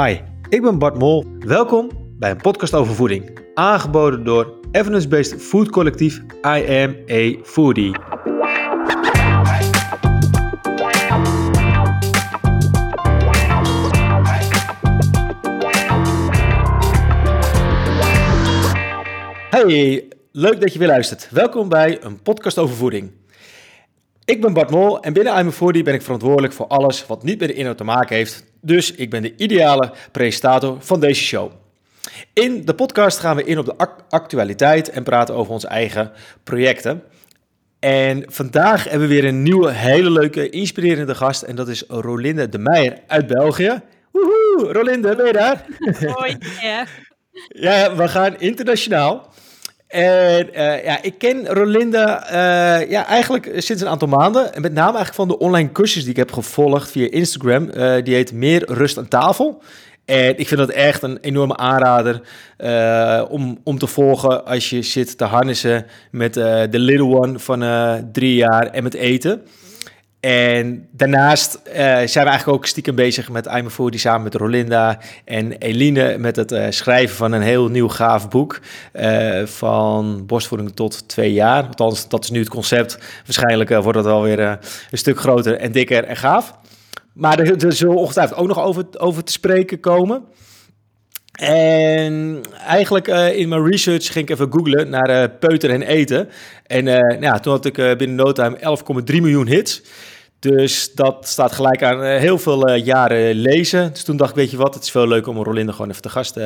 Hi, 0.00 0.16
ik 0.48 0.62
ben 0.62 0.78
Bart 0.78 0.98
Mol. 0.98 1.24
Welkom 1.38 1.90
bij 2.18 2.30
een 2.30 2.36
podcast 2.36 2.74
over 2.74 2.94
voeding. 2.94 3.38
Aangeboden 3.54 4.24
door 4.24 4.54
evidence-based 4.70 5.42
food 5.42 5.70
collectief 5.70 6.20
I 6.46 7.38
Foodie. 7.42 7.96
Hey, 19.50 20.08
leuk 20.32 20.60
dat 20.60 20.72
je 20.72 20.78
weer 20.78 20.88
luistert. 20.88 21.30
Welkom 21.30 21.68
bij 21.68 22.04
een 22.04 22.22
podcast 22.22 22.58
over 22.58 22.76
voeding. 22.76 23.10
Ik 24.26 24.40
ben 24.40 24.52
Bart 24.52 24.70
Mol 24.70 25.02
en 25.02 25.12
binnen 25.12 25.38
I'm 25.38 25.46
a 25.46 25.50
Foodie 25.50 25.82
ben 25.82 25.94
ik 25.94 26.02
verantwoordelijk 26.02 26.52
voor 26.52 26.66
alles 26.66 27.06
wat 27.06 27.22
niet 27.22 27.38
met 27.38 27.48
de 27.48 27.54
inhoud 27.54 27.76
te 27.76 27.84
maken 27.84 28.16
heeft. 28.16 28.44
Dus 28.60 28.92
ik 28.92 29.10
ben 29.10 29.22
de 29.22 29.36
ideale 29.36 29.92
presentator 30.12 30.76
van 30.80 31.00
deze 31.00 31.22
show. 31.22 31.52
In 32.32 32.64
de 32.64 32.74
podcast 32.74 33.18
gaan 33.18 33.36
we 33.36 33.44
in 33.44 33.58
op 33.58 33.64
de 33.64 33.76
actualiteit 34.08 34.90
en 34.90 35.02
praten 35.02 35.34
over 35.34 35.52
onze 35.52 35.66
eigen 35.66 36.12
projecten. 36.44 37.02
En 37.78 38.24
vandaag 38.26 38.84
hebben 38.84 39.08
we 39.08 39.14
weer 39.14 39.24
een 39.24 39.42
nieuwe, 39.42 39.70
hele 39.70 40.10
leuke, 40.10 40.50
inspirerende 40.50 41.14
gast. 41.14 41.42
En 41.42 41.56
dat 41.56 41.68
is 41.68 41.84
Rolinde 41.88 42.48
de 42.48 42.58
Meijer 42.58 42.98
uit 43.06 43.26
België. 43.26 43.80
Woehoe, 44.10 44.72
Rolinde, 44.72 45.16
ben 45.16 45.26
je 45.26 45.32
daar? 45.32 45.64
Hoi, 46.12 46.36
ja. 46.62 46.86
Ja, 47.48 47.96
we 47.96 48.08
gaan 48.08 48.40
internationaal. 48.40 49.32
En 49.94 50.48
uh, 50.52 50.84
ja, 50.84 51.02
ik 51.02 51.18
ken 51.18 51.46
Rolinda 51.46 52.24
uh, 52.24 52.90
ja, 52.90 53.06
eigenlijk 53.06 53.50
sinds 53.56 53.82
een 53.82 53.88
aantal 53.88 54.08
maanden. 54.08 54.54
En 54.54 54.62
met 54.62 54.72
name 54.72 54.96
eigenlijk 54.96 55.14
van 55.14 55.28
de 55.28 55.38
online 55.38 55.72
cursus 55.72 56.02
die 56.02 56.10
ik 56.10 56.16
heb 56.16 56.32
gevolgd 56.32 56.90
via 56.90 57.10
Instagram. 57.10 57.70
Uh, 57.74 57.94
die 58.02 58.14
heet 58.14 58.32
Meer 58.32 58.72
Rust 58.72 58.98
aan 58.98 59.08
tafel. 59.08 59.62
En 60.04 60.38
ik 60.38 60.48
vind 60.48 60.60
dat 60.60 60.70
echt 60.70 61.02
een 61.02 61.18
enorme 61.20 61.56
aanrader 61.56 62.20
om, 63.28 63.60
om 63.64 63.78
te 63.78 63.86
volgen 63.86 64.46
als 64.46 64.70
je 64.70 64.82
zit 64.82 65.18
te 65.18 65.24
harnessen 65.24 65.86
met 66.10 66.34
de 66.34 66.68
little 66.70 67.16
one 67.16 67.38
van 67.38 67.64
drie 68.12 68.34
jaar 68.34 68.66
en 68.66 68.82
met 68.82 68.94
eten. 68.94 69.42
En 70.24 70.88
daarnaast 70.90 71.60
uh, 71.66 71.74
zijn 71.74 72.24
we 72.24 72.30
eigenlijk 72.30 72.48
ook 72.48 72.66
stiekem 72.66 72.94
bezig 72.94 73.28
met 73.28 73.46
I'm 73.46 73.66
a 73.80 73.88
die 73.90 74.00
samen 74.00 74.22
met 74.22 74.34
Rolinda 74.34 74.98
en 75.24 75.52
Eline 75.52 76.18
met 76.18 76.36
het 76.36 76.52
uh, 76.52 76.66
schrijven 76.68 77.16
van 77.16 77.32
een 77.32 77.42
heel 77.42 77.68
nieuw 77.68 77.88
gaaf 77.88 78.28
boek 78.28 78.60
uh, 78.94 79.46
van 79.46 80.26
borstvoeding 80.26 80.70
tot 80.74 81.08
twee 81.08 81.32
jaar. 81.32 81.66
Althans, 81.66 82.08
dat 82.08 82.24
is 82.24 82.30
nu 82.30 82.38
het 82.38 82.48
concept. 82.48 82.98
Waarschijnlijk 83.24 83.70
wordt 83.70 83.98
het 83.98 84.06
wel 84.06 84.22
weer 84.22 84.38
een 84.38 84.58
stuk 84.92 85.18
groter 85.18 85.56
en 85.56 85.72
dikker 85.72 86.04
en 86.04 86.16
gaaf. 86.16 86.54
Maar 87.12 87.38
er, 87.38 87.64
er 87.64 87.72
zullen 87.72 87.96
ongetwijfeld 87.96 88.40
ook 88.40 88.48
nog 88.48 88.60
over, 88.60 88.84
over 88.98 89.24
te 89.24 89.32
spreken 89.32 89.80
komen. 89.80 90.24
En 91.32 92.40
eigenlijk 92.66 93.08
uh, 93.08 93.36
in 93.36 93.48
mijn 93.48 93.66
research 93.66 94.12
ging 94.12 94.28
ik 94.28 94.30
even 94.30 94.52
googlen 94.52 94.88
naar 94.88 95.30
peuter 95.30 95.70
en 95.70 95.82
eten. 95.82 96.28
En 96.66 96.86
uh, 96.86 97.18
nou 97.20 97.40
toen 97.40 97.52
had 97.52 97.64
ik 97.64 97.74
binnen 97.74 98.14
no 98.14 98.32
time 98.32 98.58
11,3 98.58 99.04
miljoen 99.04 99.46
hits. 99.46 99.82
Dus 100.50 100.94
dat 100.94 101.28
staat 101.28 101.52
gelijk 101.52 101.82
aan 101.82 102.04
uh, 102.04 102.16
heel 102.16 102.38
veel 102.38 102.70
uh, 102.70 102.84
jaren 102.84 103.34
lezen. 103.34 103.92
Dus 103.92 104.04
toen 104.04 104.16
dacht 104.16 104.30
ik, 104.30 104.36
weet 104.36 104.50
je 104.50 104.56
wat, 104.56 104.74
het 104.74 104.82
is 104.82 104.90
veel 104.90 105.08
leuker 105.08 105.30
om 105.30 105.42
Rolinde 105.42 105.72
gewoon 105.72 105.90
even 105.90 106.02
te 106.02 106.08
gast 106.08 106.36
uh, 106.36 106.44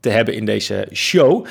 te 0.00 0.08
hebben 0.08 0.34
in 0.34 0.44
deze 0.44 0.88
show. 0.92 1.46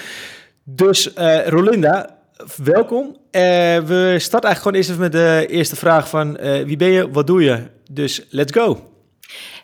Dus 0.63 1.09
Rolinda, 1.45 2.17
welkom. 2.63 3.17
we 3.31 4.15
starten 4.19 4.49
eigenlijk 4.49 4.57
gewoon 4.57 4.75
eerst 4.75 4.89
even 4.89 5.01
met 5.01 5.11
de 5.11 5.45
eerste 5.49 5.75
vraag 5.75 6.09
van 6.09 6.37
wie 6.65 6.77
ben 6.77 6.91
je, 6.91 7.11
wat 7.11 7.27
doe 7.27 7.43
je? 7.43 7.63
Dus 7.89 8.25
let's 8.29 8.51
go. 8.51 8.93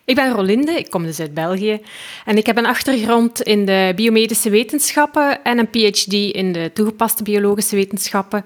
Ik 0.09 0.15
ben 0.15 0.33
Rolinde, 0.33 0.71
ik 0.71 0.89
kom 0.89 1.03
dus 1.03 1.19
uit 1.19 1.33
België 1.33 1.79
en 2.25 2.37
ik 2.37 2.45
heb 2.45 2.57
een 2.57 2.65
achtergrond 2.65 3.41
in 3.41 3.65
de 3.65 3.93
biomedische 3.95 4.49
wetenschappen 4.49 5.43
en 5.43 5.57
een 5.57 5.69
PhD 5.69 6.13
in 6.13 6.51
de 6.51 6.71
toegepaste 6.73 7.23
biologische 7.23 7.75
wetenschappen. 7.75 8.45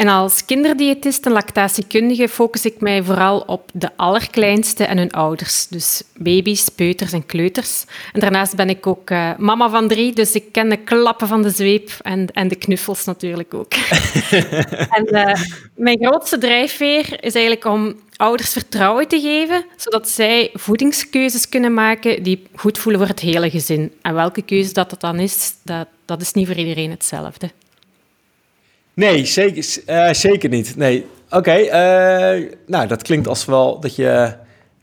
En 0.00 0.08
als 0.08 0.44
kinderdiëtist 0.44 1.26
en 1.26 1.32
lactatiekundige 1.32 2.28
focus 2.28 2.64
ik 2.64 2.80
mij 2.80 3.02
vooral 3.02 3.40
op 3.40 3.70
de 3.72 3.90
allerkleinste 3.96 4.84
en 4.84 4.98
hun 4.98 5.10
ouders, 5.10 5.66
dus 5.68 6.02
baby's, 6.16 6.68
peuters 6.68 7.12
en 7.12 7.26
kleuters. 7.26 7.84
En 8.12 8.20
daarnaast 8.20 8.56
ben 8.56 8.68
ik 8.68 8.86
ook 8.86 9.10
uh, 9.10 9.30
mama 9.38 9.68
van 9.68 9.88
drie, 9.88 10.12
dus 10.12 10.32
ik 10.32 10.52
ken 10.52 10.68
de 10.68 10.76
klappen 10.76 11.28
van 11.28 11.42
de 11.42 11.50
zweep 11.50 11.90
en, 12.02 12.26
en 12.32 12.48
de 12.48 12.56
knuffels 12.56 13.04
natuurlijk 13.04 13.54
ook. 13.54 13.72
en 14.96 15.06
uh, 15.06 15.34
mijn 15.74 15.98
grootste 16.00 16.38
drijfveer 16.38 17.24
is 17.24 17.34
eigenlijk 17.34 17.64
om 17.64 17.94
ouders 18.16 18.52
vertrouwen 18.52 19.08
te 19.08 19.20
geven, 19.20 19.64
zodat 19.76 20.08
zij 20.08 20.50
voedingskeuzes 20.54 21.48
kunnen 21.48 21.74
maken 21.74 22.22
die 22.22 22.46
goed 22.54 22.78
voelen 22.78 23.00
voor 23.00 23.10
het 23.10 23.20
hele 23.20 23.50
gezin. 23.50 23.92
En 24.02 24.14
welke 24.14 24.42
keuze 24.42 24.72
dat, 24.72 24.90
dat 24.90 25.00
dan 25.00 25.18
is, 25.18 25.52
dat, 25.62 25.88
dat 26.04 26.20
is 26.20 26.32
niet 26.32 26.46
voor 26.46 26.56
iedereen 26.56 26.90
hetzelfde. 26.90 27.50
Nee, 29.00 29.24
zeker, 29.24 29.82
uh, 29.86 30.12
zeker 30.12 30.48
niet. 30.48 30.76
Nee. 30.76 31.06
Oké, 31.30 31.50
eh, 31.50 32.50
nou 32.66 32.86
dat 32.86 33.02
klinkt 33.02 33.28
als 33.28 33.44
wel 33.44 33.80
dat 33.80 33.96
je 33.96 34.34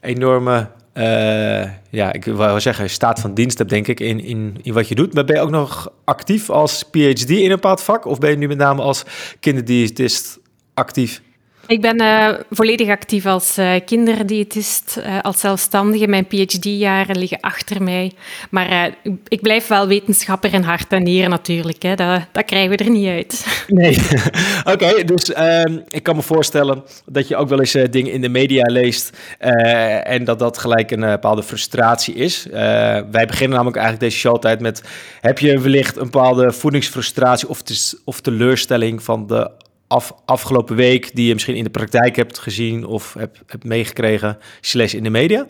enorme, 0.01 0.69
uh, 0.93 1.63
ja, 1.89 2.13
ik 2.13 2.25
wil 2.25 2.59
zeggen, 2.59 2.89
staat 2.89 3.19
van 3.19 3.33
dienst 3.33 3.57
hebt, 3.57 3.69
denk 3.69 3.87
ik, 3.87 3.99
in, 3.99 4.19
in, 4.19 4.57
in 4.61 4.73
wat 4.73 4.87
je 4.87 4.95
doet. 4.95 5.13
Maar 5.13 5.25
ben 5.25 5.35
je 5.35 5.41
ook 5.41 5.49
nog 5.49 5.91
actief 6.03 6.49
als 6.49 6.83
PhD 6.91 7.29
in 7.29 7.43
een 7.43 7.49
bepaald 7.49 7.81
vak? 7.81 8.05
Of 8.05 8.19
ben 8.19 8.29
je 8.29 8.37
nu 8.37 8.47
met 8.47 8.57
name 8.57 8.81
als 8.81 9.03
kinderdiëtist 9.39 10.39
actief? 10.73 11.21
Ik 11.67 11.81
ben 11.81 12.01
uh, 12.01 12.29
volledig 12.49 12.89
actief 12.89 13.25
als 13.25 13.57
uh, 13.57 13.73
kinderdiëtist, 13.85 14.97
uh, 14.99 15.19
als 15.21 15.39
zelfstandige. 15.39 16.07
Mijn 16.07 16.27
PhD-jaren 16.27 17.17
liggen 17.17 17.39
achter 17.39 17.83
mij. 17.83 18.11
Maar 18.49 18.95
ik 19.27 19.41
blijf 19.41 19.67
wel 19.67 19.87
wetenschapper 19.87 20.53
in 20.53 20.61
hart 20.61 20.91
en 20.91 21.03
nieren 21.03 21.29
natuurlijk. 21.29 21.83
Hè. 21.83 21.95
Dat, 21.95 22.21
dat 22.31 22.45
krijgen 22.45 22.69
we 22.69 22.83
er 22.83 22.89
niet 22.89 23.07
uit. 23.07 23.45
Nee, 23.67 23.97
oké. 24.73 25.03
dus 25.03 25.33
ehm, 25.33 25.77
ik 25.87 26.03
kan 26.03 26.15
me 26.15 26.21
voorstellen 26.21 26.83
dat 27.05 27.27
je 27.27 27.35
ook 27.35 27.49
wel 27.49 27.59
eens 27.59 27.71
dingen 27.71 28.11
in 28.11 28.21
de 28.21 28.29
media 28.29 28.63
leest 28.63 29.17
en 29.37 30.23
dat 30.23 30.39
dat 30.39 30.57
gelijk 30.57 30.91
een 30.91 30.99
bepaalde 30.99 31.43
frustratie 31.43 32.15
is. 32.15 32.47
wij 32.51 33.25
beginnen 33.27 33.55
namelijk 33.55 33.77
eigenlijk 33.77 33.99
deze 33.99 34.17
show 34.17 34.33
altijd 34.33 34.59
met... 34.59 34.83
heb 35.21 35.39
je 35.39 35.59
wellicht 35.59 35.97
een 35.97 36.09
bepaalde 36.09 36.51
voedingsfrustratie 36.51 37.49
of, 37.49 37.61
of 38.05 38.21
teleurstelling 38.21 39.03
van 39.03 39.27
de 39.27 39.51
af, 39.87 40.13
afgelopen 40.25 40.75
week 40.75 41.15
die 41.15 41.27
je 41.27 41.33
misschien 41.33 41.55
in 41.55 41.63
de 41.63 41.69
praktijk 41.69 42.15
hebt 42.15 42.39
gezien 42.39 42.85
of 42.85 43.13
hebt, 43.13 43.39
hebt 43.47 43.63
meegekregen, 43.63 44.37
slash 44.61 44.93
in 44.93 45.03
de 45.03 45.09
media? 45.09 45.47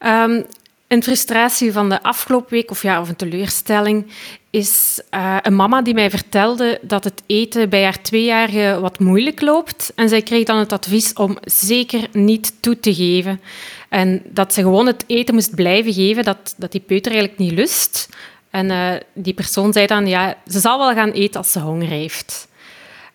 Um, 0.00 0.46
een 0.88 1.02
frustratie 1.02 1.72
van 1.72 1.88
de 1.88 2.02
afgelopen 2.02 2.50
week, 2.50 2.70
of 2.70 2.82
ja, 2.82 3.00
of 3.00 3.08
een 3.08 3.16
teleurstelling, 3.16 4.06
is 4.50 5.00
uh, 5.14 5.36
een 5.42 5.56
mama 5.56 5.82
die 5.82 5.94
mij 5.94 6.10
vertelde 6.10 6.78
dat 6.82 7.04
het 7.04 7.22
eten 7.26 7.68
bij 7.68 7.82
haar 7.82 8.02
tweejarige 8.02 8.78
wat 8.80 8.98
moeilijk 8.98 9.40
loopt. 9.40 9.92
En 9.94 10.08
zij 10.08 10.22
kreeg 10.22 10.44
dan 10.44 10.58
het 10.58 10.72
advies 10.72 11.12
om 11.12 11.38
zeker 11.44 12.08
niet 12.12 12.52
toe 12.60 12.80
te 12.80 12.94
geven. 12.94 13.40
En 13.88 14.22
dat 14.24 14.54
ze 14.54 14.60
gewoon 14.62 14.86
het 14.86 15.04
eten 15.06 15.34
moest 15.34 15.54
blijven 15.54 15.92
geven, 15.92 16.24
dat, 16.24 16.54
dat 16.56 16.72
die 16.72 16.80
peuter 16.80 17.12
eigenlijk 17.12 17.40
niet 17.40 17.52
lust. 17.58 18.08
En 18.50 18.70
uh, 18.70 18.94
die 19.14 19.34
persoon 19.34 19.72
zei 19.72 19.86
dan, 19.86 20.06
ja, 20.06 20.36
ze 20.46 20.60
zal 20.60 20.78
wel 20.78 20.94
gaan 20.94 21.10
eten 21.10 21.40
als 21.40 21.52
ze 21.52 21.60
honger 21.60 21.88
heeft. 21.88 22.47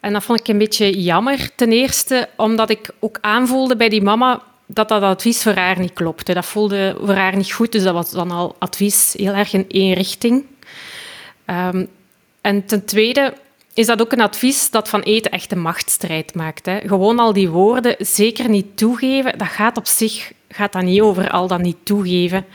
En 0.04 0.14
dat 0.14 0.24
vond 0.24 0.40
ik 0.40 0.48
een 0.48 0.58
beetje 0.58 1.02
jammer. 1.02 1.50
Ten 1.56 1.72
eerste 1.72 2.30
omdat 2.36 2.70
ik 2.70 2.90
ook 3.00 3.18
aanvoelde 3.22 3.76
bij 3.76 3.90
die 3.90 4.02
mama 4.02 4.42
dat 4.66 4.90
dat 4.90 5.02
advies 5.02 5.44
voor 5.44 5.54
haar 5.54 5.80
niet 5.80 5.94
klopte. 5.94 6.34
Dat 6.34 6.46
voelde 6.46 6.96
voor 7.00 7.14
haar 7.14 7.36
niet 7.36 7.52
goed, 7.52 7.72
dus 7.72 7.84
dat 7.84 7.94
was 7.94 8.12
dan 8.12 8.32
al 8.32 8.56
advies 8.60 9.14
heel 9.18 9.34
erg 9.34 9.54
in 9.54 9.66
één 9.68 9.94
richting. 9.94 10.46
Um, 11.46 11.88
en 12.42 12.66
ten 12.66 12.86
tweede 12.86 13.34
is 13.74 13.86
dat 13.86 14.02
ook 14.02 14.12
een 14.12 14.22
advies 14.22 14.70
dat 14.70 14.90
van 14.90 15.02
eten 15.02 15.32
echt 15.32 15.52
een 15.52 15.62
machtsstrijd 15.62 16.36
maakt. 16.36 16.66
Hè. 16.66 16.80
Gewoon 16.80 17.20
al 17.20 17.34
die 17.34 17.50
woorden 17.50 17.96
zeker 18.00 18.50
niet 18.50 18.78
toegeven, 18.78 19.38
dat 19.38 19.48
gaat 19.48 19.78
op 19.78 19.88
zich 19.88 20.32
gaat 20.50 20.74
dat 20.74 20.84
niet 20.84 21.02
over 21.02 21.30
al 21.30 21.48
dat 21.48 21.62
niet 21.62 21.78
toegeven. 21.84 22.46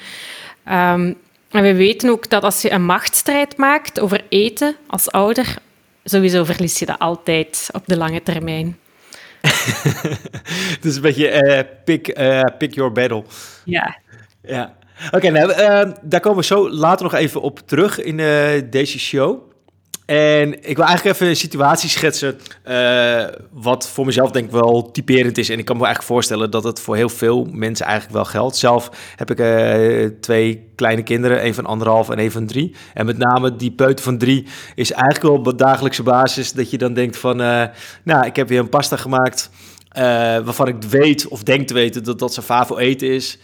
Um, 0.68 1.16
en 1.50 1.62
we 1.62 1.74
weten 1.74 2.10
ook 2.10 2.30
dat 2.30 2.42
als 2.42 2.62
je 2.62 2.70
een 2.70 2.84
machtsstrijd 2.84 3.56
maakt 3.56 4.00
over 4.00 4.24
eten 4.28 4.76
als 4.86 5.10
ouder, 5.10 5.56
sowieso 6.08 6.44
verlies 6.44 6.78
je 6.78 6.86
dat 6.86 6.98
altijd 6.98 7.68
op 7.72 7.82
de 7.86 7.96
lange 7.96 8.22
termijn. 8.22 8.78
dus 10.80 10.96
een 10.96 11.02
beetje 11.02 11.42
uh, 11.42 11.60
pick, 11.84 12.18
uh, 12.18 12.42
pick 12.58 12.74
your 12.74 12.92
battle. 12.92 13.24
Ja. 13.64 13.98
Ja. 14.42 14.76
Oké, 15.10 15.30
nou, 15.30 15.50
uh, 15.50 15.92
daar 16.02 16.20
komen 16.20 16.38
we 16.38 16.44
zo 16.44 16.70
later 16.70 17.02
nog 17.02 17.14
even 17.14 17.40
op 17.40 17.60
terug 17.66 18.00
in 18.00 18.16
deze 18.70 18.98
show. 18.98 19.47
En 20.08 20.68
ik 20.68 20.76
wil 20.76 20.84
eigenlijk 20.84 21.16
even 21.16 21.26
een 21.26 21.36
situatie 21.36 21.88
schetsen, 21.88 22.38
uh, 22.68 23.24
wat 23.52 23.88
voor 23.88 24.06
mezelf 24.06 24.30
denk 24.30 24.44
ik 24.44 24.50
wel 24.50 24.90
typerend 24.90 25.38
is. 25.38 25.48
En 25.48 25.58
ik 25.58 25.64
kan 25.64 25.76
me 25.76 25.84
eigenlijk 25.84 26.12
voorstellen 26.12 26.50
dat 26.50 26.64
het 26.64 26.80
voor 26.80 26.96
heel 26.96 27.08
veel 27.08 27.48
mensen 27.52 27.86
eigenlijk 27.86 28.14
wel 28.14 28.24
geldt. 28.24 28.56
Zelf 28.56 28.90
heb 29.16 29.30
ik 29.30 29.40
uh, 29.40 30.08
twee 30.20 30.70
kleine 30.74 31.02
kinderen, 31.02 31.44
een 31.44 31.54
van 31.54 31.66
anderhalf 31.66 32.10
en 32.10 32.18
een 32.18 32.30
van 32.30 32.46
drie. 32.46 32.74
En 32.94 33.06
met 33.06 33.18
name 33.18 33.56
die 33.56 33.70
peuter 33.70 34.04
van 34.04 34.18
drie 34.18 34.46
is 34.74 34.92
eigenlijk 34.92 35.22
wel 35.22 35.52
op 35.52 35.58
dagelijkse 35.58 36.02
basis 36.02 36.52
dat 36.52 36.70
je 36.70 36.78
dan 36.78 36.94
denkt 36.94 37.16
van, 37.16 37.40
uh, 37.40 37.64
nou, 38.02 38.26
ik 38.26 38.36
heb 38.36 38.48
weer 38.48 38.60
een 38.60 38.68
pasta 38.68 38.96
gemaakt 38.96 39.50
waarvan 40.44 40.68
ik 40.68 40.82
weet 40.82 41.28
of 41.28 41.42
denk 41.42 41.66
te 41.66 41.74
weten 41.74 42.04
dat 42.04 42.18
dat 42.18 42.34
zijn 42.34 42.46
favo 42.46 42.78
eten 42.78 43.08
is. 43.08 43.38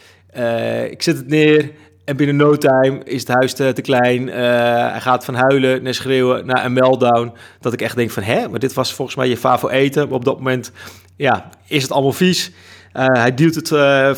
ik 0.90 1.02
zet 1.02 1.16
het 1.16 1.28
neer 1.28 1.70
en 2.04 2.16
binnen 2.16 2.36
no 2.36 2.56
time 2.56 3.00
is 3.04 3.20
het 3.20 3.36
huis 3.36 3.52
te, 3.52 3.72
te 3.72 3.82
klein. 3.82 4.28
hij 4.28 5.00
gaat 5.00 5.24
van 5.24 5.34
huilen 5.34 5.82
naar 5.82 5.94
schreeuwen 5.94 6.46
naar 6.46 6.64
een 6.64 6.72
meltdown. 6.72 7.32
Dat 7.60 7.72
ik 7.72 7.82
echt 7.82 7.96
denk 7.96 8.10
van, 8.10 8.22
hè, 8.22 8.48
maar 8.48 8.58
dit 8.58 8.72
was 8.72 8.94
volgens 8.94 9.16
mij 9.16 9.28
je 9.28 9.36
favo 9.36 9.68
eten. 9.68 10.04
Maar 10.04 10.16
op 10.16 10.24
dat 10.24 10.36
moment, 10.36 10.72
ja, 11.16 11.48
is 11.68 11.82
het 11.82 11.92
allemaal 11.92 12.12
vies. 12.12 12.50
hij 12.92 13.34
duwt 13.34 13.54
het 13.54 13.68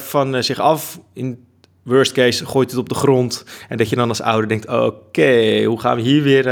van 0.01 0.43
zich 0.43 0.59
af. 0.59 1.01
In 1.13 1.45
worst 1.83 2.13
case 2.13 2.47
gooit 2.47 2.71
het 2.71 2.81
op 2.81 2.89
de 2.89 2.95
grond. 2.95 3.45
En 3.69 3.77
dat 3.77 3.89
je 3.89 3.97
dan 3.97 4.09
als 4.09 4.23
ouder 4.23 4.49
denkt, 4.49 4.69
oké, 4.69 5.63
hoe 5.65 5.81
gaan 5.81 5.97
we 5.97 6.03
hier 6.03 6.23
weer 6.23 6.45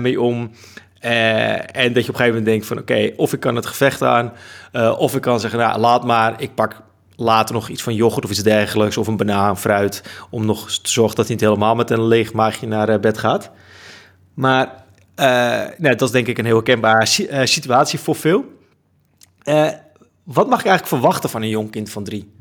mee 0.00 0.20
om? 0.20 0.50
En 1.00 1.92
dat 1.92 2.04
je 2.04 2.08
op 2.12 2.18
een 2.18 2.20
gegeven 2.20 2.26
moment 2.26 2.44
denkt 2.44 2.66
van 2.66 2.78
oké, 2.78 3.12
of 3.16 3.32
ik 3.32 3.40
kan 3.40 3.56
het 3.56 3.66
gevecht 3.66 4.02
aan, 4.02 4.32
of 4.98 5.14
ik 5.14 5.20
kan 5.20 5.40
zeggen, 5.40 5.58
nou 5.58 5.80
laat 5.80 6.04
maar, 6.04 6.34
ik 6.38 6.54
pak 6.54 6.82
later 7.22 7.54
nog 7.54 7.68
iets 7.68 7.82
van 7.82 7.94
yoghurt 7.94 8.24
of 8.24 8.30
iets 8.30 8.42
dergelijks, 8.42 8.96
of 8.96 9.06
een 9.06 9.16
banaan, 9.16 9.58
fruit, 9.58 10.02
om 10.30 10.44
nog 10.46 10.70
te 10.70 10.90
zorgen 10.90 11.16
dat 11.16 11.26
hij 11.26 11.34
niet 11.34 11.44
helemaal 11.44 11.74
met 11.74 11.90
een 11.90 12.06
leeg 12.06 12.32
maagje 12.32 12.66
naar 12.66 12.90
uh, 12.90 12.98
bed 12.98 13.18
gaat. 13.18 13.50
Maar 14.34 14.84
nee, 15.76 15.94
dat 15.94 16.02
is 16.02 16.10
denk 16.10 16.26
ik 16.26 16.38
een 16.38 16.44
heel 16.44 16.54
herkenbare 16.54 17.06
situatie 17.46 17.98
voor 17.98 18.16
veel. 18.16 18.44
wat 20.24 20.48
mag 20.48 20.60
ik 20.60 20.66
eigenlijk 20.66 20.86
verwachten 20.86 21.30
van 21.30 21.42
een 21.42 21.48
jong 21.48 21.70
kind 21.70 21.90
van 21.90 22.04
drie? 22.04 22.32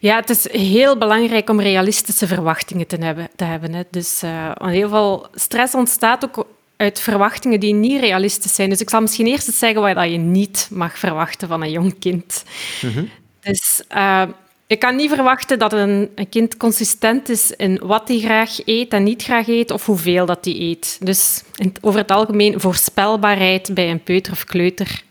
Ja, 0.00 0.16
het 0.16 0.30
is 0.30 0.52
heel 0.52 0.98
belangrijk 0.98 1.50
om 1.50 1.60
realistische 1.60 2.26
verwachtingen 2.26 2.86
te 2.86 2.96
hebben. 2.96 3.28
Te 3.36 3.44
hebben 3.44 3.74
hè. 3.74 3.82
Dus 3.90 4.22
heel 4.58 4.88
veel 4.88 5.26
stress 5.34 5.74
ontstaat 5.74 6.24
ook 6.24 6.46
uit 6.82 7.00
verwachtingen 7.00 7.60
die 7.60 7.74
niet 7.74 8.00
realistisch 8.00 8.54
zijn. 8.54 8.68
Dus 8.68 8.80
ik 8.80 8.90
zal 8.90 9.00
misschien 9.00 9.26
eerst 9.26 9.46
eens 9.46 9.58
zeggen 9.58 9.94
wat 9.94 10.10
je 10.10 10.18
niet 10.18 10.68
mag 10.70 10.98
verwachten 10.98 11.48
van 11.48 11.62
een 11.62 11.70
jong 11.70 11.98
kind. 11.98 12.44
Mhm. 12.82 13.04
Dus 13.42 13.82
uh, 13.94 14.22
je 14.66 14.76
kan 14.76 14.96
niet 14.96 15.10
verwachten 15.10 15.58
dat 15.58 15.72
een, 15.72 16.10
een, 16.14 16.28
kind 16.28 16.56
consistent 16.56 17.28
is 17.28 17.50
in 17.50 17.80
wat 17.82 18.08
hij 18.08 18.18
graag 18.18 18.58
eet 18.64 18.92
en 18.92 19.02
niet 19.02 19.22
graag 19.22 19.48
eet, 19.48 19.70
of 19.70 19.86
hoeveel 19.86 20.26
dat 20.26 20.44
hij 20.44 20.54
eet. 20.54 20.98
Dus 21.00 21.42
over 21.80 22.00
het 22.00 22.10
algemeen 22.10 22.60
voorspelbaarheid 22.60 23.74
bij 23.74 23.90
een 23.90 24.02
peuter 24.02 24.32
of 24.32 24.44
kleuter 24.44 25.02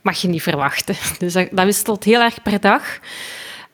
mag 0.00 0.20
je 0.20 0.28
niet 0.28 0.42
verwachten. 0.42 0.94
Dus 1.18 1.32
dat, 1.32 1.48
dat 1.50 1.64
wisselt 1.64 2.04
heel 2.04 2.20
erg 2.20 2.42
per 2.42 2.60
dag. 2.60 2.98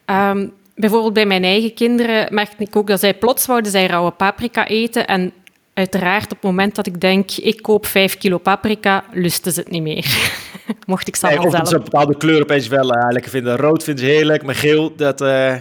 Um, 0.07 0.53
bijvoorbeeld 0.75 1.13
bij 1.13 1.27
mijn 1.27 1.45
eigen 1.45 1.75
kinderen 1.75 2.35
merkte 2.35 2.65
ik 2.65 2.77
ook 2.77 2.87
dat 2.87 3.01
zij 3.01 3.15
plots 3.15 3.49
zij 3.63 3.87
rauwe 3.87 4.11
paprika 4.11 4.67
eten 4.67 5.07
en 5.07 5.33
Uiteraard, 5.75 6.25
op 6.25 6.31
het 6.31 6.43
moment 6.43 6.75
dat 6.75 6.87
ik 6.87 7.01
denk, 7.01 7.31
ik 7.31 7.63
koop 7.63 7.87
5 7.87 8.19
kilo 8.19 8.39
paprika, 8.39 9.05
lusten 9.13 9.53
ze 9.53 9.61
het 9.61 9.71
niet 9.71 9.83
meer. 9.83 10.05
Mocht 10.87 11.09
ik 11.09 11.17
ze 11.17 11.27
nee, 11.27 11.39
of 11.39 11.51
zelf... 11.51 11.69
ze 11.69 11.75
een 11.75 11.83
bepaalde 11.83 12.17
kleur 12.17 12.43
opeens 12.43 12.69
wel 12.69 12.97
uh, 12.97 13.07
lekker 13.09 13.31
vinden. 13.31 13.57
Rood 13.57 13.83
vinden 13.85 14.05
ze 14.05 14.11
heerlijk, 14.11 14.43
maar 14.43 14.55
geel, 14.55 14.97
dat, 14.97 15.21
uh, 15.21 15.55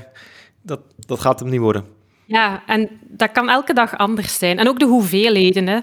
dat, 0.61 0.79
dat 1.05 1.19
gaat 1.19 1.39
hem 1.39 1.49
niet 1.49 1.59
worden. 1.59 1.85
Ja, 2.25 2.63
en 2.65 2.89
dat 3.01 3.31
kan 3.31 3.49
elke 3.49 3.73
dag 3.73 3.97
anders 3.97 4.37
zijn. 4.37 4.59
En 4.59 4.67
ook 4.67 4.79
de 4.79 4.85
hoeveelheden. 4.85 5.67
Hè. 5.67 5.79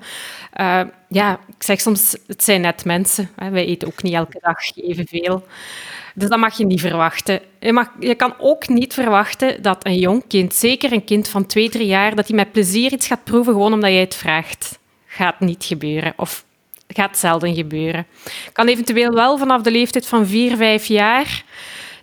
Uh, 0.60 0.90
ja, 1.08 1.40
ik 1.48 1.62
zeg 1.62 1.80
soms, 1.80 2.16
het 2.26 2.44
zijn 2.44 2.60
net 2.60 2.84
mensen. 2.84 3.28
Hè. 3.36 3.50
Wij 3.50 3.66
eten 3.66 3.88
ook 3.88 4.02
niet 4.02 4.14
elke 4.14 4.38
dag 4.40 4.76
evenveel. 4.76 5.46
Dus 6.14 6.28
dat 6.28 6.38
mag 6.38 6.56
je 6.56 6.66
niet 6.66 6.80
verwachten. 6.80 7.40
Je, 7.60 7.72
mag, 7.72 7.88
je 8.00 8.14
kan 8.14 8.34
ook 8.38 8.68
niet 8.68 8.94
verwachten 8.94 9.62
dat 9.62 9.86
een 9.86 9.98
jong 9.98 10.24
kind, 10.28 10.54
zeker 10.54 10.92
een 10.92 11.04
kind 11.04 11.28
van 11.28 11.46
twee, 11.46 11.68
drie 11.68 11.86
jaar, 11.86 12.14
dat 12.14 12.26
hij 12.26 12.36
met 12.36 12.52
plezier 12.52 12.92
iets 12.92 13.06
gaat 13.06 13.24
proeven 13.24 13.52
gewoon 13.52 13.72
omdat 13.72 13.90
jij 13.90 14.00
het 14.00 14.14
vraagt. 14.14 14.78
Gaat 15.06 15.40
niet 15.40 15.64
gebeuren. 15.64 16.12
Of 16.16 16.44
gaat 16.88 17.18
zelden 17.18 17.54
gebeuren. 17.54 18.06
Kan 18.52 18.66
eventueel 18.66 19.12
wel 19.12 19.38
vanaf 19.38 19.62
de 19.62 19.70
leeftijd 19.70 20.06
van 20.06 20.26
vier, 20.26 20.56
vijf 20.56 20.86
jaar 20.86 21.44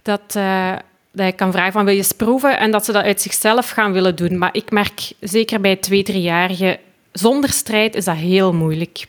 dat, 0.02 0.34
uh, 0.38 0.74
dat 1.12 1.26
je 1.26 1.32
kan 1.32 1.52
vragen 1.52 1.72
van 1.72 1.86
wil 1.86 1.94
je 1.94 2.00
eens 2.00 2.12
proeven 2.12 2.60
en 2.60 2.72
dat 2.72 2.86
ze 2.86 2.92
dat 2.92 3.04
uit 3.04 3.22
zichzelf 3.22 3.70
gaan 3.70 3.92
willen 3.92 4.16
doen. 4.16 4.38
Maar 4.38 4.56
ik 4.56 4.72
merk 4.72 5.12
zeker 5.20 5.62
bij 5.62 5.76
twee, 5.76 6.04
driejarigen 6.04 6.78
zonder 7.12 7.50
strijd 7.50 7.96
is 7.96 8.06
dat 8.06 8.16
heel 8.16 8.54
moeilijk. 8.54 9.06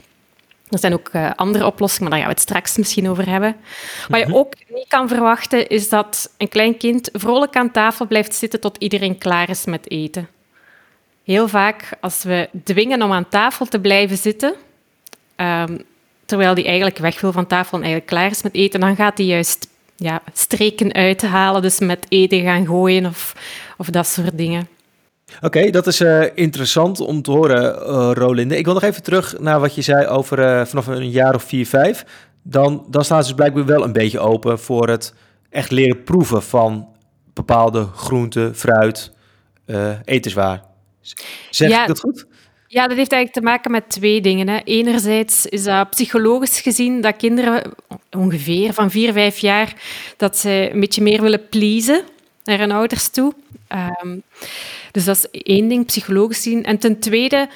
Er 0.71 0.79
zijn 0.79 0.93
ook 0.93 1.09
uh, 1.13 1.31
andere 1.37 1.67
oplossingen, 1.67 2.11
maar 2.11 2.19
daar 2.19 2.29
gaan 2.29 2.37
we 2.37 2.41
het 2.41 2.51
straks 2.51 2.77
misschien 2.77 3.09
over 3.09 3.29
hebben. 3.29 3.57
Wat 4.09 4.21
je 4.21 4.27
mhm. 4.27 4.37
ook 4.37 4.55
niet 4.69 4.89
kan 4.89 5.09
verwachten, 5.09 5.69
is 5.69 5.89
dat 5.89 6.31
een 6.37 6.49
klein 6.49 6.77
kind 6.77 7.09
vrolijk 7.13 7.57
aan 7.57 7.71
tafel 7.71 8.07
blijft 8.07 8.35
zitten 8.35 8.61
tot 8.61 8.77
iedereen 8.79 9.19
klaar 9.19 9.49
is 9.49 9.65
met 9.65 9.91
eten. 9.91 10.29
Heel 11.25 11.49
vaak, 11.49 11.89
als 12.01 12.23
we 12.23 12.49
dwingen 12.65 13.03
om 13.03 13.13
aan 13.13 13.29
tafel 13.29 13.67
te 13.67 13.81
blijven 13.81 14.17
zitten, 14.17 14.55
um, 15.37 15.83
terwijl 16.25 16.55
die 16.55 16.65
eigenlijk 16.65 16.99
weg 16.99 17.21
wil 17.21 17.33
van 17.33 17.47
tafel 17.47 17.79
en 17.79 17.85
eigenlijk 17.85 18.13
klaar 18.13 18.31
is 18.31 18.43
met 18.43 18.55
eten, 18.55 18.81
dan 18.81 18.97
gaat 18.97 19.19
hij 19.19 19.27
juist 19.27 19.69
ja, 19.97 20.23
streken 20.33 20.93
uithalen, 20.93 21.63
dus 21.63 21.79
met 21.79 22.07
eten 22.09 22.43
gaan 22.43 22.67
gooien 22.67 23.07
of, 23.07 23.35
of 23.77 23.87
dat 23.87 24.07
soort 24.07 24.39
dingen. 24.39 24.69
Oké, 25.41 25.71
dat 25.71 25.87
is 25.87 26.01
uh, 26.01 26.25
interessant 26.35 27.01
om 27.01 27.23
te 27.23 27.31
horen, 27.31 27.63
uh, 27.65 28.11
Rolinde. 28.13 28.57
Ik 28.57 28.65
wil 28.65 28.75
nog 28.75 28.83
even 28.83 29.03
terug 29.03 29.39
naar 29.39 29.61
wat 29.61 29.75
je 29.75 29.83
zei 29.83 30.07
over 30.07 30.39
uh, 30.39 30.65
vanaf 30.65 30.87
een 30.87 31.11
jaar 31.11 31.35
of 31.35 31.43
vier, 31.43 31.67
vijf. 31.67 32.05
Dan, 32.43 32.87
dan 32.89 33.05
staan 33.05 33.21
ze 33.21 33.27
dus 33.27 33.37
blijkbaar 33.37 33.65
wel 33.65 33.85
een 33.85 33.93
beetje 33.93 34.21
open 34.21 34.59
voor 34.59 34.89
het 34.89 35.15
echt 35.51 35.71
leren 35.71 36.03
proeven 36.03 36.43
van 36.43 36.89
bepaalde 37.33 37.87
groenten, 37.95 38.55
fruit, 38.55 39.13
etenswaar. 40.05 40.63
Zeg 41.51 41.69
ja, 41.69 41.81
ik 41.83 41.89
dat 41.89 42.01
goed? 42.01 42.27
Ja, 42.75 42.87
dat 42.89 42.97
heeft 42.97 43.13
eigenlijk 43.13 43.33
te 43.33 43.53
maken 43.53 43.71
met 43.71 43.89
twee 43.89 44.21
dingen. 44.21 44.49
Hè. 44.49 44.61
Enerzijds 44.65 45.47
is 45.47 45.65
dat 45.65 45.91
psychologisch 45.91 46.61
gezien 46.61 47.01
dat 47.01 47.17
kinderen 47.17 47.63
ongeveer 48.11 48.73
van 48.73 48.91
vier, 48.91 49.13
vijf 49.13 49.39
jaar 49.39 49.75
dat 50.17 50.37
ze 50.37 50.69
een 50.73 50.81
beetje 50.81 51.03
meer 51.03 51.23
willen 51.23 51.49
pleasen 51.49 52.05
naar 52.45 52.59
hun 52.59 52.73
ouders 52.73 53.09
toe. 53.09 53.35
Um, 54.03 54.23
dus 54.93 55.05
dat 55.05 55.17
is 55.17 55.43
één 55.43 55.69
ding, 55.69 55.87
psychologisch 55.87 56.43
zien. 56.43 56.65
En 56.65 56.79
ten 56.79 56.99
tweede 56.99 57.49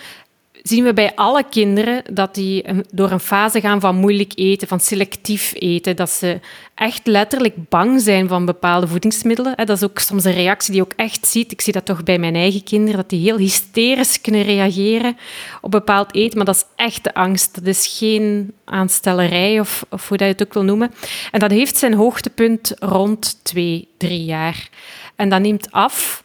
zien 0.68 0.84
we 0.84 0.92
bij 0.92 1.14
alle 1.14 1.44
kinderen 1.50 2.02
dat 2.12 2.34
die 2.34 2.64
door 2.92 3.10
een 3.10 3.20
fase 3.20 3.60
gaan 3.60 3.80
van 3.80 3.96
moeilijk 3.96 4.32
eten, 4.34 4.68
van 4.68 4.80
selectief 4.80 5.52
eten, 5.54 5.96
dat 5.96 6.10
ze 6.10 6.40
echt 6.74 7.06
letterlijk 7.06 7.68
bang 7.68 8.00
zijn 8.00 8.28
van 8.28 8.44
bepaalde 8.44 8.86
voedingsmiddelen. 8.86 9.56
Dat 9.56 9.70
is 9.70 9.84
ook 9.84 9.98
soms 9.98 10.24
een 10.24 10.32
reactie 10.32 10.72
die 10.72 10.82
je 10.82 10.86
ook 10.86 10.98
echt 10.98 11.26
ziet. 11.26 11.52
Ik 11.52 11.60
zie 11.60 11.72
dat 11.72 11.84
toch 11.84 12.02
bij 12.02 12.18
mijn 12.18 12.34
eigen 12.34 12.64
kinderen, 12.64 12.96
dat 12.96 13.10
die 13.10 13.20
heel 13.20 13.36
hysterisch 13.36 14.20
kunnen 14.20 14.42
reageren 14.42 15.16
op 15.60 15.70
bepaald 15.70 16.14
eten, 16.14 16.36
maar 16.36 16.46
dat 16.46 16.54
is 16.54 16.84
echt 16.84 17.04
de 17.04 17.14
angst. 17.14 17.54
Dat 17.54 17.66
is 17.66 17.96
geen 17.98 18.52
aanstellerij 18.64 19.60
of, 19.60 19.84
of 19.90 20.08
hoe 20.08 20.16
dat 20.16 20.26
je 20.26 20.32
het 20.32 20.42
ook 20.42 20.54
wil 20.54 20.64
noemen. 20.64 20.92
En 21.30 21.40
dat 21.40 21.50
heeft 21.50 21.76
zijn 21.76 21.94
hoogtepunt 21.94 22.74
rond 22.78 23.38
twee, 23.42 23.88
drie 23.96 24.24
jaar. 24.24 24.68
En 25.16 25.28
dat 25.28 25.40
neemt 25.40 25.72
af 25.72 26.24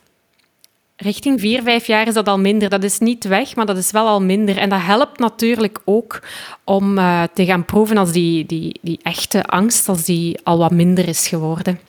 richting 1.04 1.40
vier, 1.40 1.62
vijf 1.64 1.88
jaar 1.88 2.08
is 2.08 2.14
dat 2.14 2.28
al 2.28 2.40
minder. 2.40 2.70
Dat 2.70 2.84
is 2.84 3.00
niet 3.00 3.28
weg, 3.28 3.56
maar 3.56 3.66
dat 3.66 3.78
is 3.78 3.92
wel 3.92 4.08
al 4.08 4.22
minder. 4.22 4.58
En 4.58 4.70
dat 4.70 4.82
helpt 4.82 5.20
natuurlijk 5.20 5.80
ook 5.86 6.22
om 6.64 6.98
uh, 6.98 7.24
te 7.34 7.46
gaan 7.46 7.66
proeven 7.66 7.98
als 7.98 8.12
die, 8.12 8.46
die, 8.46 8.80
die 8.82 9.00
echte 9.02 9.46
angst 9.46 9.90
als 9.90 10.04
die 10.04 10.40
al 10.44 10.58
wat 10.58 10.72
minder 10.72 11.08
is 11.08 11.28
geworden. 11.28 11.80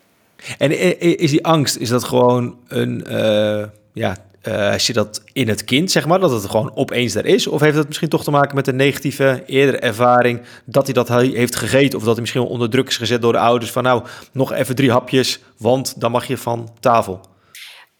En 0.57 0.99
is 1.19 1.31
die 1.31 1.45
angst, 1.45 1.77
is 1.77 1.89
dat 1.89 2.03
gewoon 2.03 2.55
een... 2.67 3.05
Uh, 3.09 3.63
ja, 3.93 4.17
uh, 4.47 4.71
als 4.71 4.87
je 4.87 4.93
dat 4.93 5.21
in 5.33 5.47
het 5.47 5.63
kind, 5.63 5.91
zeg 5.91 6.05
maar, 6.05 6.19
dat 6.19 6.31
het 6.31 6.45
gewoon 6.45 6.71
opeens 6.75 7.15
er 7.15 7.25
is? 7.25 7.47
Of 7.47 7.61
heeft 7.61 7.75
dat 7.75 7.87
misschien 7.87 8.09
toch 8.09 8.23
te 8.23 8.31
maken 8.31 8.55
met 8.55 8.67
een 8.67 8.75
negatieve 8.75 9.43
eerdere 9.45 9.77
ervaring 9.77 10.41
dat 10.65 10.85
hij 10.85 10.93
dat 10.93 11.09
heeft 11.09 11.55
gegeten? 11.55 11.97
Of 11.97 12.03
dat 12.03 12.13
hij 12.13 12.21
misschien 12.21 12.41
onder 12.41 12.69
druk 12.69 12.87
is 12.87 12.97
gezet 12.97 13.21
door 13.21 13.31
de 13.31 13.39
ouders 13.39 13.71
van 13.71 13.83
nou, 13.83 14.03
nog 14.31 14.53
even 14.53 14.75
drie 14.75 14.91
hapjes, 14.91 15.39
want 15.57 15.93
dan 15.97 16.11
mag 16.11 16.27
je 16.27 16.37
van 16.37 16.69
tafel 16.79 17.21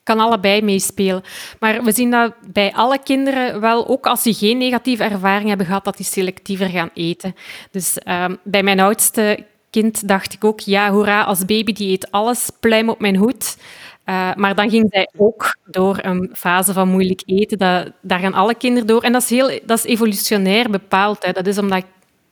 kan 0.06 0.20
allebei 0.20 0.62
meespelen. 0.62 1.24
Maar 1.60 1.84
we 1.84 1.92
zien 1.92 2.12
dat 2.12 2.34
bij 2.54 2.74
alle 2.74 3.00
kinderen 3.04 3.62
wel, 3.62 3.88
ook 3.88 4.06
als 4.06 4.24
die 4.24 4.34
geen 4.34 4.58
negatieve 4.58 5.04
ervaring 5.04 5.48
hebben 5.48 5.66
gehad, 5.66 5.84
dat 5.84 5.98
die 5.98 6.06
selectiever 6.06 6.70
gaan 6.70 6.90
eten. 6.94 7.36
Dus 7.72 7.98
um, 8.08 8.38
bij 8.44 8.64
mijn 8.64 8.80
oudste 8.80 9.46
kind 9.70 10.08
dacht 10.08 10.34
ik 10.34 10.44
ook, 10.44 10.60
ja, 10.60 10.92
hoera, 10.92 11.24
als 11.24 11.46
baby 11.46 11.74
die 11.74 11.92
eet 11.92 12.12
alles, 12.12 12.50
pluim 12.60 12.90
op 12.90 13.00
mijn 13.00 13.16
hoed. 13.16 13.58
Uh, 14.06 14.34
maar 14.36 14.56
dan 14.56 14.70
ging 14.70 14.88
zij 14.90 15.10
ook 15.18 15.58
door 15.66 15.98
een 16.02 16.30
fase 16.34 16.74
van 16.74 16.88
moeilijk 16.88 17.22
eten. 17.26 17.58
Dat, 17.58 17.92
daar 18.02 18.20
gaan 18.20 18.34
alle 18.34 18.56
kinderen 18.56 18.88
door. 18.88 19.04
En 19.04 19.12
dat 19.12 19.22
is, 19.22 19.30
heel, 19.30 19.60
dat 19.66 19.78
is 19.78 19.84
evolutionair 19.84 20.70
bepaald. 20.70 21.26
Hè. 21.26 21.32
Dat 21.32 21.48
is 21.48 21.58
omdat 21.58 21.84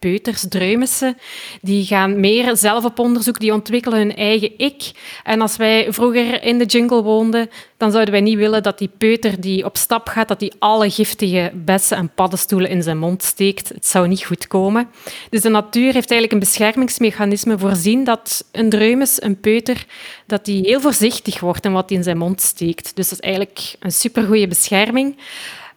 peuters, 0.03 0.45
dreumissen, 0.49 1.17
die 1.61 1.85
gaan 1.85 2.19
meer 2.19 2.57
zelf 2.57 2.85
op 2.85 2.99
onderzoek, 2.99 3.39
die 3.39 3.53
ontwikkelen 3.53 3.97
hun 3.99 4.15
eigen 4.15 4.51
ik. 4.57 4.91
En 5.23 5.41
als 5.41 5.57
wij 5.57 5.93
vroeger 5.93 6.43
in 6.43 6.57
de 6.57 6.65
jungle 6.65 7.03
woonden, 7.03 7.49
dan 7.77 7.91
zouden 7.91 8.13
wij 8.13 8.21
niet 8.21 8.37
willen 8.37 8.63
dat 8.63 8.77
die 8.77 8.89
peuter 8.97 9.41
die 9.41 9.65
op 9.65 9.77
stap 9.77 10.07
gaat, 10.07 10.27
dat 10.27 10.39
die 10.39 10.53
alle 10.59 10.89
giftige 10.89 11.51
bessen 11.53 11.97
en 11.97 12.09
paddenstoelen 12.15 12.69
in 12.69 12.83
zijn 12.83 12.97
mond 12.97 13.23
steekt. 13.23 13.69
Het 13.69 13.85
zou 13.85 14.07
niet 14.07 14.25
goed 14.25 14.47
komen. 14.47 14.89
Dus 15.29 15.41
de 15.41 15.49
natuur 15.49 15.93
heeft 15.93 16.11
eigenlijk 16.11 16.31
een 16.31 16.39
beschermingsmechanisme 16.39 17.57
voorzien 17.57 18.03
dat 18.03 18.45
een 18.51 18.69
dreumes, 18.69 19.21
een 19.21 19.39
peuter, 19.39 19.85
dat 20.25 20.45
die 20.45 20.65
heel 20.65 20.81
voorzichtig 20.81 21.39
wordt 21.39 21.65
in 21.65 21.73
wat 21.73 21.89
hij 21.89 21.97
in 21.97 22.03
zijn 22.03 22.17
mond 22.17 22.41
steekt. 22.41 22.95
Dus 22.95 23.09
dat 23.09 23.19
is 23.19 23.25
eigenlijk 23.25 23.75
een 23.79 23.91
supergoeie 23.91 24.47
bescherming. 24.47 25.15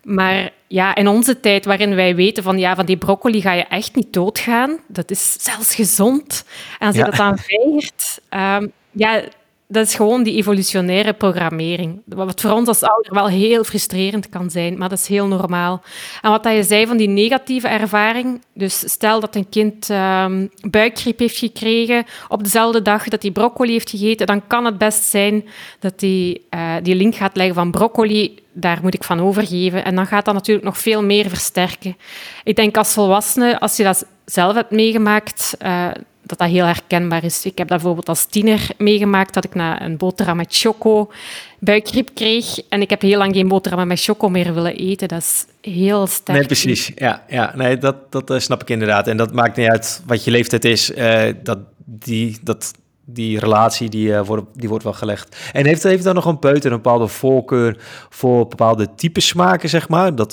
Maar 0.06 0.50
ja, 0.66 0.94
in 0.94 1.08
onze 1.08 1.40
tijd 1.40 1.64
waarin 1.64 1.94
wij 1.94 2.14
weten 2.14 2.42
van, 2.42 2.58
ja, 2.58 2.74
van 2.74 2.86
die 2.86 2.96
broccoli 2.96 3.40
ga 3.40 3.52
je 3.52 3.64
echt 3.64 3.94
niet 3.94 4.12
doodgaan. 4.12 4.78
Dat 4.86 5.10
is 5.10 5.36
zelfs 5.38 5.74
gezond. 5.74 6.44
En 6.78 6.86
als 6.86 6.96
je 6.96 7.04
dat 7.04 7.16
dan 7.16 7.38
weigert, 7.46 8.20
um, 8.30 8.72
ja, 8.90 9.22
dat 9.68 9.86
is 9.86 9.94
gewoon 9.94 10.22
die 10.22 10.36
evolutionaire 10.36 11.12
programmering. 11.12 12.02
Wat 12.04 12.40
voor 12.40 12.50
ons 12.50 12.68
als 12.68 12.82
ouder 12.82 13.14
wel 13.14 13.28
heel 13.28 13.64
frustrerend 13.64 14.28
kan 14.28 14.50
zijn, 14.50 14.78
maar 14.78 14.88
dat 14.88 14.98
is 14.98 15.06
heel 15.06 15.26
normaal. 15.26 15.82
En 16.22 16.30
wat 16.30 16.42
dat 16.42 16.54
je 16.54 16.62
zei 16.62 16.86
van 16.86 16.96
die 16.96 17.08
negatieve 17.08 17.68
ervaring, 17.68 18.42
dus 18.54 18.78
stel 18.78 19.20
dat 19.20 19.34
een 19.34 19.48
kind 19.48 19.88
um, 19.88 20.50
buikgriep 20.70 21.18
heeft 21.18 21.38
gekregen 21.38 22.04
op 22.28 22.44
dezelfde 22.44 22.82
dag 22.82 23.08
dat 23.08 23.22
hij 23.22 23.30
broccoli 23.30 23.72
heeft 23.72 23.90
gegeten, 23.90 24.26
dan 24.26 24.46
kan 24.46 24.64
het 24.64 24.78
best 24.78 25.04
zijn 25.04 25.44
dat 25.78 26.00
hij 26.00 26.40
uh, 26.50 26.74
die 26.82 26.94
link 26.94 27.14
gaat 27.14 27.36
leggen 27.36 27.54
van 27.54 27.70
broccoli, 27.70 28.38
daar 28.58 28.78
moet 28.82 28.94
ik 28.94 29.04
van 29.04 29.20
overgeven. 29.20 29.84
En 29.84 29.94
dan 29.94 30.06
gaat 30.06 30.24
dat 30.24 30.34
natuurlijk 30.34 30.66
nog 30.66 30.78
veel 30.78 31.02
meer 31.02 31.28
versterken. 31.28 31.96
Ik 32.44 32.56
denk 32.56 32.76
als 32.76 32.92
volwassene, 32.92 33.60
als 33.60 33.76
je 33.76 33.82
dat 33.82 34.06
zelf 34.24 34.54
hebt 34.54 34.70
meegemaakt, 34.70 35.56
uh, 35.62 35.88
dat 36.22 36.38
dat 36.38 36.48
heel 36.48 36.64
herkenbaar 36.64 37.24
is. 37.24 37.44
Ik 37.44 37.58
heb 37.58 37.68
dat 37.68 37.76
bijvoorbeeld 37.76 38.08
als 38.08 38.24
tiener 38.24 38.68
meegemaakt, 38.78 39.34
dat 39.34 39.44
ik 39.44 39.54
na 39.54 39.82
een 39.82 39.96
boterham 39.96 40.36
met 40.36 40.56
choco 40.56 41.10
buikgriep 41.58 42.10
kreeg. 42.14 42.60
En 42.68 42.80
ik 42.80 42.90
heb 42.90 43.00
heel 43.00 43.18
lang 43.18 43.34
geen 43.34 43.48
boterham 43.48 43.86
met 43.86 44.02
choco 44.02 44.28
meer 44.28 44.54
willen 44.54 44.76
eten. 44.76 45.08
Dat 45.08 45.20
is 45.20 45.46
heel 45.60 46.06
sterk. 46.06 46.38
Nee, 46.38 46.46
precies. 46.46 46.92
Ja, 46.94 47.24
ja 47.28 47.52
nee, 47.56 47.78
dat, 47.78 48.12
dat 48.12 48.30
uh, 48.30 48.38
snap 48.38 48.62
ik 48.62 48.70
inderdaad. 48.70 49.08
En 49.08 49.16
dat 49.16 49.32
maakt 49.32 49.56
niet 49.56 49.68
uit 49.68 50.02
wat 50.06 50.24
je 50.24 50.30
leeftijd 50.30 50.64
is. 50.64 50.90
Uh, 50.90 51.22
dat, 51.42 51.58
die, 51.84 52.38
dat, 52.42 52.72
die 53.08 53.38
relatie 53.38 53.88
die, 53.88 54.08
uh, 54.08 54.20
wordt, 54.20 54.46
die 54.54 54.68
wordt 54.68 54.84
wel 54.84 54.92
gelegd. 54.92 55.36
En 55.52 55.66
heeft, 55.66 55.82
heeft 55.82 56.04
dan 56.04 56.14
nog 56.14 56.24
een 56.24 56.38
peuter 56.38 56.70
een 56.70 56.82
bepaalde 56.82 57.08
voorkeur 57.08 57.76
voor 58.08 58.48
bepaalde 58.48 58.94
type 58.94 59.20
smaken, 59.20 59.68
zeg 59.68 59.88
maar? 59.88 60.14
Dat, 60.14 60.30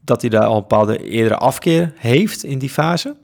dat 0.00 0.20
hij 0.20 0.30
daar 0.30 0.44
al 0.44 0.54
een 0.54 0.60
bepaalde 0.60 1.08
eerdere 1.10 1.36
afkeer 1.36 1.92
heeft 1.96 2.44
in 2.44 2.58
die 2.58 2.70
fase? 2.70 3.16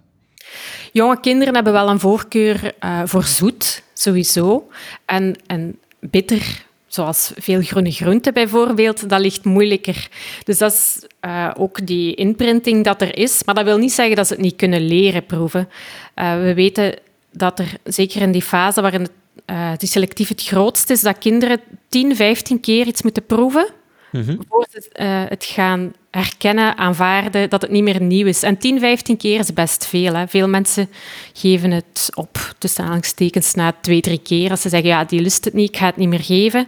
Jonge 0.93 1.21
kinderen 1.21 1.55
hebben 1.55 1.73
wel 1.73 1.89
een 1.89 2.01
voorkeur 2.01 2.75
uh, 2.85 3.01
voor 3.05 3.25
zoet, 3.25 3.83
sowieso. 3.95 4.69
En, 5.05 5.37
en 5.47 5.79
bitter, 6.01 6.65
zoals 6.87 7.33
veel 7.37 7.63
groene 7.63 7.91
groenten 7.91 8.35
bijvoorbeeld, 8.35 9.09
dat 9.09 9.21
ligt 9.21 9.45
moeilijker. 9.45 10.09
Dus 10.45 10.59
dat 10.59 10.73
is 10.73 11.07
uh, 11.25 11.51
ook 11.57 11.87
die 11.87 12.15
inprinting 12.15 12.85
dat 12.85 13.01
er 13.01 13.17
is. 13.17 13.45
Maar 13.45 13.55
dat 13.55 13.65
wil 13.65 13.79
niet 13.79 13.93
zeggen 13.93 14.17
dat 14.17 14.27
ze 14.27 14.33
het 14.33 14.43
niet 14.43 14.57
kunnen 14.57 14.87
leren 14.87 15.27
proeven. 15.27 15.69
We 16.15 16.53
weten 16.55 16.95
dat 17.37 17.59
er, 17.59 17.77
zeker 17.85 18.21
in 18.21 18.33
die 18.33 18.43
fase 18.43 18.81
waarin 18.81 19.01
het, 19.01 19.81
die 19.81 19.89
selectief 19.89 20.29
het 20.29 20.43
grootst 20.43 20.91
is, 20.91 21.01
dat 21.01 21.19
kinderen 21.19 21.61
10, 21.89 22.17
15 22.17 22.61
keer 22.61 22.87
iets 22.87 23.03
moeten 23.03 23.27
proeven 23.27 23.67
mm 24.11 24.39
voor 24.49 24.67
ze 24.71 25.03
het 25.29 25.45
gaan 25.45 25.93
herkennen, 26.11 26.77
aanvaarden 26.77 27.51
dat 27.51 27.63
het 27.63 27.71
niet 27.71 27.83
meer 27.83 28.03
nieuw 28.03 28.27
is. 28.27 28.43
En 28.43 28.59
10, 28.59 28.79
15 28.79 29.17
keer 29.17 29.39
is 29.39 29.53
best 29.53 29.87
veel. 29.87 30.15
Hè. 30.15 30.29
Veel 30.29 30.49
mensen 30.49 30.89
geven 31.33 31.71
het 31.71 32.11
op, 32.15 32.55
tussen 32.59 32.81
aanhalingstekens, 32.81 33.55
na 33.55 33.75
twee, 33.81 34.01
drie 34.01 34.19
keer. 34.19 34.51
Als 34.51 34.61
ze 34.61 34.69
zeggen, 34.69 34.89
ja, 34.89 35.05
die 35.05 35.21
lust 35.21 35.45
het 35.45 35.55
niet, 35.55 35.69
ik 35.69 35.77
ga 35.77 35.87
het 35.87 35.97
niet 35.97 36.09
meer 36.09 36.23
geven. 36.23 36.67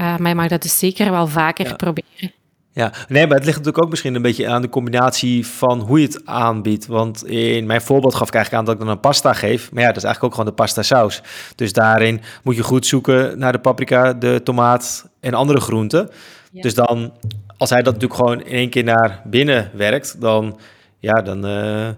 Uh, 0.00 0.16
maar 0.16 0.28
je 0.28 0.34
mag 0.34 0.48
dat 0.48 0.62
dus 0.62 0.78
zeker 0.78 1.10
wel 1.10 1.26
vaker 1.26 1.76
proberen. 1.76 2.32
Ja, 2.78 2.92
nee, 3.08 3.26
maar 3.26 3.36
het 3.36 3.44
ligt 3.44 3.56
natuurlijk 3.56 3.84
ook 3.84 3.90
misschien 3.90 4.14
een 4.14 4.22
beetje 4.22 4.48
aan 4.48 4.62
de 4.62 4.68
combinatie 4.68 5.46
van 5.46 5.80
hoe 5.80 6.00
je 6.00 6.06
het 6.06 6.26
aanbiedt. 6.26 6.86
Want 6.86 7.26
in 7.26 7.66
mijn 7.66 7.80
voorbeeld 7.80 8.14
gaf 8.14 8.28
ik 8.28 8.34
eigenlijk 8.34 8.62
aan 8.62 8.70
dat 8.70 8.80
ik 8.80 8.86
dan 8.86 8.96
een 8.96 9.00
pasta 9.00 9.32
geef. 9.32 9.72
Maar 9.72 9.82
ja, 9.82 9.88
dat 9.88 9.96
is 9.96 10.04
eigenlijk 10.04 10.24
ook 10.24 10.40
gewoon 10.40 10.56
de 10.56 10.62
pasta 10.62 10.82
saus. 10.82 11.22
Dus 11.54 11.72
daarin 11.72 12.20
moet 12.42 12.56
je 12.56 12.62
goed 12.62 12.86
zoeken 12.86 13.38
naar 13.38 13.52
de 13.52 13.58
paprika, 13.58 14.12
de 14.12 14.40
tomaat 14.42 15.08
en 15.20 15.34
andere 15.34 15.60
groenten. 15.60 16.10
Dus 16.52 16.74
dan, 16.74 17.12
als 17.56 17.70
hij 17.70 17.82
dat 17.82 17.92
natuurlijk 17.92 18.20
gewoon 18.20 18.40
in 18.40 18.52
één 18.52 18.70
keer 18.70 18.84
naar 18.84 19.22
binnen 19.24 19.70
werkt, 19.74 20.20
dan, 20.20 20.58
ja, 21.00 21.22
dan 21.22 21.46
uh, 21.46 21.88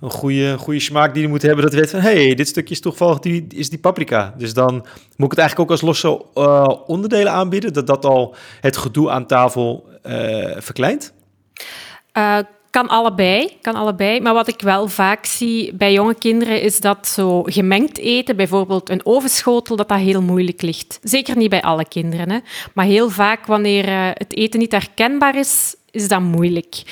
een 0.00 0.10
goede, 0.10 0.58
goede 0.58 0.80
smaak 0.80 1.12
die 1.12 1.22
hij 1.22 1.30
moet 1.30 1.42
hebben. 1.42 1.64
Dat 1.64 1.74
weet 1.74 1.90
van, 1.90 2.00
hey, 2.00 2.34
dit 2.34 2.48
stukje 2.48 2.74
is 2.74 2.80
toevallig 2.80 3.18
die, 3.18 3.46
is 3.48 3.70
die 3.70 3.78
paprika. 3.78 4.34
Dus 4.38 4.54
dan 4.54 4.74
moet 5.16 5.32
ik 5.32 5.38
het 5.38 5.38
eigenlijk 5.38 5.60
ook 5.60 5.70
als 5.70 5.80
losse 5.80 6.24
uh, 6.34 6.68
onderdelen 6.86 7.32
aanbieden, 7.32 7.72
dat 7.72 7.86
dat 7.86 8.04
al 8.04 8.34
het 8.60 8.76
gedoe 8.76 9.10
aan 9.10 9.26
tafel 9.26 9.86
uh, 10.06 10.12
verkleint. 10.58 11.12
Kan 12.70 12.88
allebei, 12.88 13.56
kan 13.60 13.74
allebei. 13.74 14.20
Maar 14.20 14.34
wat 14.34 14.48
ik 14.48 14.60
wel 14.60 14.88
vaak 14.88 15.26
zie 15.26 15.74
bij 15.74 15.92
jonge 15.92 16.14
kinderen 16.14 16.62
is 16.62 16.80
dat 16.80 17.08
zo 17.08 17.42
gemengd 17.42 17.98
eten, 17.98 18.36
bijvoorbeeld 18.36 18.90
een 18.90 19.06
ovenschotel, 19.06 19.76
dat 19.76 19.88
dat 19.88 19.98
heel 19.98 20.22
moeilijk 20.22 20.62
ligt. 20.62 20.98
Zeker 21.02 21.36
niet 21.36 21.50
bij 21.50 21.62
alle 21.62 21.88
kinderen, 21.88 22.42
maar 22.74 22.84
heel 22.84 23.10
vaak 23.10 23.46
wanneer 23.46 24.12
het 24.14 24.36
eten 24.36 24.60
niet 24.60 24.72
herkenbaar 24.72 25.36
is, 25.36 25.74
is 25.90 26.08
dat 26.08 26.20
moeilijk. 26.20 26.82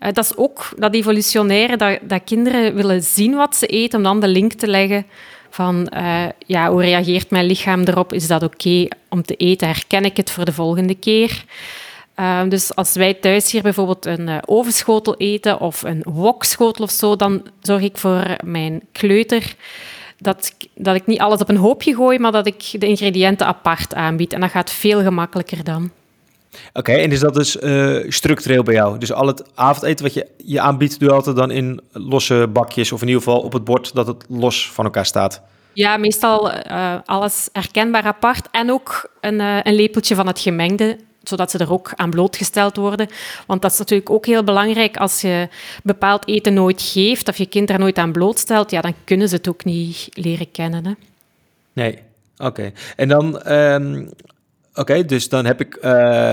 Uh, 0.00 0.12
dat 0.12 0.24
is 0.24 0.36
ook 0.36 0.68
dat 0.76 0.94
evolutionaire, 0.94 1.76
dat, 1.76 1.98
dat, 2.02 2.24
kinderen 2.24 2.74
willen 2.74 3.02
zien 3.02 3.34
wat 3.34 3.56
ze 3.56 3.66
eten, 3.66 3.98
om 3.98 4.04
dan 4.04 4.20
de 4.20 4.28
link 4.28 4.52
te 4.52 4.66
leggen 4.66 5.06
van 5.50 5.92
uh, 5.94 6.24
ja, 6.46 6.70
hoe 6.70 6.82
reageert 6.82 7.30
mijn 7.30 7.46
lichaam 7.46 7.82
erop? 7.82 8.12
Is 8.12 8.26
dat 8.26 8.42
oké 8.42 8.88
om 9.08 9.22
te 9.22 9.36
eten? 9.36 9.68
Herken 9.68 10.04
ik 10.04 10.16
het 10.16 10.30
voor 10.30 10.44
de 10.44 10.52
volgende 10.52 10.94
keer? 10.94 11.44
Uh, 12.16 12.40
dus 12.48 12.74
als 12.74 12.94
wij 12.94 13.14
thuis 13.14 13.52
hier 13.52 13.62
bijvoorbeeld 13.62 14.06
een 14.06 14.28
uh, 14.28 14.38
ovenschotel 14.44 15.16
eten 15.16 15.60
of 15.60 15.82
een 15.82 16.02
wokschotel 16.04 16.84
of 16.84 16.90
zo, 16.90 17.16
dan 17.16 17.42
zorg 17.60 17.82
ik 17.82 17.96
voor 17.96 18.36
mijn 18.44 18.82
kleuter 18.92 19.54
dat, 20.18 20.54
dat 20.74 20.94
ik 20.94 21.06
niet 21.06 21.20
alles 21.20 21.40
op 21.40 21.48
een 21.48 21.56
hoopje 21.56 21.94
gooi, 21.94 22.18
maar 22.18 22.32
dat 22.32 22.46
ik 22.46 22.80
de 22.80 22.86
ingrediënten 22.86 23.46
apart 23.46 23.94
aanbied. 23.94 24.32
En 24.32 24.40
dat 24.40 24.50
gaat 24.50 24.70
veel 24.70 25.02
gemakkelijker 25.02 25.64
dan. 25.64 25.90
Oké, 26.72 26.92
en 26.92 27.12
is 27.12 27.20
dat 27.20 27.34
dus 27.34 27.56
uh, 27.56 28.04
structureel 28.08 28.62
bij 28.62 28.74
jou? 28.74 28.98
Dus 28.98 29.12
al 29.12 29.26
het 29.26 29.44
avondeten 29.54 30.04
wat 30.04 30.14
je, 30.14 30.26
je 30.44 30.60
aanbiedt, 30.60 30.98
doe 30.98 31.08
je 31.08 31.14
altijd 31.14 31.36
dan 31.36 31.50
in 31.50 31.80
losse 31.92 32.48
bakjes 32.52 32.92
of 32.92 33.00
in 33.00 33.06
ieder 33.06 33.22
geval 33.22 33.40
op 33.40 33.52
het 33.52 33.64
bord 33.64 33.94
dat 33.94 34.06
het 34.06 34.24
los 34.28 34.70
van 34.72 34.84
elkaar 34.84 35.06
staat? 35.06 35.42
Ja, 35.72 35.96
meestal 35.96 36.52
uh, 36.52 36.94
alles 37.04 37.48
herkenbaar 37.52 38.04
apart 38.04 38.48
en 38.50 38.70
ook 38.70 39.10
een, 39.20 39.40
uh, 39.40 39.58
een 39.62 39.74
lepeltje 39.74 40.14
van 40.14 40.26
het 40.26 40.40
gemengde 40.40 40.98
zodat 41.22 41.50
ze 41.50 41.58
er 41.58 41.72
ook 41.72 41.92
aan 41.94 42.10
blootgesteld 42.10 42.76
worden. 42.76 43.08
Want 43.46 43.62
dat 43.62 43.72
is 43.72 43.78
natuurlijk 43.78 44.10
ook 44.10 44.26
heel 44.26 44.44
belangrijk. 44.44 44.96
Als 44.96 45.20
je 45.20 45.48
bepaald 45.82 46.28
eten 46.28 46.54
nooit 46.54 46.82
geeft 46.82 47.28
of 47.28 47.36
je 47.36 47.46
kind 47.46 47.70
er 47.70 47.78
nooit 47.78 47.98
aan 47.98 48.12
blootstelt, 48.12 48.70
ja, 48.70 48.80
dan 48.80 48.94
kunnen 49.04 49.28
ze 49.28 49.34
het 49.34 49.48
ook 49.48 49.64
niet 49.64 50.08
leren 50.12 50.50
kennen. 50.50 50.86
Hè? 50.86 50.92
Nee, 51.72 51.98
oké. 52.36 52.72
En 52.96 53.08
dan, 53.08 53.52
um, 53.52 54.10
oké, 54.80 55.04
dus 55.04 55.28
dan 55.28 55.44
heb 55.44 55.60
ik 55.60 55.76
uh, 55.76 55.82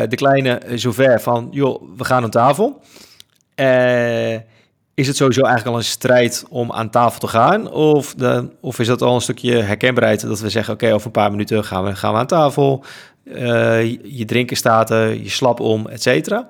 de 0.07 0.15
kleine 0.15 0.61
zover 0.75 1.21
van, 1.21 1.47
joh, 1.51 1.81
we 1.97 2.05
gaan 2.05 2.23
aan 2.23 2.29
tafel. 2.29 2.81
Uh, 3.55 4.33
is 4.93 5.07
het 5.07 5.15
sowieso 5.15 5.41
eigenlijk 5.41 5.71
al 5.73 5.81
een 5.81 5.87
strijd 5.87 6.45
om 6.49 6.71
aan 6.71 6.89
tafel 6.89 7.19
te 7.19 7.27
gaan? 7.27 7.71
Of, 7.71 8.15
of 8.61 8.79
is 8.79 8.87
dat 8.87 9.01
al 9.01 9.15
een 9.15 9.21
stukje 9.21 9.61
herkenbaarheid 9.61 10.21
dat 10.21 10.39
we 10.39 10.49
zeggen, 10.49 10.73
oké, 10.73 10.93
over 10.93 11.05
een 11.05 11.11
paar 11.11 11.31
minuten 11.31 11.63
gaan 11.63 11.83
we, 11.83 11.95
gaan 11.95 12.13
we 12.13 12.19
aan 12.19 12.27
tafel. 12.27 12.83
Uh, 13.23 13.83
je 14.03 14.25
drinken 14.25 14.57
staat 14.57 14.89
er, 14.89 15.13
je 15.13 15.29
slap 15.29 15.59
om, 15.59 15.87
et 15.87 16.01
cetera? 16.01 16.49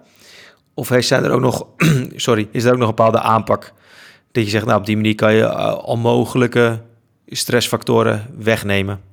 Of 0.73 0.91
zijn 0.99 1.23
er 1.23 1.31
ook 1.31 1.41
nog, 1.41 1.67
sorry, 2.15 2.47
is 2.51 2.63
er 2.63 2.71
ook 2.71 2.77
nog 2.77 2.89
een 2.89 2.95
bepaalde 2.95 3.19
aanpak 3.19 3.73
dat 4.31 4.43
je 4.43 4.49
zegt, 4.49 4.65
nou 4.65 4.79
op 4.79 4.85
die 4.85 4.95
manier 4.95 5.15
kan 5.15 5.33
je 5.33 5.83
onmogelijke 5.83 6.81
stressfactoren 7.27 8.25
wegnemen? 8.37 9.06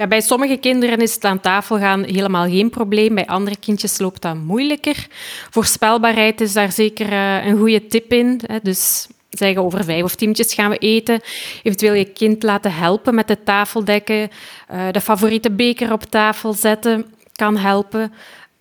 Ja, 0.00 0.06
bij 0.06 0.20
sommige 0.20 0.56
kinderen 0.56 0.98
is 0.98 1.14
het 1.14 1.24
aan 1.24 1.40
tafel 1.40 1.78
gaan 1.78 2.04
helemaal 2.04 2.48
geen 2.48 2.70
probleem. 2.70 3.14
Bij 3.14 3.26
andere 3.26 3.56
kindjes 3.56 3.98
loopt 3.98 4.22
dat 4.22 4.34
moeilijker. 4.34 5.06
Voorspelbaarheid 5.50 6.40
is 6.40 6.52
daar 6.52 6.72
zeker 6.72 7.12
uh, 7.12 7.46
een 7.46 7.58
goede 7.58 7.86
tip 7.86 8.12
in. 8.12 8.40
Dus 8.62 9.08
zeggen 9.30 9.62
over 9.62 9.84
vijf 9.84 10.02
of 10.02 10.14
tien 10.14 10.28
minuutjes 10.28 10.54
gaan 10.54 10.70
we 10.70 10.78
eten. 10.78 11.20
Eventueel 11.62 11.92
je 11.92 12.04
kind 12.04 12.42
laten 12.42 12.72
helpen 12.72 13.14
met 13.14 13.28
het 13.28 13.44
tafeldekken. 13.44 14.30
Uh, 14.72 14.86
de 14.90 15.00
favoriete 15.00 15.50
beker 15.50 15.92
op 15.92 16.02
tafel 16.02 16.52
zetten 16.52 17.14
kan 17.32 17.56
helpen. 17.56 18.12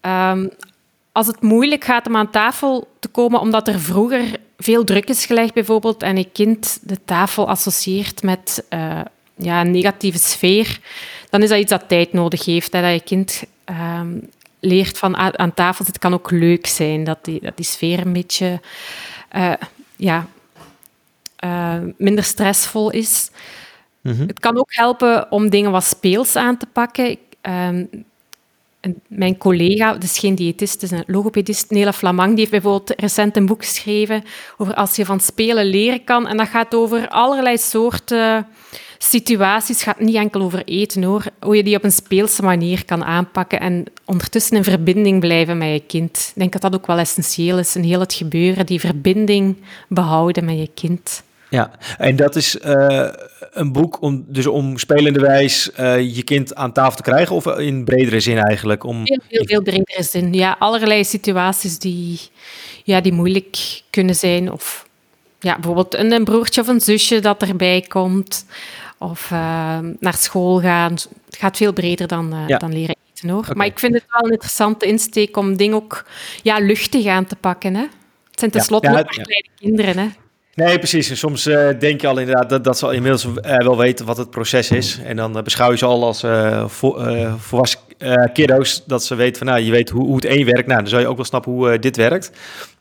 Um, 0.01 0.49
als 1.11 1.27
het 1.27 1.41
moeilijk 1.41 1.83
gaat 1.83 2.07
om 2.07 2.15
aan 2.15 2.31
tafel 2.31 2.87
te 2.99 3.07
komen, 3.07 3.39
omdat 3.39 3.67
er 3.67 3.79
vroeger 3.79 4.23
veel 4.57 4.83
druk 4.83 5.09
is 5.09 5.25
gelegd 5.25 5.53
bijvoorbeeld, 5.53 6.03
en 6.03 6.17
je 6.17 6.29
kind 6.33 6.79
de 6.81 6.97
tafel 7.05 7.49
associeert 7.49 8.23
met 8.23 8.63
uh, 8.73 9.01
ja, 9.35 9.61
een 9.61 9.71
negatieve 9.71 10.17
sfeer, 10.17 10.79
dan 11.29 11.41
is 11.41 11.49
dat 11.49 11.59
iets 11.59 11.69
dat 11.69 11.83
tijd 11.87 12.13
nodig 12.13 12.45
heeft. 12.45 12.73
Hè, 12.73 12.81
dat 12.81 12.93
je 12.93 13.01
kind 13.01 13.43
um, 13.65 14.29
leert 14.59 14.97
van 14.97 15.17
aan 15.17 15.53
tafel 15.53 15.85
zitten 15.85 16.01
kan 16.01 16.13
ook 16.13 16.31
leuk 16.31 16.67
zijn. 16.67 17.03
Dat 17.03 17.17
die, 17.21 17.39
dat 17.41 17.57
die 17.57 17.65
sfeer 17.65 17.99
een 17.99 18.13
beetje 18.13 18.61
uh, 19.35 19.53
ja, 19.95 20.27
uh, 21.45 21.75
minder 21.97 22.23
stressvol 22.23 22.89
is. 22.89 23.31
Mm 24.01 24.13
-hmm. 24.13 24.27
Het 24.27 24.39
kan 24.39 24.57
ook 24.57 24.73
helpen 24.73 25.31
om 25.31 25.49
dingen 25.49 25.71
wat 25.71 25.83
speels 25.83 26.35
aan 26.35 26.57
te 26.57 26.65
pakken. 26.65 27.17
Um, 27.41 27.89
mijn 29.07 29.37
collega, 29.37 29.93
dus 29.93 30.19
geen 30.19 30.35
diëtist, 30.35 30.79
dus 30.79 30.91
een 30.91 31.03
logopedist, 31.07 31.69
Nela 31.69 31.93
Flamang, 31.93 32.29
die 32.29 32.37
heeft 32.37 32.51
bijvoorbeeld 32.51 32.99
recent 32.99 33.37
een 33.37 33.45
boek 33.45 33.65
geschreven 33.65 34.23
over 34.57 34.73
als 34.73 34.95
je 34.95 35.05
van 35.05 35.19
spelen 35.19 35.65
leren 35.65 36.03
kan. 36.03 36.27
En 36.27 36.37
dat 36.37 36.47
gaat 36.47 36.75
over 36.75 37.07
allerlei 37.07 37.57
soorten 37.57 38.47
situaties. 39.03 39.83
Gaat 39.83 39.99
niet 39.99 40.15
enkel 40.15 40.41
over 40.41 40.63
eten, 40.65 41.03
hoor. 41.03 41.23
Hoe 41.39 41.55
je 41.55 41.63
die 41.63 41.75
op 41.75 41.83
een 41.83 41.91
speelse 41.91 42.41
manier 42.41 42.85
kan 42.85 43.03
aanpakken 43.03 43.59
en 43.59 43.85
ondertussen 44.05 44.57
in 44.57 44.63
verbinding 44.63 45.19
blijven 45.19 45.57
met 45.57 45.71
je 45.71 45.83
kind. 45.87 46.27
Ik 46.27 46.39
denk 46.39 46.51
dat 46.51 46.61
dat 46.61 46.75
ook 46.75 46.87
wel 46.87 46.97
essentieel 46.97 47.59
is 47.59 47.75
in 47.75 47.83
heel 47.83 47.99
het 47.99 48.13
gebeuren, 48.13 48.65
die 48.65 48.79
verbinding 48.79 49.57
behouden 49.87 50.45
met 50.45 50.57
je 50.59 50.69
kind. 50.73 51.23
Ja, 51.49 51.71
en 51.97 52.15
dat 52.15 52.35
is 52.35 52.57
een 53.51 53.71
boek 53.71 54.01
om, 54.01 54.25
dus 54.27 54.47
om 54.47 54.77
spelende 54.77 55.19
wijs 55.19 55.69
je 56.13 56.21
kind 56.25 56.55
aan 56.55 56.71
tafel 56.71 56.95
te 56.95 57.01
krijgen, 57.01 57.35
of 57.35 57.45
in 57.45 57.83
bredere 57.83 58.19
zin 58.19 58.37
eigenlijk? 58.37 58.83
Om... 58.83 59.01
Heel, 59.03 59.21
heel, 59.27 59.43
heel 59.45 59.61
bredere 59.61 60.03
zin. 60.03 60.33
Ja, 60.33 60.55
allerlei 60.59 61.03
situaties 61.03 61.79
die, 61.79 62.19
ja, 62.83 63.01
die 63.01 63.13
moeilijk 63.13 63.81
kunnen 63.89 64.15
zijn. 64.15 64.51
Of 64.51 64.87
ja, 65.39 65.53
bijvoorbeeld 65.53 65.95
een 65.95 66.23
broertje 66.23 66.61
of 66.61 66.67
een 66.67 66.81
zusje 66.81 67.19
dat 67.19 67.41
erbij 67.41 67.85
komt. 67.87 68.45
Of 68.99 69.29
naar 69.99 70.13
school 70.17 70.59
gaan. 70.59 70.91
Het 70.91 71.37
gaat 71.37 71.57
veel 71.57 71.73
breder 71.73 72.07
dan, 72.07 72.35
dan 72.47 72.73
leren 72.73 72.95
maar 73.53 73.65
ik 73.65 73.79
vind 73.79 73.93
het 73.93 74.05
wel 74.09 74.25
een 74.25 74.31
interessante 74.31 74.85
insteek 74.85 75.37
om 75.37 75.57
dingen 75.57 75.75
ook 75.75 76.05
ja, 76.41 76.59
luchtig 76.59 77.05
aan 77.05 77.25
te 77.25 77.35
pakken. 77.35 77.75
Hè? 77.75 77.81
Het 78.29 78.39
zijn 78.39 78.51
tenslotte 78.51 78.91
ja, 78.91 79.03
kleine 79.03 79.49
kinderen. 79.59 79.97
Hè? 79.97 80.07
Nee, 80.53 80.77
precies. 80.77 81.09
En 81.09 81.17
soms 81.17 81.47
uh, 81.47 81.69
denk 81.79 82.01
je 82.01 82.07
al 82.07 82.17
inderdaad 82.17 82.49
dat, 82.49 82.63
dat 82.63 82.77
ze 82.77 82.85
al 82.85 82.91
inmiddels 82.91 83.25
uh, 83.25 83.33
wel 83.57 83.77
weten 83.77 84.05
wat 84.05 84.17
het 84.17 84.29
proces 84.29 84.71
is. 84.71 84.99
En 85.03 85.15
dan 85.15 85.37
uh, 85.37 85.43
beschouw 85.43 85.71
je 85.71 85.77
ze 85.77 85.85
al 85.85 86.03
als 86.03 86.19
vo 86.65 86.97
volwassen 87.37 87.79
kiddo's. 88.33 88.83
Dat 88.85 89.03
ze 89.03 89.15
weten 89.15 89.37
van, 89.37 89.47
nou, 89.47 89.59
je 89.59 89.71
weet 89.71 89.89
hoe, 89.89 90.05
hoe 90.05 90.15
het 90.15 90.25
één 90.25 90.45
werkt. 90.45 90.67
Nou, 90.67 90.79
dan 90.79 90.89
zou 90.89 91.01
je 91.01 91.07
ook 91.07 91.15
wel 91.15 91.25
snappen 91.25 91.51
hoe 91.51 91.79
dit 91.79 91.95
werkt. 91.95 92.31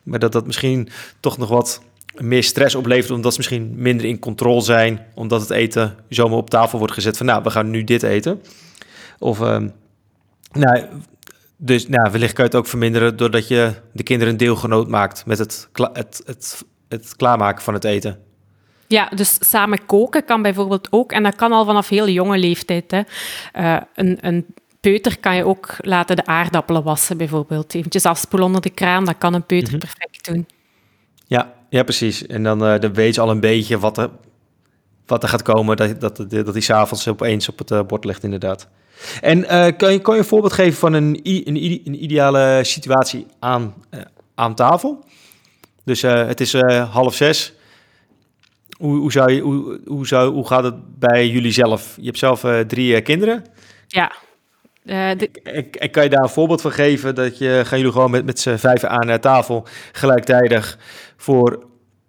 Maar 0.03 0.19
dat 0.19 0.31
dat 0.31 0.45
misschien 0.45 0.89
toch 1.19 1.37
nog 1.37 1.49
wat 1.49 1.81
meer 2.21 2.43
stress 2.43 2.75
oplevert, 2.75 3.11
omdat 3.11 3.31
ze 3.31 3.37
misschien 3.37 3.73
minder 3.75 4.05
in 4.05 4.19
controle 4.19 4.61
zijn. 4.61 5.05
Omdat 5.13 5.41
het 5.41 5.49
eten 5.49 5.95
zomaar 6.09 6.37
op 6.37 6.49
tafel 6.49 6.77
wordt 6.77 6.93
gezet 6.93 7.17
van, 7.17 7.25
nou, 7.25 7.43
we 7.43 7.49
gaan 7.49 7.69
nu 7.69 7.83
dit 7.83 8.03
eten. 8.03 8.41
Of 9.19 9.41
ehm, 9.41 9.69
nou, 10.51 10.85
dus 11.57 11.87
nou, 11.87 12.11
wellicht 12.11 12.33
kan 12.33 12.43
je 12.43 12.49
het 12.49 12.59
ook 12.59 12.67
verminderen 12.67 13.17
doordat 13.17 13.47
je 13.47 13.73
de 13.93 14.03
kinderen 14.03 14.33
een 14.33 14.39
deelgenoot 14.39 14.87
maakt 14.87 15.25
met 15.25 15.37
het, 15.37 15.69
het, 15.73 16.21
het, 16.25 16.63
het 16.87 17.15
klaarmaken 17.15 17.63
van 17.63 17.73
het 17.73 17.83
eten. 17.83 18.19
Ja, 18.87 19.09
dus 19.15 19.37
samen 19.39 19.85
koken 19.85 20.25
kan 20.25 20.41
bijvoorbeeld 20.41 20.87
ook, 20.91 21.11
en 21.11 21.23
dat 21.23 21.35
kan 21.35 21.51
al 21.51 21.65
vanaf 21.65 21.89
heel 21.89 22.07
jonge 22.07 22.37
leeftijd. 22.37 22.91
Hè. 22.91 23.01
Uh, 23.55 23.81
een, 23.95 24.17
een 24.21 24.45
peuter 24.79 25.19
kan 25.19 25.35
je 25.35 25.45
ook 25.45 25.75
laten 25.77 26.15
de 26.15 26.25
aardappelen 26.25 26.83
wassen, 26.83 27.17
bijvoorbeeld. 27.17 27.75
Eventjes 27.75 28.05
afspoelen 28.05 28.47
onder 28.47 28.61
de 28.63 28.69
kraan, 28.69 29.05
dat 29.05 29.17
kan 29.17 29.33
een 29.33 29.45
peuter 29.45 29.77
mhm. 29.77 29.79
perfect 29.79 30.25
doen. 30.25 30.47
Ja, 31.29 31.53
ja 31.69 31.83
precies. 31.83 32.27
En 32.27 32.43
dan, 32.43 32.63
uh, 32.63 32.79
dan 32.79 32.93
weet 32.93 33.15
je 33.15 33.21
al 33.21 33.29
een 33.29 33.39
beetje 33.39 33.79
wat 33.79 33.97
er, 33.97 34.09
wat 35.05 35.23
er 35.23 35.29
gaat 35.29 35.41
komen, 35.41 35.77
dat, 35.77 36.01
dat, 36.01 36.17
dat, 36.17 36.29
dat 36.29 36.53
die 36.53 36.61
s'avonds 36.61 37.07
opeens 37.07 37.49
op 37.49 37.57
het 37.57 37.71
uh, 37.71 37.81
bord 37.83 38.05
ligt, 38.05 38.23
inderdaad. 38.23 38.67
En 39.21 39.37
uh, 39.37 39.67
kan, 39.77 39.91
je, 39.91 39.99
kan 39.99 40.13
je 40.13 40.19
een 40.19 40.27
voorbeeld 40.27 40.53
geven 40.53 40.79
van 40.79 40.93
een, 40.93 41.19
een, 41.23 41.81
een 41.85 42.03
ideale 42.03 42.59
situatie 42.63 43.25
aan, 43.39 43.73
uh, 43.91 43.99
aan 44.35 44.55
tafel? 44.55 45.05
Dus 45.83 46.03
uh, 46.03 46.27
het 46.27 46.41
is 46.41 46.53
half 46.91 47.15
zes. 47.15 47.53
Hoe, 48.77 48.97
hoe, 48.97 49.11
zou 49.11 49.31
je, 49.31 49.41
hoe, 49.41 49.79
hoe, 49.85 50.07
zou, 50.07 50.33
hoe 50.33 50.47
gaat 50.47 50.63
het 50.63 50.99
bij 50.99 51.27
jullie 51.27 51.51
zelf? 51.51 51.95
Je 51.95 52.05
hebt 52.05 52.17
zelf 52.17 52.45
drie 52.67 53.01
kinderen. 53.01 53.45
Ja. 53.87 54.11
En, 54.83 55.17
kan 55.91 56.03
je 56.03 56.09
daar 56.09 56.23
een 56.23 56.29
voorbeeld 56.29 56.61
van 56.61 56.71
geven? 56.71 57.15
Dat 57.15 57.37
je, 57.37 57.61
gaan 57.65 57.77
jullie 57.77 57.93
gewoon 57.93 58.11
met, 58.11 58.25
met 58.25 58.39
z'n 58.39 58.55
vijven 58.55 58.89
aan 58.89 59.19
tafel 59.19 59.67
gelijktijdig 59.91 60.77
voor 61.19 61.65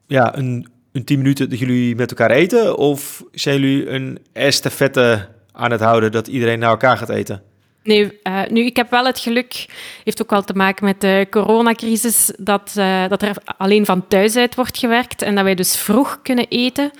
ja, 0.06 0.36
een, 0.36 0.66
een 0.92 1.04
tien 1.04 1.18
minuten 1.18 1.50
dat 1.50 1.58
jullie 1.58 1.96
met 1.96 2.10
elkaar 2.10 2.30
eten? 2.30 2.76
Of 2.76 3.24
zijn 3.32 3.60
jullie 3.60 3.88
een 3.88 4.18
estafette 4.32 5.28
aan 5.52 5.70
het 5.70 5.80
houden 5.80 6.12
dat 6.12 6.28
iedereen 6.28 6.58
naar 6.58 6.70
elkaar 6.70 6.96
gaat 6.96 7.08
eten? 7.08 7.42
Nee, 7.82 8.18
uh, 8.22 8.42
nu, 8.50 8.64
ik 8.64 8.76
heb 8.76 8.90
wel 8.90 9.06
het 9.06 9.18
geluk, 9.18 9.66
heeft 10.04 10.22
ook 10.22 10.30
wel 10.30 10.42
te 10.42 10.52
maken 10.52 10.84
met 10.84 11.00
de 11.00 11.26
coronacrisis, 11.30 12.32
dat, 12.38 12.74
uh, 12.78 13.08
dat 13.08 13.22
er 13.22 13.36
alleen 13.56 13.84
van 13.84 14.08
thuis 14.08 14.36
uit 14.36 14.54
wordt 14.54 14.78
gewerkt 14.78 15.22
en 15.22 15.34
dat 15.34 15.44
wij 15.44 15.54
dus 15.54 15.76
vroeg 15.76 16.20
kunnen 16.22 16.46
eten. 16.48 16.90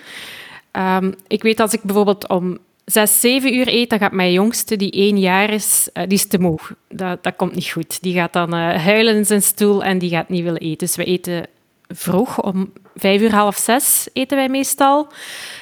Um, 0.73 1.15
ik 1.27 1.43
weet 1.43 1.61
als 1.61 1.73
ik 1.73 1.83
bijvoorbeeld 1.83 2.29
om 2.29 2.59
zes, 2.85 3.21
zeven 3.21 3.55
uur 3.55 3.69
eet, 3.69 3.91
dan 3.91 3.99
gaat 3.99 4.13
mijn 4.13 4.33
jongste, 4.33 4.77
die 4.77 4.91
één 4.91 5.19
jaar 5.19 5.51
is, 5.51 5.89
uh, 5.95 6.03
die 6.03 6.19
is 6.19 6.27
te 6.27 6.39
moe. 6.39 6.59
Dat, 6.89 7.23
dat 7.23 7.37
komt 7.37 7.55
niet 7.55 7.71
goed. 7.71 8.03
Die 8.03 8.15
gaat 8.15 8.33
dan 8.33 8.53
huilen 8.53 9.17
in 9.17 9.27
zijn 9.27 9.43
stoel 9.43 9.85
en 9.85 9.99
die 9.99 10.11
gaat 10.11 10.29
niet 10.29 10.43
willen 10.43 10.61
eten. 10.61 10.79
Dus 10.79 10.97
we 10.97 11.05
eten 11.05 11.47
vroeg, 11.91 12.43
om 12.43 12.73
vijf 12.95 13.21
uur, 13.21 13.35
half 13.35 13.57
zes 13.57 14.09
eten 14.13 14.37
wij 14.37 14.49
meestal. 14.49 15.13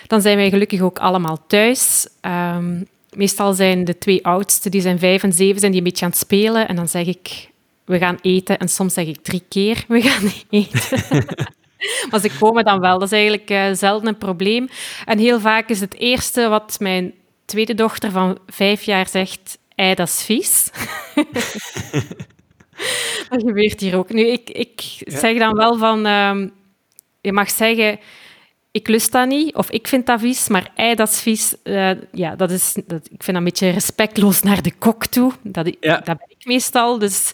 Dan 0.07 0.21
zijn 0.21 0.37
wij 0.37 0.51
gelukkig 0.51 0.81
ook 0.81 0.99
allemaal 0.99 1.39
thuis. 1.47 2.09
Um, 2.23 2.87
meestal 3.13 3.53
zijn 3.53 3.85
de 3.85 3.99
twee 3.99 4.25
oudste, 4.25 4.71
die 4.71 4.81
zijn 4.81 4.99
vijf 4.99 5.23
en 5.23 5.33
zeven, 5.33 5.61
zijn 5.61 5.73
die 5.73 5.81
een 5.81 5.87
beetje 5.87 6.05
aan 6.05 6.11
het 6.11 6.21
spelen. 6.21 6.69
En 6.69 6.77
dan 6.77 6.89
zeg 6.89 7.07
ik, 7.07 7.51
we 7.85 7.99
gaan 7.99 8.19
eten. 8.23 8.59
En 8.59 8.69
soms 8.69 8.95
zeg 8.95 9.07
ik 9.07 9.23
drie 9.23 9.43
keer, 9.49 9.85
we 9.89 10.01
gaan 10.01 10.31
eten. 10.61 11.25
maar 12.11 12.21
ze 12.21 12.31
komen 12.39 12.65
dan 12.65 12.81
wel. 12.81 12.99
Dat 12.99 13.13
is 13.13 13.19
eigenlijk 13.19 13.51
uh, 13.51 13.69
zelden 13.73 14.09
een 14.09 14.19
probleem. 14.19 14.69
En 15.05 15.19
heel 15.19 15.41
vaak 15.41 15.69
is 15.69 15.81
het 15.81 15.95
eerste 15.95 16.49
wat 16.49 16.77
mijn 16.81 17.13
tweede 17.45 17.75
dochter 17.75 18.11
van 18.11 18.39
vijf 18.47 18.83
jaar 18.83 19.09
zegt, 19.09 19.59
ei, 19.75 19.95
dat 19.95 20.09
is 20.09 20.23
vies. 20.23 20.71
dat 23.29 23.43
gebeurt 23.43 23.81
hier 23.81 23.97
ook. 23.97 24.13
Nu, 24.13 24.27
ik, 24.27 24.51
ik 24.51 24.81
zeg 24.99 25.39
dan 25.39 25.55
wel 25.55 25.79
van... 25.79 26.07
Um, 26.07 26.53
je 27.21 27.33
mag 27.33 27.51
zeggen, 27.51 27.99
ik 28.71 28.89
lust 28.89 29.13
dat 29.13 29.29
niet, 29.29 29.55
of 29.55 29.71
ik 29.71 29.89
vind 29.89 30.07
dat 30.07 30.21
vies, 30.21 30.49
maar 30.49 30.71
ei, 30.75 30.95
dat 30.95 31.09
is 31.09 31.21
vies. 31.21 31.55
Uh, 31.65 31.91
ja, 32.13 32.37
dat 32.37 32.51
is, 32.51 32.73
dat, 32.87 33.05
ik 33.11 33.23
vind 33.23 33.27
dat 33.27 33.37
een 33.37 33.45
beetje 33.45 33.71
respectloos 33.71 34.43
naar 34.43 34.63
de 34.63 34.73
kok 34.79 35.07
toe. 35.07 35.33
Dat, 35.43 35.77
ja. 35.81 35.97
dat 35.97 36.05
ben 36.19 36.27
ik 36.29 36.47
meestal. 36.47 36.99
Dus, 36.99 37.33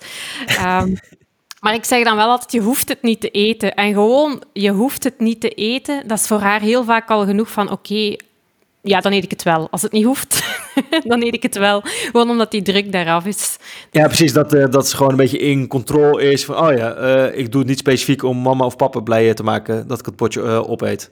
um, 0.61 0.99
maar 1.63 1.75
ik 1.75 1.85
zeg 1.85 2.05
dan 2.05 2.17
wel 2.17 2.29
altijd, 2.29 2.53
je 2.53 2.61
hoeft 2.61 2.89
het 2.89 3.03
niet 3.03 3.21
te 3.21 3.31
eten. 3.31 3.75
En 3.75 3.93
gewoon, 3.93 4.43
je 4.53 4.71
hoeft 4.71 5.05
het 5.05 5.21
niet 5.21 5.41
te 5.41 5.51
eten, 5.51 6.09
dat 6.09 6.19
is 6.19 6.27
voor 6.27 6.41
haar 6.41 6.61
heel 6.61 6.85
vaak 6.85 7.11
al 7.11 7.25
genoeg 7.25 7.51
van, 7.51 7.71
oké, 7.71 8.17
ja, 8.87 9.01
dan 9.01 9.13
eet 9.13 9.25
ik 9.25 9.31
het 9.31 9.43
wel. 9.43 9.69
Als 9.71 9.83
het 9.83 9.93
niet 9.93 10.05
hoeft, 10.05 10.59
dan 11.05 11.23
eet 11.23 11.35
ik 11.35 11.43
het 11.43 11.57
wel. 11.57 11.81
Gewoon 11.85 12.31
omdat 12.31 12.51
die 12.51 12.63
druk 12.63 12.93
daaraf 12.93 13.27
is. 13.27 13.57
Ja, 13.91 14.07
precies. 14.07 14.33
Dat, 14.33 14.55
uh, 14.55 14.65
dat 14.71 14.89
ze 14.89 14.97
gewoon 14.97 15.11
een 15.11 15.19
beetje 15.19 15.39
in 15.39 15.67
controle 15.67 16.23
is. 16.23 16.45
Van, 16.45 16.57
oh 16.59 16.77
ja, 16.77 16.99
uh, 16.99 17.39
ik 17.39 17.53
doe 17.53 17.61
het 17.61 17.69
niet 17.71 17.79
specifiek 17.79 18.23
om 18.23 18.39
mama 18.39 18.65
of 18.65 18.77
papa 18.77 19.01
blij 19.01 19.35
te 19.35 19.43
maken 19.43 19.89
dat 19.89 19.99
ik 19.99 20.07
het 20.07 20.17
potje 20.17 20.41
uh, 20.41 20.71
opeet. 20.71 21.11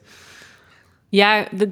Ja, 1.09 1.47
de, 1.51 1.69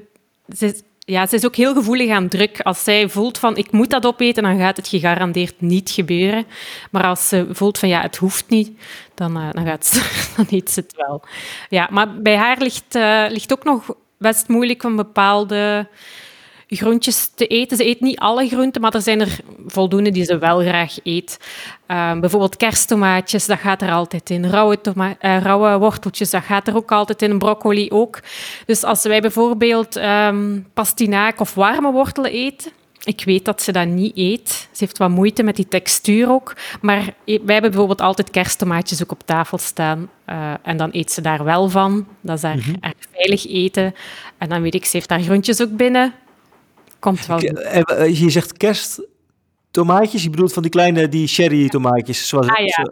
ze, 0.56 0.66
is, 0.66 0.82
ja, 1.00 1.28
ze 1.28 1.36
is 1.36 1.46
ook 1.46 1.56
heel 1.56 1.74
gevoelig 1.74 2.10
aan 2.10 2.28
druk. 2.28 2.60
Als 2.62 2.84
zij 2.84 3.10
voelt 3.10 3.38
van, 3.38 3.58
ik 3.58 3.72
moet 3.72 3.90
dat 3.90 4.06
opeten, 4.06 4.44
dan 4.44 4.58
gaat 4.58 4.78
het 4.78 4.88
gegarandeerd 4.88 5.62
niet 5.62 5.90
gebeuren. 5.90 6.46
Maar 6.92 7.04
als 7.04 7.28
ze 7.28 7.48
voelt 7.52 7.78
van, 7.78 7.90
ja, 7.90 8.02
het 8.02 8.16
hoeft 8.16 8.50
niet, 8.50 8.72
dan, 9.16 9.34
dan, 9.52 9.66
gaat 9.66 9.86
ze, 9.86 10.02
dan 10.36 10.46
eet 10.50 10.72
ze 10.72 10.80
het 10.80 10.94
wel. 10.96 11.24
Ja, 11.70 11.88
maar 11.92 12.22
bij 12.22 12.36
haar 12.36 12.58
ligt, 12.60 12.98
ligt 13.30 13.52
ook 13.52 13.64
nog 13.64 13.96
best 14.22 14.48
moeilijk 14.48 14.84
om 14.84 14.96
bepaalde 14.96 15.88
groentjes 16.68 17.32
te 17.36 17.48
eten. 17.48 17.78
Ze 17.78 17.86
eet 17.86 18.02
niet 18.02 18.20
alle 18.20 18.48
groenten, 18.48 18.82
maar 18.82 18.94
er 18.94 19.02
zijn 19.02 19.22
er 19.22 19.40
voldoende 19.68 20.12
die 20.12 20.24
ze 20.24 20.38
wel 20.38 20.60
graag 20.60 20.98
eet. 21.04 21.40
Um, 21.88 22.20
bijvoorbeeld 22.20 22.58
kersttomaatjes, 22.58 23.46
dat 23.46 23.60
gaat 23.60 23.82
er 23.82 23.92
altijd 23.92 24.30
in. 24.30 24.46
Rauwe, 24.46 24.80
uh, 24.96 25.42
rauwe 25.42 25.78
worteltjes, 25.78 26.30
dat 26.30 26.44
gaat 26.44 26.68
er 26.68 26.76
ook 26.76 26.92
altijd 26.92 27.22
in. 27.22 27.38
Broccoli 27.38 27.90
ook. 27.90 28.20
Dus 28.66 28.84
als 28.84 29.04
wij 29.04 29.22
bijvoorbeeld 29.22 29.96
um, 29.96 30.68
pastinaak 30.74 31.40
of 31.40 31.54
warme 31.54 31.92
wortelen 31.92 32.32
eten, 32.32 32.72
ik 33.04 33.24
weet 33.26 33.46
dat 33.46 33.62
ze 33.62 33.72
dat 33.72 33.88
niet 33.88 34.18
eet. 34.18 34.50
Ze 34.50 34.78
heeft 34.84 34.98
wat 34.98 35.10
moeite 35.10 35.44
met 35.44 35.56
die 35.56 35.68
textuur 35.68 36.30
ook. 36.30 36.56
Maar 36.82 37.14
wij 37.26 37.40
hebben 37.46 37.72
bijvoorbeeld 37.72 38.02
altijd 38.02 38.30
kersttomaatjes 38.30 39.04
ook 39.04 39.12
op 39.12 39.22
tafel 39.26 39.58
staan. 39.58 40.10
Uh, 40.30 40.54
en 40.62 40.78
dan 40.78 40.90
eet 40.92 41.12
ze 41.12 41.22
daar 41.22 41.44
wel 41.44 41.70
van. 41.70 42.08
Dat 42.22 42.36
is 42.36 42.42
daar 42.42 42.56
mm 42.56 42.80
veilig 43.12 43.48
eten. 43.48 43.96
En 44.38 44.50
dan 44.50 44.62
weet 44.62 44.74
ik, 44.74 44.86
ze 44.86 44.98
heeft 44.98 45.10
daar 45.10 45.22
groentjes 45.22 45.62
ook 45.62 45.76
binnen. 45.76 46.14
Komt 47.00 47.26
wel 47.26 47.44
uh, 47.44 48.20
Je 48.20 48.30
zegt 48.30 48.58
kersttomaatjes. 48.58 50.24
Je 50.24 50.30
bedoelt 50.30 50.54
van 50.54 50.62
die 50.62 50.72
kleine, 50.72 51.10
die 51.10 51.28
cherry 51.28 51.70
tomaatjes. 51.70 52.28
Zoals, 52.28 52.48
ah, 52.48 52.66
ja. 52.66 52.86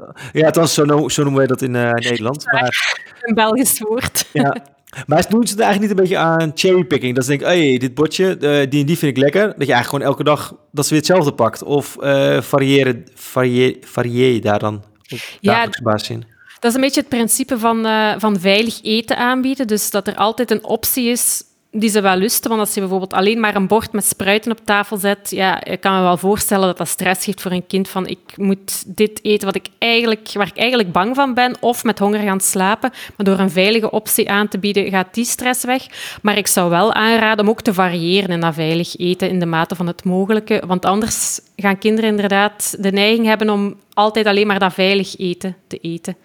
Zo, 0.54 0.63
ja, 0.63 0.65
zo, 0.65 1.10
zo 1.10 1.22
noemen 1.22 1.39
wij 1.39 1.48
dat 1.48 1.62
in 1.62 1.74
uh, 1.74 1.91
Nederland. 1.91 2.45
Maar, 2.45 2.98
een 3.22 3.36
Belgisch 3.36 3.80
woord. 3.80 4.26
Ja. 4.34 4.56
Maar 5.06 5.30
doen 5.30 5.47
ze 5.47 5.56
er 5.56 5.62
eigenlijk 5.62 5.80
niet 5.80 5.89
een 5.89 6.06
beetje 6.06 6.17
aan 6.17 6.52
cherrypicking? 6.56 7.15
Dat 7.15 7.23
ze 7.23 7.30
denken, 7.30 7.47
hey, 7.47 7.78
dit 7.78 7.93
bordje, 7.93 8.25
uh, 8.25 8.69
die 8.69 8.80
en 8.80 8.86
die 8.86 8.97
vind 8.97 9.17
ik 9.17 9.23
lekker. 9.23 9.41
Dat 9.41 9.67
je 9.67 9.73
eigenlijk 9.73 9.88
gewoon 9.88 10.06
elke 10.06 10.23
dag 10.23 10.56
dat 10.71 10.86
ze 10.86 10.89
weer 10.89 10.99
hetzelfde 10.99 11.34
pakt. 11.34 11.63
Of 11.63 11.97
uh, 12.02 12.41
variëren, 12.41 13.06
varieer, 13.13 13.78
varieer 13.82 14.41
daar 14.41 14.60
dan 14.60 14.84
op 15.10 15.19
dagelijkse 15.41 15.84
basis 15.84 16.10
in? 16.10 16.23
Dat 16.60 16.71
is 16.71 16.75
een 16.75 16.84
beetje 16.84 16.99
het 16.99 17.10
principe 17.10 17.60
van, 17.60 17.86
uh, 17.86 18.13
van 18.17 18.39
veilig 18.39 18.80
eten 18.84 19.17
aanbieden. 19.17 19.67
Dus 19.67 19.91
dat 19.91 20.08
er 20.08 20.15
altijd 20.15 20.52
een 20.52 20.63
optie 20.63 21.10
is 21.10 21.43
die 21.71 21.89
ze 21.89 22.01
wel 22.01 22.15
lusten. 22.15 22.49
Want 22.49 22.62
als 22.62 22.73
je 22.73 22.79
bijvoorbeeld 22.79 23.13
alleen 23.13 23.39
maar 23.39 23.55
een 23.55 23.67
bord 23.67 23.91
met 23.91 24.05
spruiten 24.05 24.51
op 24.51 24.60
tafel 24.63 24.97
zet, 24.97 25.29
ja, 25.29 25.63
ik 25.63 25.79
kan 25.82 25.95
me 25.95 26.01
wel 26.01 26.17
voorstellen 26.17 26.65
dat 26.65 26.77
dat 26.77 26.88
stress 26.88 27.25
geeft 27.25 27.41
voor 27.41 27.51
een 27.51 27.67
kind 27.67 27.89
van 27.89 28.08
ik 28.08 28.19
moet 28.36 28.95
dit 28.95 29.19
eten 29.23 29.45
wat 29.45 29.55
ik 29.55 29.67
eigenlijk, 29.77 30.29
waar 30.34 30.47
ik 30.47 30.58
eigenlijk 30.58 30.91
bang 30.91 31.15
van 31.15 31.34
ben, 31.34 31.55
of 31.60 31.84
met 31.84 31.99
honger 31.99 32.19
gaan 32.19 32.39
slapen. 32.39 32.91
Maar 33.15 33.25
door 33.25 33.39
een 33.39 33.51
veilige 33.51 33.91
optie 33.91 34.29
aan 34.29 34.47
te 34.47 34.60
bieden, 34.60 34.89
gaat 34.89 35.13
die 35.13 35.25
stress 35.25 35.63
weg. 35.63 35.86
Maar 36.21 36.38
ik 36.38 36.47
zou 36.47 36.69
wel 36.69 36.93
aanraden 36.93 37.45
om 37.45 37.51
ook 37.51 37.62
te 37.62 37.73
variëren 37.73 38.29
in 38.29 38.39
dat 38.39 38.53
veilig 38.53 38.97
eten 38.97 39.29
in 39.29 39.39
de 39.39 39.45
mate 39.45 39.75
van 39.75 39.88
het 39.88 40.03
mogelijke. 40.03 40.63
Want 40.67 40.86
anders 40.86 41.39
gaan 41.55 41.77
kinderen 41.77 42.10
inderdaad 42.10 42.75
de 42.79 42.91
neiging 42.91 43.25
hebben 43.25 43.49
om 43.49 43.75
altijd 43.93 44.25
alleen 44.25 44.47
maar 44.47 44.60
dat 44.60 44.73
veilig 44.73 45.17
eten 45.17 45.55
te 45.67 45.77
eten. 45.77 46.15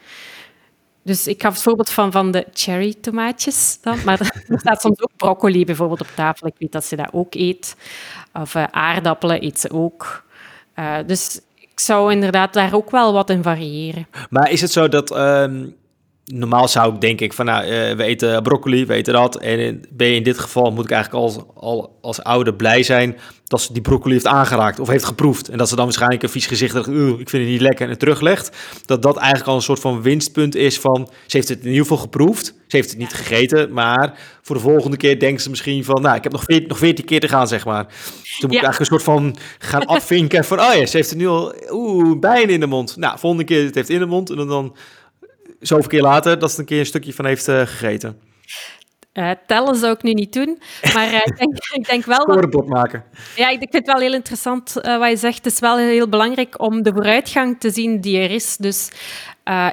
Dus 1.05 1.27
ik 1.27 1.43
gaf 1.43 1.53
het 1.53 1.63
voorbeeld 1.63 1.91
van, 1.91 2.13
van 2.13 2.31
de 2.31 2.47
cherry 2.53 2.95
tomaatjes 3.01 3.79
dan. 3.81 3.99
Maar 4.05 4.21
er 4.49 4.61
staat 4.61 4.81
soms 4.81 5.03
ook 5.03 5.17
broccoli 5.17 5.65
bijvoorbeeld 5.65 6.01
op 6.01 6.11
tafel. 6.15 6.47
Ik 6.47 6.55
weet 6.59 6.73
dat 6.73 6.85
ze 6.85 6.97
dat 6.97 7.09
ook 7.13 7.35
eet. 7.35 7.77
Of 8.33 8.55
uh, 8.55 8.65
aardappelen 8.71 9.45
eet 9.45 9.61
ze 9.61 9.71
ook. 9.71 10.25
Uh, 10.79 10.97
dus 11.07 11.41
ik 11.55 11.81
zou 11.81 12.13
inderdaad 12.13 12.53
daar 12.53 12.75
ook 12.75 12.91
wel 12.91 13.13
wat 13.13 13.31
in 13.31 13.43
variëren. 13.43 14.07
Maar 14.31 14.51
is 14.51 14.61
het 14.61 14.73
zo 14.73 14.89
dat... 14.89 15.17
Um 15.17 15.75
normaal 16.25 16.69
zou 16.69 16.95
ik 16.95 17.01
denk 17.01 17.21
ik 17.21 17.33
van, 17.33 17.45
nou, 17.45 17.65
uh, 17.65 17.71
we 17.71 18.03
eten 18.03 18.43
broccoli, 18.43 18.87
we 18.87 18.95
eten 18.95 19.13
dat. 19.13 19.37
En 19.37 19.85
ben 19.91 20.07
je 20.07 20.15
in 20.15 20.23
dit 20.23 20.39
geval, 20.39 20.71
moet 20.71 20.85
ik 20.85 20.91
eigenlijk 20.91 21.25
als, 21.25 21.39
al, 21.55 21.99
als 22.01 22.23
ouder 22.23 22.55
blij 22.55 22.83
zijn 22.83 23.17
dat 23.45 23.61
ze 23.61 23.73
die 23.73 23.83
broccoli 23.83 24.13
heeft 24.13 24.27
aangeraakt 24.27 24.81
of 24.81 24.89
heeft 24.89 25.05
geproefd. 25.05 25.49
En 25.49 25.59
dat 25.59 25.69
ze 25.69 25.77
dan 25.77 25.85
waarschijnlijk 25.85 26.23
een 26.23 26.29
vies 26.29 26.47
gezicht 26.47 26.75
ik 26.75 26.85
vind 27.29 27.43
het 27.43 27.47
niet 27.47 27.61
lekker 27.61 27.85
en 27.85 27.91
het 27.91 27.99
teruglegt. 27.99 28.57
Dat 28.87 29.03
dat 29.03 29.17
eigenlijk 29.17 29.49
al 29.49 29.55
een 29.55 29.63
soort 29.63 29.81
van 29.81 30.03
winstpunt 30.03 30.55
is 30.55 30.79
van, 30.79 31.09
ze 31.27 31.37
heeft 31.37 31.49
het 31.49 31.59
in 31.59 31.67
ieder 31.67 31.83
geval 31.83 31.97
geproefd. 31.97 32.45
Ze 32.67 32.77
heeft 32.77 32.91
het 32.91 32.99
niet 32.99 33.13
gegeten, 33.13 33.73
maar 33.73 34.19
voor 34.43 34.57
de 34.57 34.63
volgende 34.63 34.97
keer 34.97 35.19
denkt 35.19 35.43
ze 35.43 35.51
misschien 35.51 35.85
van, 35.85 36.03
nou, 36.03 36.17
ik 36.17 36.23
heb 36.23 36.33
nog 36.33 36.45
veertien, 36.45 36.69
nog 36.69 36.79
veertien 36.79 37.05
keer 37.05 37.21
te 37.21 37.29
gaan, 37.29 37.49
zeg 37.49 37.65
maar. 37.65 37.87
Toen 37.87 38.49
moet 38.49 38.59
ik 38.59 38.65
eigenlijk 38.65 38.79
een 38.79 38.87
soort 38.87 39.03
van 39.03 39.37
gaan 39.59 39.87
afvinken 39.87 40.45
van, 40.45 40.61
oh 40.61 40.75
ja, 40.75 40.87
ze 40.87 40.97
heeft 40.97 41.11
het 41.11 41.19
nu 41.19 41.27
al, 41.27 41.55
oeh, 41.71 42.19
bijna 42.19 42.53
in 42.53 42.61
de 42.61 42.67
mond. 42.67 42.97
Nou, 42.97 43.19
volgende 43.19 43.45
keer 43.45 43.65
het 43.65 43.75
heeft 43.75 43.91
in 43.91 43.99
de 43.99 44.07
mond 44.07 44.31
en 44.31 44.47
dan 44.47 44.77
zoveel 45.67 45.89
keer 45.89 46.03
later 46.03 46.39
dat 46.39 46.53
ze 46.53 46.61
een 46.61 46.67
keer 46.67 46.79
een 46.79 46.87
stukje 46.87 47.13
van 47.13 47.27
heeft 47.27 47.49
uh, 47.49 47.61
gegeten. 47.61 48.21
Uh, 49.13 49.31
tellen 49.47 49.77
zou 49.77 49.93
ik 49.93 50.03
nu 50.03 50.13
niet 50.13 50.33
doen, 50.33 50.59
maar 50.95 51.09
uh, 51.09 51.15
ik, 51.25 51.37
denk, 51.39 51.59
ik 51.73 51.87
denk 51.87 52.05
wel... 52.05 52.21
Scorebord 52.21 52.69
maken. 52.69 53.05
Ja, 53.37 53.49
ik 53.49 53.59
vind 53.59 53.73
het 53.73 53.87
wel 53.87 54.01
heel 54.01 54.13
interessant 54.13 54.73
wat 54.73 55.11
je 55.11 55.17
zegt. 55.17 55.45
Het 55.45 55.53
is 55.53 55.59
wel 55.59 55.79
heel 55.79 56.09
belangrijk 56.09 56.61
om 56.61 56.83
de 56.83 56.93
vooruitgang 56.93 57.61
te 57.61 57.71
zien 57.71 58.01
die 58.01 58.19
er 58.19 58.31
is. 58.31 58.57
Dus 58.57 58.91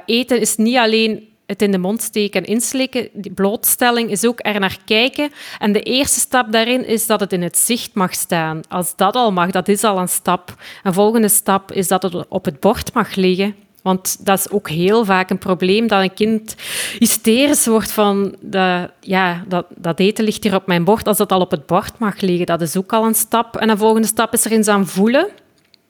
eten 0.06 0.40
is 0.40 0.56
niet 0.56 0.76
alleen 0.76 1.32
het 1.52 1.62
in 1.62 1.70
de 1.70 1.78
mond 1.78 2.02
steken 2.02 2.42
en 2.42 2.48
inslikken. 2.48 3.08
Die 3.12 3.32
blootstelling 3.32 4.10
is 4.10 4.26
ook 4.26 4.38
er 4.42 4.60
naar 4.60 4.78
kijken. 4.84 5.30
En 5.58 5.72
de 5.72 5.82
eerste 5.82 6.20
stap 6.20 6.52
daarin 6.52 6.86
is 6.86 7.06
dat 7.06 7.20
het 7.20 7.32
in 7.32 7.42
het 7.42 7.58
zicht 7.58 7.94
mag 7.94 8.14
staan. 8.14 8.60
Als 8.68 8.96
dat 8.96 9.14
al 9.14 9.32
mag, 9.32 9.50
dat 9.50 9.68
is 9.68 9.84
al 9.84 9.98
een 9.98 10.08
stap. 10.08 10.54
Een 10.82 10.92
volgende 10.92 11.28
stap 11.28 11.72
is 11.72 11.88
dat 11.88 12.02
het 12.02 12.28
op 12.28 12.44
het 12.44 12.60
bord 12.60 12.94
mag 12.94 13.14
liggen. 13.14 13.54
Want 13.82 14.26
dat 14.26 14.38
is 14.38 14.50
ook 14.50 14.68
heel 14.68 15.04
vaak 15.04 15.30
een 15.30 15.38
probleem, 15.38 15.86
dat 15.86 16.02
een 16.02 16.14
kind 16.14 16.54
hysterisch 16.98 17.66
wordt 17.66 17.92
van, 17.92 18.34
de, 18.40 18.90
ja, 19.00 19.44
dat, 19.48 19.66
dat 19.76 20.00
eten 20.00 20.24
ligt 20.24 20.42
hier 20.42 20.54
op 20.54 20.66
mijn 20.66 20.84
bord, 20.84 21.06
als 21.06 21.16
dat 21.16 21.32
al 21.32 21.40
op 21.40 21.50
het 21.50 21.66
bord 21.66 21.98
mag 21.98 22.20
liggen. 22.20 22.46
Dat 22.46 22.60
is 22.60 22.76
ook 22.76 22.92
al 22.92 23.04
een 23.04 23.14
stap. 23.14 23.56
En 23.56 23.68
een 23.68 23.78
volgende 23.78 24.06
stap 24.06 24.32
is 24.32 24.44
er 24.44 24.52
eens 24.52 24.68
aan 24.68 24.86
voelen. 24.86 25.28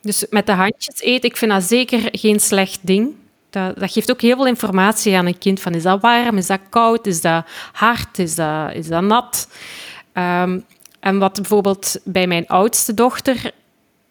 Dus 0.01 0.27
met 0.31 0.47
de 0.47 0.53
handjes 0.53 1.01
eten, 1.01 1.31
ik 1.31 1.37
vind 1.37 1.51
dat 1.51 1.63
zeker 1.63 2.09
geen 2.13 2.41
slecht 2.41 2.79
ding. 2.83 3.15
Dat, 3.51 3.79
dat, 3.79 3.93
geeft 3.93 4.11
ook 4.11 4.21
heel 4.21 4.37
veel 4.37 4.47
informatie 4.47 5.17
aan 5.17 5.27
een 5.27 5.39
kind. 5.39 5.61
Van, 5.61 5.75
is 5.75 5.83
dat 5.83 6.01
warm? 6.01 6.37
Is 6.37 6.47
dat 6.47 6.61
koud? 6.69 7.07
Is 7.07 7.21
dat 7.21 7.45
hard? 7.73 8.19
Is 8.19 8.35
dat, 8.35 8.75
is 8.75 8.89
dat 8.89 9.03
nat? 9.03 9.49
Um, 10.15 10.65
en 11.01 11.19
wat 11.19 11.35
bijvoorbeeld 11.35 12.01
bij 12.05 12.27
mijn 12.27 12.47
oudste 12.47 12.95
dochter 12.95 13.51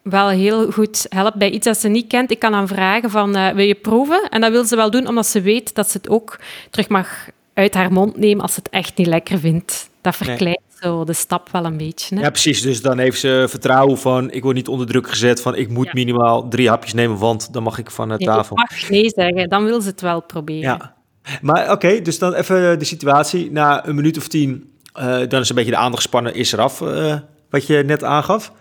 wel 0.02 0.28
heel 0.28 0.70
goed 0.70 1.06
helpt 1.08 1.36
bij 1.36 1.50
iets 1.50 1.66
dat 1.66 1.78
ze 1.78 1.88
niet 1.88 2.06
kent. 2.06 2.30
Ik 2.30 2.38
kan 2.38 2.52
dan 2.52 2.68
vragen 2.68 3.10
van, 3.10 3.36
uh, 3.36 3.48
wil 3.48 3.64
je 3.64 3.74
proeven? 3.74 4.28
En 4.30 4.40
dat 4.40 4.50
wil 4.50 4.64
ze 4.64 4.76
wel 4.76 4.90
doen, 4.90 5.06
omdat 5.06 5.26
ze 5.26 5.40
weet 5.40 5.74
dat 5.74 5.90
ze 5.90 5.96
het 5.96 6.08
ook 6.08 6.38
terug 6.70 6.88
mag 6.88 7.28
uit 7.54 7.74
haar 7.74 7.92
mond 7.92 8.16
nemen 8.16 8.42
als 8.42 8.52
ze 8.54 8.58
het 8.58 8.72
echt 8.72 8.96
niet 8.96 9.06
lekker 9.06 9.38
vindt. 9.38 9.90
Dat 10.00 10.16
verkleint 10.16 10.60
zo 10.80 11.04
de 11.04 11.12
stap 11.12 11.48
wel 11.50 11.64
een 11.64 11.76
beetje. 11.76 12.14
Hè? 12.14 12.20
Ja, 12.20 12.30
precies. 12.30 12.62
Dus 12.62 12.82
dan 12.82 12.98
heeft 12.98 13.20
ze 13.20 13.46
vertrouwen 13.48 13.98
van, 13.98 14.30
ik 14.30 14.42
word 14.42 14.56
niet 14.56 14.68
onder 14.68 14.86
druk 14.86 15.08
gezet 15.08 15.42
van, 15.42 15.54
ik 15.54 15.68
moet 15.68 15.92
minimaal 15.92 16.48
drie 16.48 16.68
hapjes 16.68 16.94
nemen, 16.94 17.18
want 17.18 17.52
dan 17.52 17.62
mag 17.62 17.78
ik 17.78 17.90
van 17.90 18.08
de 18.08 18.14
nee, 18.16 18.26
tafel. 18.26 18.58
Ik 18.60 18.70
mag 18.70 18.88
nee 18.88 19.08
zeggen, 19.08 19.48
dan 19.48 19.64
wil 19.64 19.80
ze 19.80 19.88
het 19.88 20.00
wel 20.00 20.22
proberen. 20.22 20.62
Ja. 20.62 20.94
Maar 21.40 21.70
oké, 21.70 22.00
dus 22.00 22.18
dan 22.18 22.34
even 22.34 22.78
de 22.78 22.84
situatie. 22.84 23.50
Na 23.50 23.86
een 23.86 23.94
minuut 23.94 24.18
of 24.18 24.28
tien, 24.28 24.72
uh, 24.98 25.04
dan 25.28 25.40
is 25.40 25.48
een 25.48 25.54
beetje 25.54 25.70
de 25.70 25.76
aandacht 25.76 26.02
spannen, 26.02 26.34
is 26.34 26.52
eraf, 26.52 26.80
uh, 26.80 27.16
wat 27.50 27.66
je 27.66 27.82
net 27.86 28.04
aangaf. 28.04 28.52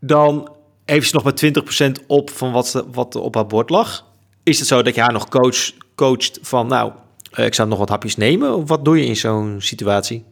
Dan 0.00 0.53
even 0.84 1.10
nog 1.12 1.24
met 1.24 2.00
20% 2.02 2.06
op 2.06 2.30
van 2.30 2.52
wat, 2.52 2.68
ze, 2.68 2.84
wat 2.90 3.16
op 3.16 3.34
haar 3.34 3.46
bord 3.46 3.70
lag. 3.70 4.04
Is 4.42 4.58
het 4.58 4.68
zo 4.68 4.82
dat 4.82 4.94
je 4.94 5.00
haar 5.00 5.12
nog 5.12 5.28
coach, 5.28 5.72
coacht 5.94 6.38
van, 6.42 6.66
nou, 6.66 6.92
uh, 7.38 7.44
ik 7.44 7.54
zou 7.54 7.68
nog 7.68 7.78
wat 7.78 7.88
hapjes 7.88 8.16
nemen? 8.16 8.56
Of 8.56 8.68
wat 8.68 8.84
doe 8.84 8.98
je 8.98 9.06
in 9.06 9.16
zo'n 9.16 9.56
situatie? 9.58 10.24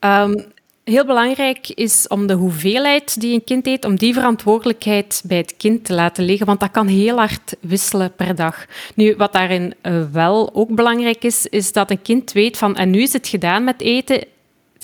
Um, 0.00 0.46
heel 0.84 1.06
belangrijk 1.06 1.68
is 1.68 2.08
om 2.08 2.26
de 2.26 2.34
hoeveelheid 2.34 3.20
die 3.20 3.34
een 3.34 3.44
kind 3.44 3.66
eet, 3.66 3.84
om 3.84 3.96
die 3.96 4.14
verantwoordelijkheid 4.14 5.22
bij 5.24 5.36
het 5.36 5.56
kind 5.56 5.84
te 5.84 5.94
laten 5.94 6.24
liggen, 6.24 6.46
want 6.46 6.60
dat 6.60 6.70
kan 6.70 6.86
heel 6.86 7.16
hard 7.16 7.56
wisselen 7.60 8.12
per 8.14 8.34
dag. 8.34 8.66
Nu, 8.94 9.14
wat 9.16 9.32
daarin 9.32 9.74
uh, 9.82 10.02
wel 10.12 10.54
ook 10.54 10.74
belangrijk 10.74 11.24
is, 11.24 11.46
is 11.46 11.72
dat 11.72 11.90
een 11.90 12.02
kind 12.02 12.32
weet 12.32 12.56
van, 12.56 12.76
en 12.76 12.90
nu 12.90 13.02
is 13.02 13.12
het 13.12 13.28
gedaan 13.28 13.64
met 13.64 13.80
eten, 13.80 14.24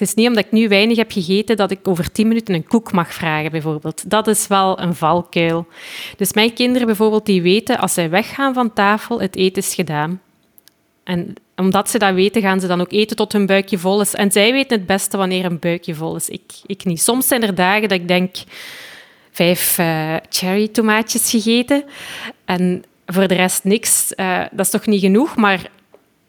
het 0.03 0.11
is 0.11 0.17
niet 0.17 0.29
omdat 0.29 0.45
ik 0.45 0.53
nu 0.53 0.69
weinig 0.69 0.97
heb 0.97 1.13
gegeten 1.13 1.57
dat 1.57 1.71
ik 1.71 1.89
over 1.89 2.13
tien 2.13 2.29
minuten 2.29 2.55
een 2.55 2.67
koek 2.67 2.93
mag 2.93 3.15
vragen, 3.15 3.51
bijvoorbeeld. 3.51 4.11
Dat 4.11 4.27
is 4.27 4.47
wel 4.47 4.81
een 4.81 4.95
valkuil. 4.95 5.67
Dus 6.17 6.33
mijn 6.33 6.53
kinderen 6.53 6.87
bijvoorbeeld, 6.87 7.27
die 7.27 7.43
weten 7.43 7.79
als 7.79 7.95
zij 7.95 8.11
weggaan 8.11 8.55
van 8.55 8.73
tafel, 8.73 9.21
het 9.21 9.37
eten 9.37 9.63
is 9.63 9.75
gedaan. 9.75 10.21
En 11.05 11.35
omdat 11.57 11.91
ze 11.91 11.99
dat 11.99 12.15
weten, 12.15 12.43
gaan 12.43 12.61
ze 12.61 12.67
dan 12.67 12.81
ook 12.81 12.93
eten 12.93 13.17
tot 13.17 13.33
hun 13.33 13.47
buikje 13.47 13.79
vol 13.79 14.01
is. 14.01 14.15
En 14.15 14.33
zij 14.33 14.53
weten 14.53 14.79
het 14.79 14.87
beste 14.87 15.17
wanneer 15.17 15.45
een 15.45 15.59
buikje 15.59 15.95
vol 15.95 16.17
is. 16.17 16.29
Ik, 16.29 16.53
ik 16.67 16.85
niet. 16.85 17.01
Soms 17.01 17.29
zijn 17.29 17.43
er 17.43 17.55
dagen 17.55 17.89
dat 17.89 17.99
ik 17.99 18.09
denk, 18.09 18.37
vijf 19.31 19.79
uh, 19.79 20.17
cherry 20.29 20.69
tomaatjes 20.69 21.31
gegeten 21.31 21.85
en 22.45 22.85
voor 23.07 23.29
de 23.29 23.35
rest 23.35 23.65
niks. 23.65 24.13
Uh, 24.17 24.41
dat 24.51 24.67
is 24.67 24.71
toch 24.71 24.87
niet 24.87 25.01
genoeg, 25.01 25.37
maar 25.37 25.71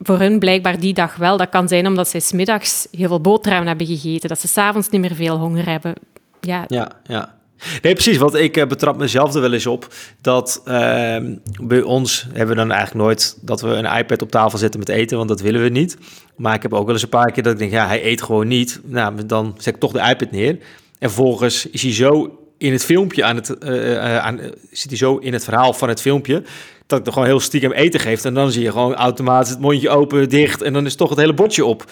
voor 0.06 0.18
hun 0.18 0.38
blijkbaar 0.38 0.80
die 0.80 0.94
dag 0.94 1.16
wel. 1.16 1.36
Dat 1.36 1.48
kan 1.48 1.68
zijn 1.68 1.86
omdat 1.86 2.08
zij 2.08 2.20
smiddags 2.20 2.86
heel 2.90 3.08
veel 3.08 3.20
boterhammen 3.20 3.68
hebben 3.68 3.86
gegeten, 3.86 4.28
dat 4.28 4.40
ze 4.40 4.48
s'avonds 4.48 4.88
niet 4.88 5.00
meer 5.00 5.14
veel 5.14 5.36
honger 5.36 5.66
hebben. 5.66 5.94
Ja, 6.40 6.64
ja. 6.68 6.90
ja. 7.06 7.34
Nee, 7.82 7.92
precies. 7.92 8.16
Want 8.16 8.34
ik 8.34 8.56
uh, 8.56 8.66
betrap 8.66 8.96
mezelf 8.96 9.34
er 9.34 9.40
wel 9.40 9.52
eens 9.52 9.66
op 9.66 9.94
dat 10.20 10.62
uh, 10.66 11.16
bij 11.62 11.82
ons 11.82 12.26
hebben 12.32 12.48
we 12.48 12.62
dan 12.62 12.70
eigenlijk 12.70 13.04
nooit 13.04 13.38
dat 13.40 13.60
we 13.60 13.68
een 13.68 13.96
iPad 13.98 14.22
op 14.22 14.30
tafel 14.30 14.58
zetten 14.58 14.80
met 14.80 14.88
eten, 14.88 15.16
want 15.16 15.28
dat 15.28 15.40
willen 15.40 15.62
we 15.62 15.68
niet. 15.68 15.98
Maar 16.36 16.54
ik 16.54 16.62
heb 16.62 16.72
ook 16.72 16.84
wel 16.84 16.94
eens 16.94 17.02
een 17.02 17.08
paar 17.08 17.32
keer 17.32 17.42
dat 17.42 17.52
ik 17.52 17.58
denk, 17.58 17.72
ja, 17.72 17.86
hij 17.86 18.04
eet 18.04 18.22
gewoon 18.22 18.48
niet. 18.48 18.80
Nou, 18.84 19.26
dan 19.26 19.54
zet 19.58 19.74
ik 19.74 19.80
toch 19.80 19.92
de 19.92 20.08
iPad 20.10 20.30
neer. 20.30 20.58
En 20.98 21.10
vervolgens 21.10 21.66
is 21.66 21.82
hij 21.82 21.92
zo 21.92 22.38
in 22.58 22.72
het 22.72 22.84
filmpje 22.84 23.24
aan 23.24 23.36
het, 23.36 23.56
uh, 23.64 24.18
aan, 24.18 24.40
zit 24.70 24.88
hij 24.88 24.96
zo 24.96 25.16
in 25.16 25.32
het 25.32 25.44
verhaal 25.44 25.72
van 25.72 25.88
het 25.88 26.00
filmpje 26.00 26.42
dat 26.86 26.98
ik 26.98 27.06
er 27.06 27.12
gewoon 27.12 27.28
heel 27.28 27.40
stiekem 27.40 27.72
eten 27.72 28.00
geef. 28.00 28.24
En 28.24 28.34
dan 28.34 28.52
zie 28.52 28.62
je 28.62 28.70
gewoon 28.70 28.94
automatisch 28.94 29.50
het 29.50 29.60
mondje 29.60 29.88
open, 29.88 30.28
dicht 30.28 30.62
en 30.62 30.72
dan 30.72 30.86
is 30.86 30.94
toch 30.94 31.08
het 31.08 31.18
hele 31.18 31.34
bordje 31.34 31.64
op. 31.64 31.84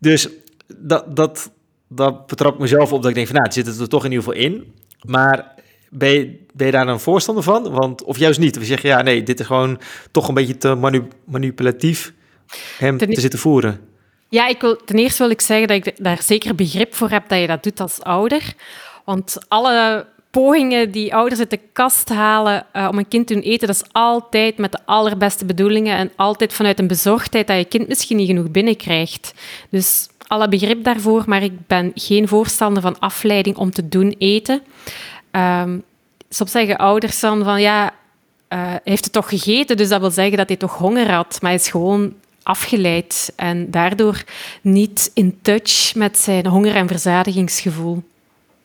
Dus 0.00 0.28
dat, 0.76 1.16
dat, 1.16 1.50
dat 1.88 2.26
betrap 2.26 2.54
ik 2.54 2.60
mezelf 2.60 2.92
op 2.92 3.00
dat 3.00 3.10
ik 3.10 3.14
denk 3.14 3.26
van 3.26 3.36
nou, 3.36 3.46
het 3.46 3.54
zit 3.54 3.80
er 3.80 3.88
toch 3.88 4.04
in 4.04 4.10
ieder 4.10 4.24
geval 4.24 4.40
in. 4.40 4.72
Maar 5.06 5.54
ben 5.90 6.10
je, 6.10 6.46
ben 6.52 6.66
je 6.66 6.72
daar 6.72 6.88
een 6.88 7.00
voorstander 7.00 7.44
van? 7.44 7.70
Want, 7.70 8.04
of 8.04 8.18
juist 8.18 8.40
niet? 8.40 8.56
Of 8.56 8.62
je 8.62 8.68
zegt 8.68 8.82
ja, 8.82 9.02
nee, 9.02 9.22
dit 9.22 9.40
is 9.40 9.46
gewoon 9.46 9.80
toch 10.10 10.28
een 10.28 10.34
beetje 10.34 10.56
te 10.56 10.74
manipulatief 11.24 12.12
hem 12.78 12.98
te 12.98 13.20
zitten 13.20 13.38
voeren. 13.38 13.80
Ja, 14.28 14.48
ik 14.48 14.60
wil, 14.60 14.76
ten 14.76 14.96
eerste 14.96 15.22
wil 15.22 15.30
ik 15.30 15.40
zeggen 15.40 15.68
dat 15.68 15.86
ik 15.86 16.04
daar 16.04 16.22
zeker 16.22 16.54
begrip 16.54 16.94
voor 16.94 17.10
heb 17.10 17.28
dat 17.28 17.40
je 17.40 17.46
dat 17.46 17.62
doet 17.62 17.80
als 17.80 18.02
ouder. 18.02 18.54
Want 19.04 19.38
alle 19.48 20.06
pogingen 20.34 20.90
die 20.90 21.14
ouders 21.14 21.40
uit 21.40 21.50
de 21.50 21.60
kast 21.72 22.08
halen 22.08 22.66
uh, 22.76 22.88
om 22.90 22.98
een 22.98 23.08
kind 23.08 23.26
te 23.26 23.34
doen 23.34 23.42
eten, 23.42 23.66
dat 23.66 23.76
is 23.76 23.92
altijd 23.92 24.58
met 24.58 24.72
de 24.72 24.78
allerbeste 24.84 25.44
bedoelingen 25.44 25.96
en 25.96 26.12
altijd 26.16 26.52
vanuit 26.52 26.78
een 26.78 26.86
bezorgdheid 26.86 27.46
dat 27.46 27.56
je 27.56 27.64
kind 27.64 27.88
misschien 27.88 28.16
niet 28.16 28.26
genoeg 28.26 28.50
binnenkrijgt. 28.50 29.34
Dus 29.68 30.08
alle 30.26 30.48
begrip 30.48 30.84
daarvoor, 30.84 31.22
maar 31.26 31.42
ik 31.42 31.66
ben 31.66 31.92
geen 31.94 32.28
voorstander 32.28 32.82
van 32.82 32.98
afleiding 32.98 33.56
om 33.56 33.70
te 33.70 33.88
doen 33.88 34.14
eten. 34.18 34.62
Um, 35.30 35.82
soms 36.28 36.50
zeggen 36.50 36.76
ouders 36.76 37.20
dan 37.20 37.44
van 37.44 37.60
ja, 37.60 37.92
uh, 38.48 38.74
heeft 38.84 39.04
het 39.04 39.12
toch 39.12 39.28
gegeten, 39.28 39.76
dus 39.76 39.88
dat 39.88 40.00
wil 40.00 40.10
zeggen 40.10 40.36
dat 40.36 40.48
hij 40.48 40.56
toch 40.56 40.76
honger 40.76 41.12
had, 41.12 41.38
maar 41.40 41.50
hij 41.50 41.60
is 41.60 41.68
gewoon 41.68 42.14
afgeleid 42.42 43.32
en 43.36 43.70
daardoor 43.70 44.24
niet 44.60 45.10
in 45.14 45.38
touch 45.42 45.94
met 45.94 46.18
zijn 46.18 46.46
honger- 46.46 46.74
en 46.74 46.88
verzadigingsgevoel. 46.88 48.02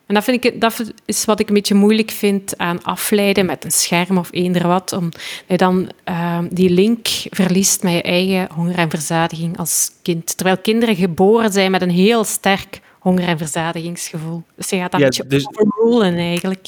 En 0.09 0.15
dat, 0.15 0.23
vind 0.23 0.45
ik, 0.45 0.61
dat 0.61 0.93
is 1.05 1.25
wat 1.25 1.39
ik 1.39 1.47
een 1.47 1.53
beetje 1.53 1.73
moeilijk 1.73 2.11
vind 2.11 2.57
aan 2.57 2.83
afleiden 2.83 3.45
met 3.45 3.65
een 3.65 3.71
scherm 3.71 4.17
of 4.17 4.27
eender 4.31 4.67
wat. 4.67 4.93
Omdat 4.93 5.21
je 5.47 5.57
dan 5.57 5.89
uh, 6.09 6.39
die 6.49 6.69
link 6.69 7.07
verliest 7.29 7.83
met 7.83 7.93
je 7.93 8.01
eigen 8.01 8.47
honger 8.53 8.75
en 8.75 8.89
verzadiging 8.89 9.57
als 9.57 9.91
kind. 10.01 10.37
Terwijl 10.37 10.57
kinderen 10.57 10.95
geboren 10.95 11.51
zijn 11.51 11.71
met 11.71 11.81
een 11.81 11.89
heel 11.89 12.23
sterk 12.23 12.81
honger- 12.99 13.27
en 13.27 13.37
verzadigingsgevoel. 13.37 14.43
Dus 14.55 14.69
je 14.69 14.77
gaat 14.77 14.91
dat 14.91 14.99
ja, 14.99 15.05
een 15.05 15.27
beetje 15.27 15.51
dus, 15.53 15.67
overrulen 15.67 16.17
eigenlijk. 16.17 16.67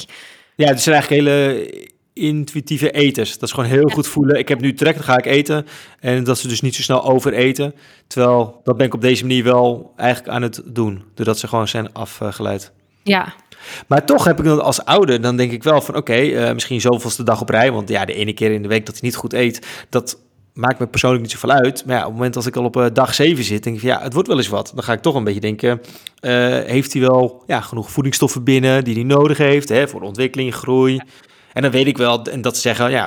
Ja, 0.55 0.67
het 0.67 0.81
zijn 0.81 0.95
eigenlijk 0.95 1.23
hele 1.23 1.69
intuïtieve 2.13 2.91
eters. 2.91 3.33
Dat 3.33 3.49
is 3.49 3.55
gewoon 3.55 3.69
heel 3.69 3.89
goed 3.89 4.07
voelen. 4.07 4.39
Ik 4.39 4.47
heb 4.47 4.61
nu 4.61 4.73
trek, 4.73 4.93
dan 4.93 5.03
ga 5.03 5.17
ik 5.17 5.25
eten. 5.25 5.67
En 5.99 6.23
dat 6.23 6.39
ze 6.39 6.47
dus 6.47 6.61
niet 6.61 6.75
zo 6.75 6.81
snel 6.81 7.03
overeten. 7.03 7.73
Terwijl, 8.07 8.61
dat 8.63 8.77
ben 8.77 8.85
ik 8.85 8.93
op 8.93 9.01
deze 9.01 9.25
manier 9.25 9.43
wel 9.43 9.93
eigenlijk 9.95 10.29
aan 10.29 10.41
het 10.41 10.61
doen. 10.65 11.03
Doordat 11.15 11.39
ze 11.39 11.47
gewoon 11.47 11.67
zijn 11.67 11.93
afgeleid. 11.93 12.71
Ja. 13.03 13.33
Maar 13.87 14.05
toch 14.05 14.23
heb 14.23 14.39
ik 14.39 14.45
dat 14.45 14.59
als 14.59 14.85
ouder, 14.85 15.21
dan 15.21 15.37
denk 15.37 15.51
ik 15.51 15.63
wel 15.63 15.81
van 15.81 15.95
oké, 15.95 16.11
okay, 16.11 16.47
uh, 16.47 16.53
misschien 16.53 16.81
zoveelste 16.81 17.23
dag 17.23 17.41
op 17.41 17.49
rij. 17.49 17.71
Want 17.71 17.89
ja, 17.89 18.05
de 18.05 18.13
ene 18.13 18.33
keer 18.33 18.51
in 18.51 18.61
de 18.61 18.67
week 18.67 18.85
dat 18.85 18.93
hij 18.99 19.03
niet 19.03 19.15
goed 19.15 19.33
eet, 19.33 19.85
dat 19.89 20.17
maakt 20.53 20.79
me 20.79 20.87
persoonlijk 20.87 21.21
niet 21.21 21.31
zoveel 21.31 21.51
uit. 21.51 21.85
Maar 21.85 21.95
ja, 21.95 22.01
op 22.01 22.07
het 22.07 22.15
moment 22.15 22.35
als 22.35 22.45
ik 22.45 22.55
al 22.55 22.63
op 22.63 22.89
dag 22.93 23.13
7 23.13 23.43
zit, 23.43 23.63
denk 23.63 23.75
ik 23.75 23.81
van, 23.81 23.91
ja, 23.91 24.01
het 24.01 24.13
wordt 24.13 24.27
wel 24.27 24.37
eens 24.37 24.47
wat. 24.47 24.71
Dan 24.75 24.83
ga 24.83 24.93
ik 24.93 25.01
toch 25.01 25.15
een 25.15 25.23
beetje 25.23 25.39
denken, 25.39 25.81
heeft 26.65 26.93
hij 26.93 27.01
wel 27.01 27.43
ja, 27.47 27.61
genoeg 27.61 27.91
voedingsstoffen 27.91 28.43
binnen 28.43 28.83
die 28.83 28.93
hij 28.93 29.03
nodig 29.03 29.37
heeft 29.37 29.69
hè, 29.69 29.87
voor 29.87 30.01
ontwikkeling, 30.01 30.55
groei. 30.55 30.99
En 31.53 31.61
dan 31.61 31.71
weet 31.71 31.87
ik 31.87 31.97
wel, 31.97 32.23
en 32.23 32.41
dat 32.41 32.55
ze 32.55 32.61
zeggen, 32.61 32.91
ja, 32.91 33.05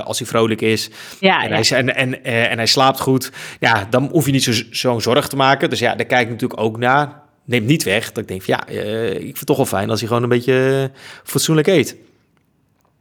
als 0.00 0.18
hij 0.18 0.28
vrolijk 0.28 0.60
is 0.60 0.90
ja, 1.20 1.42
en, 1.44 1.52
Hij, 1.52 1.70
en, 1.70 1.94
en, 1.94 2.24
en 2.24 2.56
hij 2.56 2.66
slaapt 2.66 3.00
goed, 3.00 3.32
ja, 3.60 3.86
dan 3.90 4.08
hoef 4.12 4.26
je 4.26 4.32
niet 4.32 4.44
zo'n 4.44 4.66
zo 4.70 4.98
zorg 4.98 5.28
te 5.28 5.36
maken. 5.36 5.70
Dus 5.70 5.78
ja, 5.78 5.94
daar 5.94 6.06
kijk 6.06 6.22
ik 6.22 6.30
natuurlijk 6.30 6.60
ook 6.60 6.78
naar. 6.78 7.26
Neemt 7.48 7.66
niet 7.66 7.82
weg 7.82 8.06
dat 8.12 8.22
ik 8.22 8.28
denk, 8.28 8.42
ja, 8.42 8.66
ik 8.66 9.20
vind 9.20 9.38
het 9.38 9.46
toch 9.46 9.56
wel 9.56 9.66
fijn 9.66 9.90
als 9.90 9.98
hij 9.98 10.08
gewoon 10.08 10.22
een 10.22 10.28
beetje 10.28 10.90
fatsoenlijk 11.24 11.66
eet. 11.66 11.96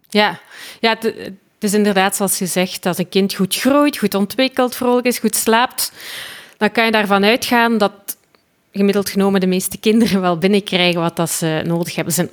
Ja, 0.10 0.40
ja 0.80 0.98
het, 1.00 1.32
is 1.60 1.74
inderdaad 1.74 2.16
zoals 2.16 2.38
je 2.38 2.46
zegt, 2.46 2.84
dat 2.84 2.98
een 2.98 3.10
kind 3.10 3.34
goed 3.34 3.56
groeit, 3.56 3.98
goed 3.98 4.14
ontwikkelt, 4.14 4.76
vrolijk 4.76 5.06
is, 5.06 5.20
goed 5.20 5.36
slaapt, 5.36 5.92
dan 6.58 6.72
kan 6.72 6.86
je 6.86 6.92
daarvan 6.92 7.24
uitgaan 7.24 7.78
dat 7.78 8.18
gemiddeld 8.72 9.10
genomen 9.10 9.40
de 9.40 9.48
meeste 9.48 9.78
kinderen 9.78 10.22
wel 10.22 10.38
binnenkrijgen 10.38 11.02
wat 11.02 11.16
dat 11.16 11.32
ze 11.32 11.62
nodig 11.66 11.96
hebben. 11.96 12.14
Er 12.14 12.26
zijn, 12.26 12.30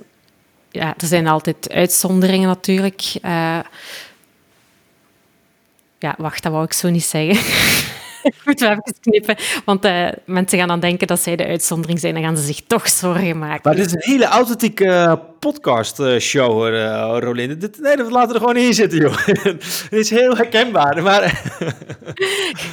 ja, 0.71 0.95
er 0.99 1.07
zijn 1.07 1.27
altijd 1.27 1.71
uitzonderingen 1.71 2.49
natuurlijk. 2.49 3.03
Uh, 3.23 3.59
ja, 5.99 6.15
wacht, 6.19 6.43
dat 6.43 6.53
wou 6.53 6.65
ik 6.65 6.73
zo 6.73 6.91
niet 6.91 7.05
zeggen. 7.05 7.45
ik 8.33 8.35
moet 8.45 8.61
wel 8.61 8.71
even 8.71 8.95
knippen, 9.01 9.37
want 9.65 9.85
uh, 9.85 10.09
mensen 10.25 10.59
gaan 10.59 10.69
dan 10.69 10.81
denken 10.81 11.07
dat 11.07 11.21
zij 11.21 11.37
de 11.37 11.47
uitzondering 11.47 11.99
zijn. 12.01 12.15
Dan 12.15 12.23
gaan 12.23 12.37
ze 12.37 12.43
zich 12.43 12.61
toch 12.67 12.89
zorgen 12.89 13.39
maken. 13.39 13.61
Maar 13.63 13.77
dit 13.77 13.87
is 13.87 13.93
een 13.93 14.13
hele 14.13 14.25
authentieke 14.25 14.85
uh, 14.85 15.15
podcast-show, 15.39 16.69
uh, 16.75 17.17
Rolinde. 17.19 17.57
Dit, 17.57 17.81
nee, 17.81 17.97
dat 17.97 18.11
laten 18.11 18.29
we 18.29 18.35
er 18.35 18.41
gewoon 18.41 18.57
in 18.57 18.75
zitten, 18.75 18.99
joh. 18.99 19.17
Het 19.27 19.87
is 19.91 20.11
heel 20.11 20.37
herkenbaar, 20.37 21.03
maar... 21.03 21.23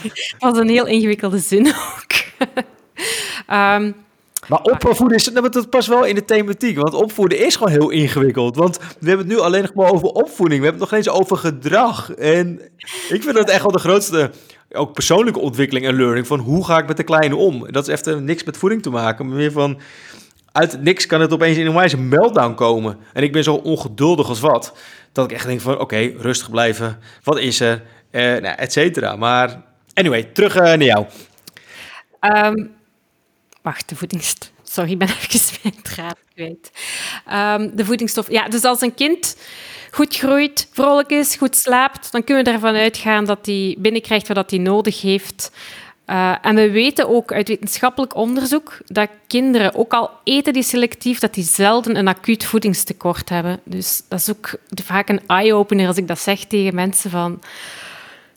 Het 0.01 0.35
was 0.39 0.57
een 0.57 0.69
heel 0.69 0.87
ingewikkelde 0.87 1.39
zin 1.39 1.67
ook. 1.67 2.13
um, 3.49 3.95
maar 4.51 4.61
opvoeden 4.61 5.17
is, 5.17 5.23
dat 5.23 5.69
past 5.69 5.87
wel 5.87 6.05
in 6.05 6.15
de 6.15 6.25
thematiek. 6.25 6.77
Want 6.77 6.93
opvoeden 6.93 7.45
is 7.45 7.55
gewoon 7.55 7.71
heel 7.71 7.89
ingewikkeld. 7.89 8.55
Want 8.55 8.77
we 8.77 9.07
hebben 9.07 9.27
het 9.27 9.35
nu 9.35 9.41
alleen 9.41 9.61
nog 9.61 9.73
maar 9.73 9.91
over 9.91 10.07
opvoeding. 10.07 10.59
We 10.59 10.67
hebben 10.67 10.87
het 10.87 10.91
nog 10.91 10.99
eens 10.99 11.09
over 11.09 11.37
gedrag. 11.37 12.11
En 12.11 12.61
ik 13.09 13.23
vind 13.23 13.33
dat 13.33 13.49
echt 13.49 13.61
wel 13.61 13.71
de 13.71 13.79
grootste 13.79 14.31
ook 14.71 14.93
persoonlijke 14.93 15.39
ontwikkeling 15.39 15.85
en 15.85 15.95
learning 15.95 16.27
van 16.27 16.39
hoe 16.39 16.65
ga 16.65 16.77
ik 16.77 16.87
met 16.87 16.97
de 16.97 17.03
kleine 17.03 17.35
om. 17.35 17.71
Dat 17.71 17.87
is 17.87 17.93
echt 17.93 18.19
niks 18.19 18.43
met 18.43 18.57
voeding 18.57 18.81
te 18.81 18.89
maken, 18.89 19.27
maar 19.27 19.37
meer 19.37 19.51
van 19.51 19.79
uit 20.51 20.83
niks 20.83 21.05
kan 21.05 21.21
het 21.21 21.33
opeens 21.33 21.57
in 21.57 21.65
een 21.65 21.73
wijze 21.73 21.97
meltdown 21.97 22.53
komen. 22.53 22.97
En 23.13 23.23
ik 23.23 23.31
ben 23.31 23.43
zo 23.43 23.53
ongeduldig 23.53 24.27
als 24.27 24.39
wat, 24.39 24.77
dat 25.11 25.25
ik 25.25 25.31
echt 25.31 25.45
denk 25.45 25.61
van 25.61 25.79
oké, 25.79 26.11
rustig 26.17 26.49
blijven, 26.49 26.97
wat 27.23 27.39
is 27.39 27.59
er, 27.59 27.83
eh, 28.09 28.23
nou, 28.23 28.55
et 28.55 28.71
cetera. 28.71 29.15
Maar 29.15 29.63
anyway, 29.93 30.23
terug 30.23 30.55
uh, 30.55 30.61
naar 30.61 30.83
jou. 30.83 31.05
Um, 32.19 32.79
wacht, 33.61 33.89
de 33.89 33.95
voedingsstof. 33.95 34.51
Sorry, 34.63 34.91
ik 34.91 34.97
ben 34.97 35.07
even 35.29 35.59
mijn 35.61 35.81
draad 35.81 36.17
kwijt. 36.35 36.71
Um, 37.31 37.75
de 37.75 37.85
voedingsstof. 37.85 38.31
Ja, 38.31 38.47
dus 38.47 38.63
als 38.63 38.81
een 38.81 38.93
kind 38.93 39.37
goed 39.91 40.17
groeit, 40.17 40.67
vrolijk 40.71 41.09
is, 41.09 41.35
goed 41.35 41.55
slaapt, 41.55 42.11
dan 42.11 42.23
kunnen 42.23 42.43
we 42.43 42.51
ervan 42.51 42.75
uitgaan 42.75 43.25
dat 43.25 43.45
hij 43.45 43.75
binnenkrijgt 43.77 44.27
wat 44.27 44.49
hij 44.49 44.59
nodig 44.59 45.01
heeft. 45.01 45.51
Uh, 46.07 46.35
en 46.41 46.55
we 46.55 46.71
weten 46.71 47.09
ook 47.09 47.31
uit 47.31 47.47
wetenschappelijk 47.47 48.15
onderzoek 48.15 48.77
dat 48.85 49.09
kinderen, 49.27 49.75
ook 49.75 49.93
al 49.93 50.09
eten 50.23 50.53
die 50.53 50.63
selectief, 50.63 51.19
dat 51.19 51.33
die 51.33 51.43
zelden 51.43 51.95
een 51.95 52.07
acuut 52.07 52.45
voedingstekort 52.45 53.29
hebben. 53.29 53.59
Dus 53.63 54.03
dat 54.07 54.19
is 54.19 54.29
ook 54.29 54.53
vaak 54.83 55.09
een 55.09 55.27
eye-opener 55.27 55.87
als 55.87 55.97
ik 55.97 56.07
dat 56.07 56.19
zeg 56.19 56.43
tegen 56.43 56.75
mensen 56.75 57.09
van... 57.09 57.41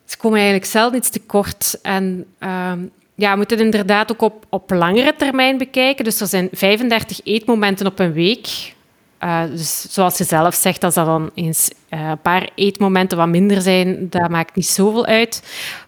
Ze 0.05 0.17
komen 0.17 0.39
eigenlijk 0.39 0.71
zelden 0.71 0.99
iets 0.99 1.11
tekort. 1.11 1.79
En 1.83 2.27
uh, 2.41 2.73
ja, 3.15 3.31
we 3.31 3.37
moeten 3.37 3.57
het 3.57 3.67
inderdaad 3.67 4.13
ook 4.13 4.23
op, 4.23 4.47
op 4.49 4.71
langere 4.71 5.15
termijn 5.17 5.59
bekijken. 5.59 6.05
Dus 6.05 6.21
er 6.21 6.27
zijn 6.27 6.49
35 6.53 7.21
eetmomenten 7.25 7.87
op 7.87 7.99
een 7.99 8.13
week. 8.13 8.73
Uh, 9.21 9.43
dus 9.51 9.87
zoals 9.91 10.19
je 10.19 10.25
zelf 10.25 10.55
zegt, 10.55 10.85
als 10.85 10.95
dat 10.95 11.07
dan 11.07 11.31
eens 11.35 11.71
uh, 11.91 12.09
een 12.09 12.21
paar 12.21 12.49
eetmomenten 12.55 13.19
wat 13.19 13.29
minder 13.29 13.63
zijn, 13.63 14.07
dat 14.11 14.29
maakt 14.29 14.55
niet 14.55 14.67
zoveel 14.67 15.07
uit. 15.07 15.43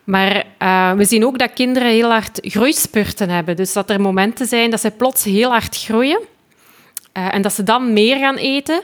Maar 0.05 0.45
uh, 0.63 0.93
we 0.93 1.05
zien 1.05 1.25
ook 1.25 1.39
dat 1.39 1.53
kinderen 1.53 1.89
heel 1.89 2.11
hard 2.11 2.39
groeispurten 2.43 3.29
hebben. 3.29 3.57
Dus 3.57 3.73
dat 3.73 3.91
er 3.91 4.01
momenten 4.01 4.47
zijn 4.47 4.71
dat 4.71 4.81
ze 4.81 4.91
plots 4.91 5.25
heel 5.25 5.51
hard 5.51 5.77
groeien 5.77 6.21
en 7.13 7.43
dat 7.43 7.53
ze 7.53 7.63
dan 7.63 7.93
meer 7.93 8.19
gaan 8.19 8.37
eten. 8.37 8.83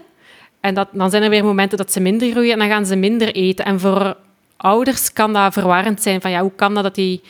En 0.61 0.75
dat, 0.75 0.89
dan 0.93 1.11
zijn 1.11 1.23
er 1.23 1.31
weer 1.31 1.45
momenten 1.45 1.79
dat 1.79 1.93
ze 1.93 2.01
minder 2.01 2.31
groeien 2.31 2.53
en 2.53 2.59
dan 2.59 2.69
gaan 2.69 2.87
ze 2.87 2.97
minder 2.97 3.35
eten. 3.35 3.65
En 3.65 3.81
voor 3.81 4.17
ouders 4.57 5.13
kan 5.13 5.33
dat 5.33 5.53
verwarrend 5.53 6.03
zijn 6.03 6.21
van 6.21 6.31
ja, 6.31 6.41
hoe 6.41 6.53
kan 6.57 6.75
dat 6.75 6.83
dat 6.83 6.95
die 6.95 7.23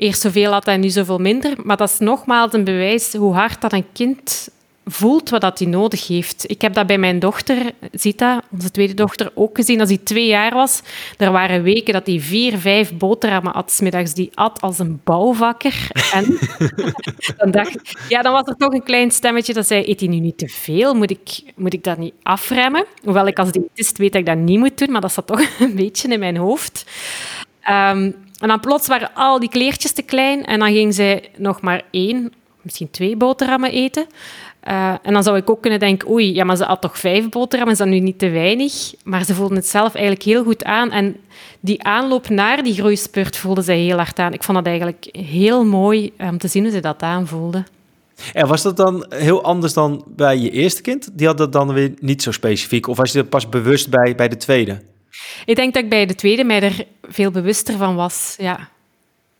eerst 0.00 0.20
zoveel 0.20 0.52
had 0.52 0.66
en 0.66 0.80
nu 0.80 0.88
zoveel 0.88 1.18
minder? 1.18 1.54
Maar 1.62 1.76
dat 1.76 1.90
is 1.90 1.98
nogmaals 1.98 2.52
een 2.52 2.64
bewijs 2.64 3.12
hoe 3.12 3.34
hard 3.34 3.60
dat 3.60 3.72
een 3.72 3.86
kind 3.92 4.48
voelt 4.90 5.30
wat 5.30 5.58
hij 5.58 5.68
nodig 5.68 6.06
heeft. 6.06 6.44
Ik 6.50 6.60
heb 6.60 6.74
dat 6.74 6.86
bij 6.86 6.98
mijn 6.98 7.18
dochter, 7.18 7.72
Zita, 7.92 8.42
onze 8.50 8.70
tweede 8.70 8.94
dochter, 8.94 9.32
ook 9.34 9.56
gezien 9.56 9.80
als 9.80 9.88
hij 9.88 9.98
twee 9.98 10.26
jaar 10.26 10.54
was. 10.54 10.82
Er 11.18 11.32
waren 11.32 11.62
weken 11.62 11.92
dat 11.92 12.06
hij 12.06 12.20
vier, 12.20 12.58
vijf 12.58 12.96
boterhammen 12.96 13.52
at, 13.52 13.78
middags. 13.82 14.14
Die 14.14 14.30
at 14.34 14.60
als 14.60 14.78
een 14.78 15.00
bouwvakker. 15.04 15.90
En 16.12 16.38
dan 17.36 17.50
dacht 17.50 17.96
ja, 18.08 18.22
dan 18.22 18.32
was 18.32 18.46
er 18.46 18.56
toch 18.56 18.72
een 18.72 18.82
klein 18.82 19.10
stemmetje 19.10 19.52
dat 19.52 19.66
zei, 19.66 19.84
eet 19.86 20.00
hij 20.00 20.08
nu 20.08 20.18
niet 20.18 20.38
te 20.38 20.48
veel? 20.48 20.94
Moet 20.94 21.10
ik, 21.10 21.42
moet 21.56 21.74
ik 21.74 21.84
dat 21.84 21.98
niet 21.98 22.14
afremmen? 22.22 22.84
Hoewel 23.02 23.26
ik 23.26 23.38
als 23.38 23.52
diëtist 23.52 23.98
weet 23.98 24.12
dat 24.12 24.20
ik 24.20 24.26
dat 24.26 24.36
niet 24.36 24.58
moet 24.58 24.78
doen, 24.78 24.90
maar 24.90 25.00
dat 25.00 25.12
zat 25.12 25.26
toch 25.26 25.42
een 25.58 25.74
beetje 25.74 26.08
in 26.08 26.18
mijn 26.18 26.36
hoofd. 26.36 26.84
Um, 27.68 28.14
en 28.40 28.48
dan 28.48 28.60
plots 28.60 28.86
waren 28.86 29.10
al 29.14 29.40
die 29.40 29.48
kleertjes 29.48 29.92
te 29.92 30.02
klein 30.02 30.44
en 30.44 30.58
dan 30.58 30.72
ging 30.72 30.94
zij 30.94 31.30
nog 31.36 31.60
maar 31.60 31.82
één, 31.90 32.32
misschien 32.62 32.90
twee 32.90 33.16
boterhammen 33.16 33.70
eten. 33.70 34.06
Uh, 34.68 34.94
en 35.02 35.12
dan 35.12 35.22
zou 35.22 35.36
ik 35.36 35.50
ook 35.50 35.60
kunnen 35.60 35.78
denken, 35.78 36.10
oei, 36.10 36.34
ja, 36.34 36.44
maar 36.44 36.56
ze 36.56 36.64
had 36.64 36.80
toch 36.80 36.98
vijf 36.98 37.28
boterhammen, 37.28 37.72
is 37.72 37.78
dat 37.78 37.88
nu 37.88 37.98
niet 37.98 38.18
te 38.18 38.28
weinig? 38.28 38.94
Maar 39.04 39.24
ze 39.24 39.34
voelden 39.34 39.56
het 39.56 39.66
zelf 39.66 39.94
eigenlijk 39.94 40.24
heel 40.24 40.42
goed 40.42 40.64
aan. 40.64 40.90
En 40.90 41.16
die 41.60 41.82
aanloop 41.84 42.28
naar 42.28 42.62
die 42.62 42.74
groeispurt 42.74 43.36
voelde 43.36 43.62
zij 43.62 43.78
heel 43.78 43.96
hard 43.96 44.18
aan. 44.18 44.32
Ik 44.32 44.42
vond 44.42 44.56
dat 44.56 44.66
eigenlijk 44.66 45.08
heel 45.12 45.64
mooi 45.64 46.12
om 46.18 46.38
te 46.38 46.48
zien 46.48 46.62
hoe 46.62 46.72
ze 46.72 46.80
dat 46.80 47.02
aanvoelde. 47.02 47.64
En 48.32 48.46
was 48.46 48.62
dat 48.62 48.76
dan 48.76 49.06
heel 49.08 49.42
anders 49.42 49.72
dan 49.72 50.04
bij 50.06 50.38
je 50.38 50.50
eerste 50.50 50.82
kind? 50.82 51.08
Die 51.12 51.26
had 51.26 51.38
dat 51.38 51.52
dan 51.52 51.72
weer 51.72 51.92
niet 52.00 52.22
zo 52.22 52.32
specifiek? 52.32 52.86
Of 52.86 52.96
was 52.96 53.12
je 53.12 53.18
er 53.18 53.24
pas 53.24 53.48
bewust 53.48 53.90
bij 53.90 54.14
bij 54.14 54.28
de 54.28 54.36
tweede? 54.36 54.80
Ik 55.44 55.56
denk 55.56 55.74
dat 55.74 55.82
ik 55.82 55.88
bij 55.88 56.06
de 56.06 56.14
tweede 56.14 56.44
mij 56.44 56.62
er 56.62 56.84
veel 57.02 57.30
bewuster 57.30 57.76
van 57.76 57.94
was, 57.94 58.34
ja. 58.38 58.68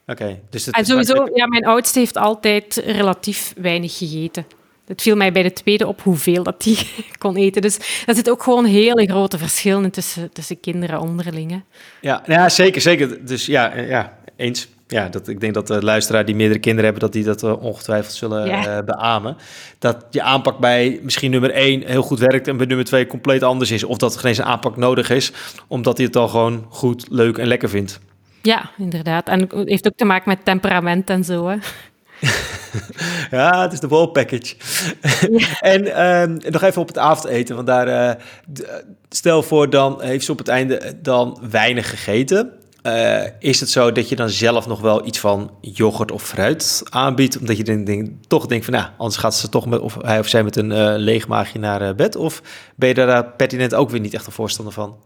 Oké. 0.07 0.41
dus 0.51 0.71
en 0.71 0.87
sowieso, 0.87 1.29
ja, 1.35 1.47
mijn 1.47 1.65
oudste 1.65 1.99
heeft 1.99 2.17
altijd 2.17 2.83
relatief 2.87 3.53
weinig 3.57 3.99
gegeten. 3.99 4.47
Het 4.87 5.03
viel 5.03 5.17
mij 5.17 5.33
bij 5.33 5.43
de 5.43 5.53
tweede 5.53 5.87
op 5.87 6.01
hoeveel 6.01 6.43
dat 6.43 6.63
die 6.63 6.79
kon 7.19 7.37
eten. 7.37 7.63
Dus 7.63 7.79
er 8.07 8.15
zit 8.15 8.31
ook 8.31 8.43
gewoon 8.43 8.65
hele 8.65 9.07
grote 9.07 9.39
verschillen 9.39 9.91
tussen, 9.91 10.33
tussen 10.33 10.61
kinderen 10.61 11.01
onderling. 11.01 11.63
Ja, 12.01 12.23
ja, 12.27 12.49
zeker, 12.49 12.81
zeker. 12.81 13.27
Dus 13.27 13.47
ja, 13.47 13.77
ja 13.77 14.19
eens. 14.37 14.69
Ja, 14.91 15.09
dat, 15.09 15.29
ik 15.29 15.41
denk 15.41 15.55
dat 15.55 15.67
de 15.67 15.83
luisteraar 15.83 16.25
die 16.25 16.35
meerdere 16.35 16.61
kinderen 16.61 16.85
hebben, 16.85 17.03
dat 17.03 17.13
die 17.13 17.25
dat 17.25 17.43
uh, 17.43 17.63
ongetwijfeld 17.63 18.15
zullen 18.15 18.49
uh, 18.49 18.79
beamen. 18.85 19.37
Dat 19.79 20.07
je 20.11 20.23
aanpak 20.23 20.59
bij 20.59 21.01
misschien 21.03 21.31
nummer 21.31 21.51
één 21.51 21.83
heel 21.87 22.03
goed 22.03 22.19
werkt 22.19 22.49
en 22.49 22.57
bij 22.57 22.67
nummer 22.67 22.87
twee 22.87 23.07
compleet 23.07 23.43
anders 23.43 23.71
is. 23.71 23.85
Of 23.85 23.97
dat 23.97 24.15
er 24.15 24.21
geen 24.21 24.29
eens 24.29 24.39
een 24.39 24.45
aanpak 24.45 24.77
nodig 24.77 25.11
is, 25.11 25.33
omdat 25.67 25.97
hij 25.97 26.07
het 26.07 26.17
al 26.17 26.29
gewoon 26.29 26.67
goed, 26.69 27.07
leuk 27.11 27.39
en 27.39 27.47
lekker 27.47 27.69
vindt. 27.69 28.01
Ja, 28.43 28.71
inderdaad. 28.79 29.29
En 29.29 29.41
het 29.41 29.69
heeft 29.69 29.87
ook 29.87 29.97
te 29.97 30.05
maken 30.05 30.29
met 30.29 30.45
temperament 30.45 31.11
en 31.11 31.25
zo. 31.25 31.49
Hè. 31.49 31.57
ja, 33.37 33.63
het 33.63 33.73
is 33.73 33.81
de 33.81 33.89
whole 33.89 34.11
package. 34.11 34.55
en 35.75 35.87
uh, 35.87 36.51
nog 36.51 36.63
even 36.63 36.83
op 36.83 36.89
het 36.89 36.99
avondeten, 36.99 37.55
want 37.55 37.67
daar, 37.67 37.89
uh, 37.89 38.23
stel 39.09 39.43
voor, 39.43 39.71
dan 39.71 40.03
heeft 40.03 40.25
ze 40.25 40.33
op 40.33 40.39
het 40.39 40.49
einde 40.49 40.99
dan 41.03 41.39
weinig 41.51 41.91
gegeten. 41.91 42.53
Uh, 42.83 43.23
is 43.39 43.61
het 43.61 43.71
zo 43.71 43.93
dat 43.93 44.09
je 44.09 44.17
dan 44.17 44.29
zelf 44.29 44.67
nog 44.67 44.81
wel 44.81 45.07
iets 45.07 45.19
van 45.19 45.51
yoghurt 45.61 46.13
of 46.13 46.23
fruit 46.23 46.83
aanbiedt? 46.91 47.39
Omdat 47.39 47.57
je 47.57 48.13
toch 48.27 48.47
denkt 48.47 48.65
van, 48.65 48.75
nou, 48.75 48.89
anders 48.97 49.17
gaat 49.17 49.35
ze 49.35 49.49
toch 49.49 49.67
met, 49.67 49.81
of 49.81 49.97
hij 50.01 50.19
of 50.19 50.29
zij 50.29 50.45
met 50.45 50.57
een 50.57 50.71
uh, 50.71 50.93
leeg 50.97 51.29
maagje 51.29 51.59
naar 51.59 51.95
bed. 51.95 52.17
Of 52.17 52.43
ben 52.75 52.89
je 52.89 52.95
daar 52.95 53.25
pertinent 53.25 53.75
ook 53.75 53.91
weer 53.91 54.01
niet 54.01 54.15
echt 54.15 54.27
een 54.27 54.33
voorstander 54.33 54.73
van? 54.73 54.97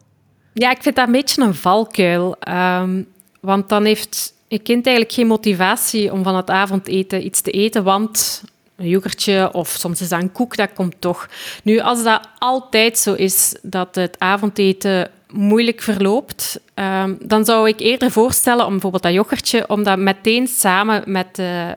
Ja, 0.53 0.71
ik 0.71 0.83
vind 0.83 0.97
dat 0.97 1.07
een 1.07 1.13
beetje 1.13 1.43
een 1.43 1.55
valkuil. 1.55 2.37
Um, 2.49 3.07
want 3.41 3.69
dan 3.69 3.85
heeft 3.85 4.35
je 4.49 4.59
kind 4.59 4.87
eigenlijk 4.87 5.17
geen 5.17 5.27
motivatie 5.27 6.13
om 6.13 6.23
van 6.23 6.37
het 6.37 6.51
avondeten 6.51 7.25
iets 7.25 7.41
te 7.41 7.51
eten, 7.51 7.85
want 7.85 8.43
een 8.77 8.89
yoghurtje 8.89 9.53
of 9.53 9.69
soms 9.69 10.01
is 10.01 10.09
dat 10.09 10.21
een 10.21 10.33
koek, 10.33 10.57
dat 10.57 10.73
komt 10.75 10.95
toch. 10.99 11.29
Nu, 11.63 11.79
als 11.79 12.03
dat 12.03 12.29
altijd 12.39 12.99
zo 12.99 13.13
is, 13.13 13.57
dat 13.63 13.95
het 13.95 14.17
avondeten 14.19 15.11
moeilijk 15.31 15.81
verloopt, 15.81 16.61
um, 16.75 17.19
dan 17.21 17.45
zou 17.45 17.69
ik 17.69 17.81
eerder 17.81 18.11
voorstellen 18.11 18.65
om 18.65 18.73
bijvoorbeeld 18.73 19.03
dat 19.03 19.13
yoghurtje, 19.13 19.69
om 19.69 19.83
dat 19.83 19.99
meteen 19.99 20.47
samen 20.47 21.03
met, 21.07 21.39
uh, 21.39 21.71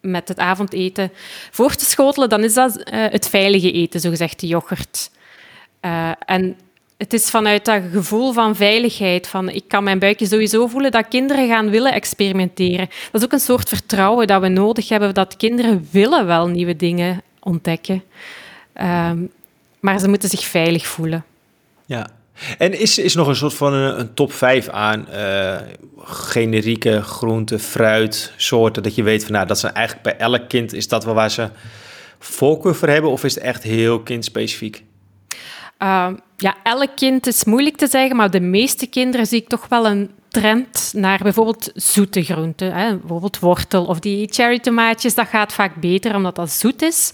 met 0.00 0.28
het 0.28 0.38
avondeten 0.38 1.12
voor 1.50 1.74
te 1.74 1.84
schotelen. 1.84 2.28
Dan 2.28 2.44
is 2.44 2.54
dat 2.54 2.76
uh, 2.76 2.84
het 3.10 3.28
veilige 3.28 3.72
eten, 3.72 4.00
zogezegd, 4.00 4.40
de 4.40 4.46
yoghurt. 4.46 5.10
Uh, 5.84 6.10
en 6.26 6.56
het 6.96 7.12
is 7.12 7.30
vanuit 7.30 7.64
dat 7.64 7.82
gevoel 7.92 8.32
van 8.32 8.56
veiligheid, 8.56 9.26
van 9.26 9.48
ik 9.48 9.64
kan 9.68 9.84
mijn 9.84 9.98
buikje 9.98 10.26
sowieso 10.26 10.66
voelen, 10.66 10.90
dat 10.90 11.08
kinderen 11.08 11.48
gaan 11.48 11.70
willen 11.70 11.92
experimenteren. 11.92 12.88
Dat 13.10 13.20
is 13.20 13.24
ook 13.24 13.32
een 13.32 13.40
soort 13.40 13.68
vertrouwen 13.68 14.26
dat 14.26 14.40
we 14.40 14.48
nodig 14.48 14.88
hebben, 14.88 15.14
dat 15.14 15.36
kinderen 15.36 15.88
willen 15.90 16.26
wel 16.26 16.46
nieuwe 16.46 16.76
dingen 16.76 17.22
ontdekken. 17.40 18.02
Ehm, 18.72 19.18
maar 19.80 19.98
ze 19.98 20.08
moeten 20.08 20.28
zich 20.28 20.44
veilig 20.44 20.86
voelen. 20.86 21.24
Ja, 21.86 22.10
en 22.58 22.78
is, 22.78 22.98
is 22.98 23.14
nog 23.14 23.28
een 23.28 23.36
soort 23.36 23.54
van 23.54 23.72
een, 23.72 24.14
top 24.14 24.32
5 24.32 24.68
aan 24.68 25.06
uh, 25.12 25.56
generieke 26.04 27.02
groente, 27.02 27.58
fruit, 27.58 28.32
soorten, 28.36 28.82
dat 28.82 28.94
je 28.94 29.02
weet 29.02 29.24
van 29.24 29.32
nou, 29.32 29.46
dat 29.46 29.58
zijn 29.58 29.74
eigenlijk 29.74 30.04
bij 30.04 30.16
elk 30.26 30.48
kind, 30.48 30.72
is 30.72 30.88
dat 30.88 31.04
wel 31.04 31.14
waar 31.14 31.30
ze 31.30 31.48
voorkeur 32.18 32.74
voor 32.74 32.88
hebben, 32.88 33.10
of 33.10 33.24
is 33.24 33.34
het 33.34 33.44
echt 33.44 33.62
heel 33.62 34.00
kindspecifiek? 34.00 34.84
Uh, 35.82 36.08
ja, 36.36 36.56
elk 36.62 36.96
kind 36.96 37.26
is 37.26 37.44
moeilijk 37.44 37.76
te 37.76 37.86
zeggen, 37.86 38.16
maar 38.16 38.30
de 38.30 38.40
meeste 38.40 38.86
kinderen 38.86 39.26
zie 39.26 39.40
ik 39.40 39.48
toch 39.48 39.68
wel 39.68 39.86
een 39.86 40.10
trend 40.28 40.92
naar 40.96 41.18
bijvoorbeeld 41.22 41.70
zoete 41.74 42.22
groenten. 42.22 42.72
Hè? 42.72 42.96
Bijvoorbeeld 42.96 43.38
wortel 43.38 43.84
of 43.84 43.98
die 43.98 44.28
cherry 44.32 44.58
tomaatjes, 44.58 45.14
dat 45.14 45.28
gaat 45.28 45.52
vaak 45.52 45.74
beter 45.74 46.14
omdat 46.14 46.36
dat 46.36 46.50
zoet 46.50 46.82
is. 46.82 47.12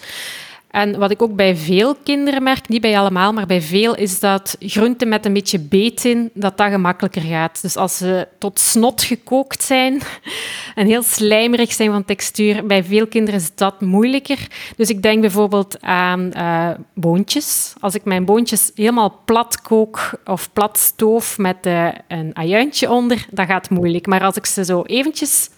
En 0.74 0.98
wat 0.98 1.10
ik 1.10 1.22
ook 1.22 1.36
bij 1.36 1.56
veel 1.56 1.94
kinderen 1.94 2.42
merk, 2.42 2.68
niet 2.68 2.80
bij 2.80 2.98
allemaal, 2.98 3.32
maar 3.32 3.46
bij 3.46 3.60
veel, 3.60 3.94
is 3.94 4.20
dat 4.20 4.56
groenten 4.60 5.08
met 5.08 5.26
een 5.26 5.32
beetje 5.32 5.58
beet 5.58 6.04
in, 6.04 6.30
dat 6.32 6.56
dat 6.56 6.70
gemakkelijker 6.70 7.22
gaat. 7.22 7.62
Dus 7.62 7.76
als 7.76 7.96
ze 7.96 8.28
tot 8.38 8.60
snot 8.60 9.02
gekookt 9.02 9.62
zijn 9.62 10.00
en 10.74 10.86
heel 10.86 11.02
slijmerig 11.02 11.72
zijn 11.72 11.90
van 11.90 12.04
textuur, 12.04 12.66
bij 12.66 12.84
veel 12.84 13.06
kinderen 13.06 13.40
is 13.40 13.54
dat 13.54 13.80
moeilijker. 13.80 14.38
Dus 14.76 14.88
ik 14.88 15.02
denk 15.02 15.20
bijvoorbeeld 15.20 15.82
aan 15.82 16.30
uh, 16.36 16.70
boontjes. 16.94 17.72
Als 17.80 17.94
ik 17.94 18.04
mijn 18.04 18.24
boontjes 18.24 18.70
helemaal 18.74 19.20
plat 19.24 19.62
kook 19.62 20.20
of 20.24 20.52
plat 20.52 20.78
stoof 20.78 21.38
met 21.38 21.66
uh, 21.66 21.88
een 22.08 22.30
ajuintje 22.36 22.90
onder, 22.90 23.26
dat 23.30 23.46
gaat 23.46 23.70
moeilijk. 23.70 24.06
Maar 24.06 24.22
als 24.22 24.36
ik 24.36 24.46
ze 24.46 24.64
zo 24.64 24.82
eventjes 24.82 25.48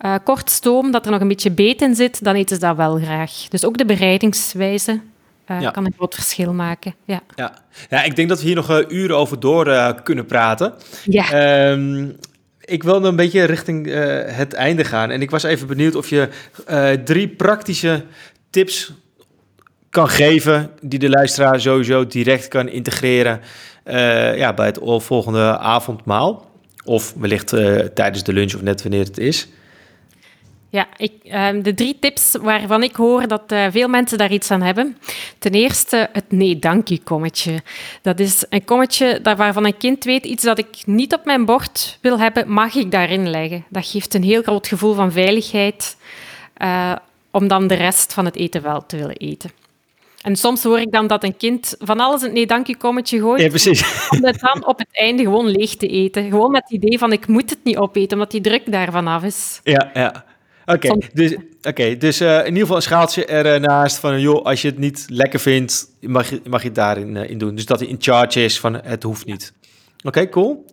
uh, 0.00 0.14
kort 0.24 0.50
stoom, 0.50 0.90
dat 0.90 1.04
er 1.04 1.10
nog 1.10 1.20
een 1.20 1.28
beetje 1.28 1.50
beet 1.50 1.82
in 1.82 1.94
zit, 1.94 2.24
dan 2.24 2.34
eten 2.34 2.56
ze 2.56 2.62
dat 2.62 2.76
wel 2.76 2.96
graag. 2.96 3.32
Dus 3.48 3.64
ook 3.64 3.78
de 3.78 3.84
bereidingswijze 3.84 5.00
uh, 5.50 5.70
kan 5.72 5.84
een 5.86 5.94
groot 5.96 6.14
verschil 6.14 6.52
maken. 6.52 6.94
Ja. 7.04 7.20
Ja. 7.34 7.54
ja, 7.90 8.02
ik 8.02 8.16
denk 8.16 8.28
dat 8.28 8.40
we 8.40 8.46
hier 8.46 8.54
nog 8.54 8.70
uh, 8.70 8.78
uren 8.88 9.16
over 9.16 9.40
door 9.40 9.94
kunnen 10.02 10.26
praten. 10.26 10.72
Ja. 11.04 11.70
Um, 11.70 12.16
ik 12.60 12.82
wil 12.82 13.04
een 13.04 13.16
beetje 13.16 13.44
richting 13.44 13.86
het 14.30 14.52
einde 14.52 14.84
gaan. 14.84 15.10
En 15.10 15.22
ik 15.22 15.30
was 15.30 15.42
even 15.42 15.66
benieuwd 15.66 15.94
of 15.94 16.08
je 16.08 16.28
drie 17.04 17.28
praktische 17.28 18.04
tips 18.50 18.92
kan 19.90 20.08
geven... 20.08 20.70
die 20.80 20.98
de 20.98 21.08
luisteraar 21.08 21.60
sowieso 21.60 22.06
direct 22.06 22.48
kan 22.48 22.68
integreren 22.68 23.40
ja, 24.36 24.54
bij 24.54 24.66
het 24.66 24.78
volgende 24.82 25.58
avondmaal. 25.58 26.50
Of 26.84 27.14
wellicht 27.18 27.48
tijdens 27.94 28.22
de 28.22 28.32
lunch 28.32 28.54
of 28.54 28.62
net 28.62 28.82
wanneer 28.82 29.04
het 29.04 29.18
is. 29.18 29.48
Ja, 30.76 30.86
ik, 30.96 31.12
um, 31.32 31.62
de 31.62 31.74
drie 31.74 31.96
tips 32.00 32.36
waarvan 32.40 32.82
ik 32.82 32.96
hoor 32.96 33.28
dat 33.28 33.52
uh, 33.52 33.66
veel 33.70 33.88
mensen 33.88 34.18
daar 34.18 34.32
iets 34.32 34.50
aan 34.50 34.62
hebben. 34.62 34.98
Ten 35.38 35.52
eerste 35.52 36.08
het 36.12 36.24
nee 36.28 36.58
dank 36.58 36.90
u 36.90 36.96
kommetje. 37.04 37.62
Dat 38.02 38.20
is 38.20 38.44
een 38.48 38.64
kommetje 38.64 39.20
waarvan 39.22 39.64
een 39.64 39.76
kind 39.76 40.04
weet, 40.04 40.24
iets 40.24 40.42
dat 40.42 40.58
ik 40.58 40.86
niet 40.86 41.14
op 41.14 41.24
mijn 41.24 41.44
bord 41.44 41.98
wil 42.00 42.18
hebben, 42.18 42.52
mag 42.52 42.74
ik 42.74 42.90
daarin 42.90 43.30
leggen. 43.30 43.64
Dat 43.68 43.86
geeft 43.86 44.14
een 44.14 44.22
heel 44.22 44.42
groot 44.42 44.66
gevoel 44.66 44.94
van 44.94 45.12
veiligheid, 45.12 45.96
uh, 46.62 46.96
om 47.30 47.48
dan 47.48 47.66
de 47.66 47.74
rest 47.74 48.12
van 48.12 48.24
het 48.24 48.36
eten 48.36 48.62
wel 48.62 48.86
te 48.86 48.96
willen 48.96 49.16
eten. 49.16 49.50
En 50.22 50.36
soms 50.36 50.62
hoor 50.62 50.80
ik 50.80 50.92
dan 50.92 51.06
dat 51.06 51.24
een 51.24 51.36
kind 51.36 51.74
van 51.78 52.00
alles 52.00 52.22
een 52.22 52.32
nee 52.32 52.46
dank 52.46 52.68
u 52.68 52.74
kommetje 52.74 53.20
gooit. 53.20 53.42
Ja, 53.42 53.48
precies. 53.48 54.08
Om 54.10 54.24
het 54.24 54.40
dan 54.40 54.66
op 54.66 54.78
het 54.78 54.88
einde 54.92 55.22
gewoon 55.22 55.46
leeg 55.46 55.76
te 55.76 55.88
eten. 55.88 56.30
Gewoon 56.30 56.50
met 56.50 56.62
het 56.62 56.72
idee 56.72 56.98
van 56.98 57.12
ik 57.12 57.26
moet 57.26 57.50
het 57.50 57.64
niet 57.64 57.76
opeten, 57.76 58.12
omdat 58.12 58.30
die 58.30 58.40
druk 58.40 58.72
daarvan 58.72 59.06
af 59.06 59.22
is. 59.22 59.60
Ja, 59.64 59.90
ja. 59.94 60.24
Oké, 60.66 60.96
dus, 61.12 61.36
okay, 61.62 61.96
dus 61.96 62.20
uh, 62.20 62.38
in 62.38 62.46
ieder 62.46 62.60
geval 62.60 62.76
een 62.76 62.82
schaaltje 62.82 63.26
ernaast 63.26 63.98
van, 63.98 64.20
joh, 64.20 64.44
als 64.44 64.62
je 64.62 64.68
het 64.68 64.78
niet 64.78 65.06
lekker 65.08 65.40
vindt, 65.40 65.88
mag 66.00 66.30
je, 66.30 66.40
mag 66.48 66.60
je 66.60 66.66
het 66.66 66.76
daarin 66.76 67.14
uh, 67.14 67.30
in 67.30 67.38
doen. 67.38 67.54
Dus 67.54 67.66
dat 67.66 67.80
hij 67.80 67.88
in 67.88 67.96
charge 67.98 68.44
is 68.44 68.60
van, 68.60 68.74
het 68.74 69.02
hoeft 69.02 69.26
niet. 69.26 69.52
Oké, 69.96 70.06
okay, 70.06 70.28
cool. 70.28 70.64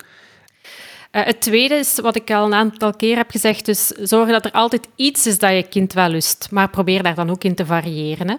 Uh, 1.12 1.26
het 1.26 1.42
tweede 1.42 1.76
is 1.76 2.00
wat 2.00 2.16
ik 2.16 2.32
al 2.32 2.46
een 2.46 2.54
aantal 2.54 2.94
keer 2.94 3.16
heb 3.16 3.32
gezegd, 3.32 3.66
dus 3.66 3.88
zorg 3.88 4.30
dat 4.30 4.46
er 4.46 4.52
altijd 4.52 4.88
iets 4.96 5.28
is 5.28 5.38
dat 5.38 5.52
je 5.52 5.64
kind 5.70 5.94
wel 5.94 6.10
lust, 6.10 6.48
maar 6.52 6.70
probeer 6.70 7.04
daar 7.04 7.16
dan 7.16 7.30
ook 7.30 7.44
in 7.44 7.56
te 7.56 7.66
variëren. 7.66 8.30
Hè? 8.30 8.36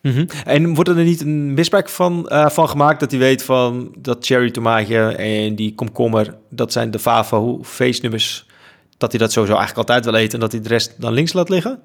Mm 0.00 0.12
-hmm. 0.12 0.26
En 0.44 0.74
wordt 0.74 0.90
er 0.90 0.96
niet 0.96 1.20
een 1.20 1.54
misbruik 1.54 1.88
van, 1.88 2.28
uh, 2.28 2.48
van 2.48 2.68
gemaakt 2.68 3.00
dat 3.00 3.10
hij 3.10 3.20
weet 3.20 3.42
van 3.42 3.94
dat 3.98 4.26
cherry 4.26 4.50
tomaatje 4.50 4.98
en 5.16 5.54
die 5.54 5.74
komkommer, 5.74 6.34
dat 6.48 6.72
zijn 6.72 6.90
de 6.90 6.98
favo 6.98 7.60
feestnummers 7.62 8.46
dat 9.04 9.12
hij 9.12 9.20
dat 9.20 9.32
sowieso 9.32 9.56
eigenlijk 9.56 9.88
altijd 9.88 10.04
wil 10.04 10.22
eten 10.22 10.34
en 10.34 10.40
dat 10.40 10.52
hij 10.52 10.60
de 10.60 10.68
rest 10.68 11.00
dan 11.00 11.12
links 11.12 11.32
laat 11.32 11.48
liggen? 11.48 11.80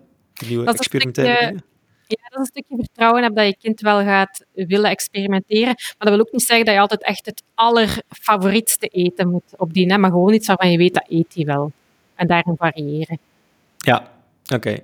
nieuwe 0.48 0.66
dat 0.66 0.76
experimenteren. 0.76 1.36
Stukje, 1.36 1.64
ja, 2.08 2.18
dat 2.22 2.32
is 2.32 2.38
een 2.40 2.46
stukje 2.46 2.76
vertrouwen 2.76 3.22
hebben 3.22 3.44
dat 3.44 3.54
je 3.54 3.62
kind 3.62 3.82
wel 3.82 4.04
gaat 4.04 4.46
willen 4.54 4.90
experimenteren. 4.90 5.66
Maar 5.76 5.96
dat 5.98 6.10
wil 6.10 6.20
ook 6.20 6.32
niet 6.32 6.42
zeggen 6.42 6.66
dat 6.66 6.74
je 6.74 6.82
altijd 6.82 7.04
echt 7.04 7.26
het 7.26 7.44
allerfavorietste 7.56 8.88
eten 8.88 9.30
moet 9.30 9.54
opdienen, 9.58 10.00
maar 10.00 10.10
gewoon 10.10 10.34
iets 10.34 10.48
waarvan 10.48 10.72
je 10.72 10.78
weet 10.78 10.94
dat 10.94 11.06
eet 11.10 11.34
hij 11.34 11.46
wel. 11.46 11.72
En 12.16 12.28
daarin 12.28 12.56
variëren. 12.58 13.20
Ja, 13.78 14.12
oké. 14.54 14.78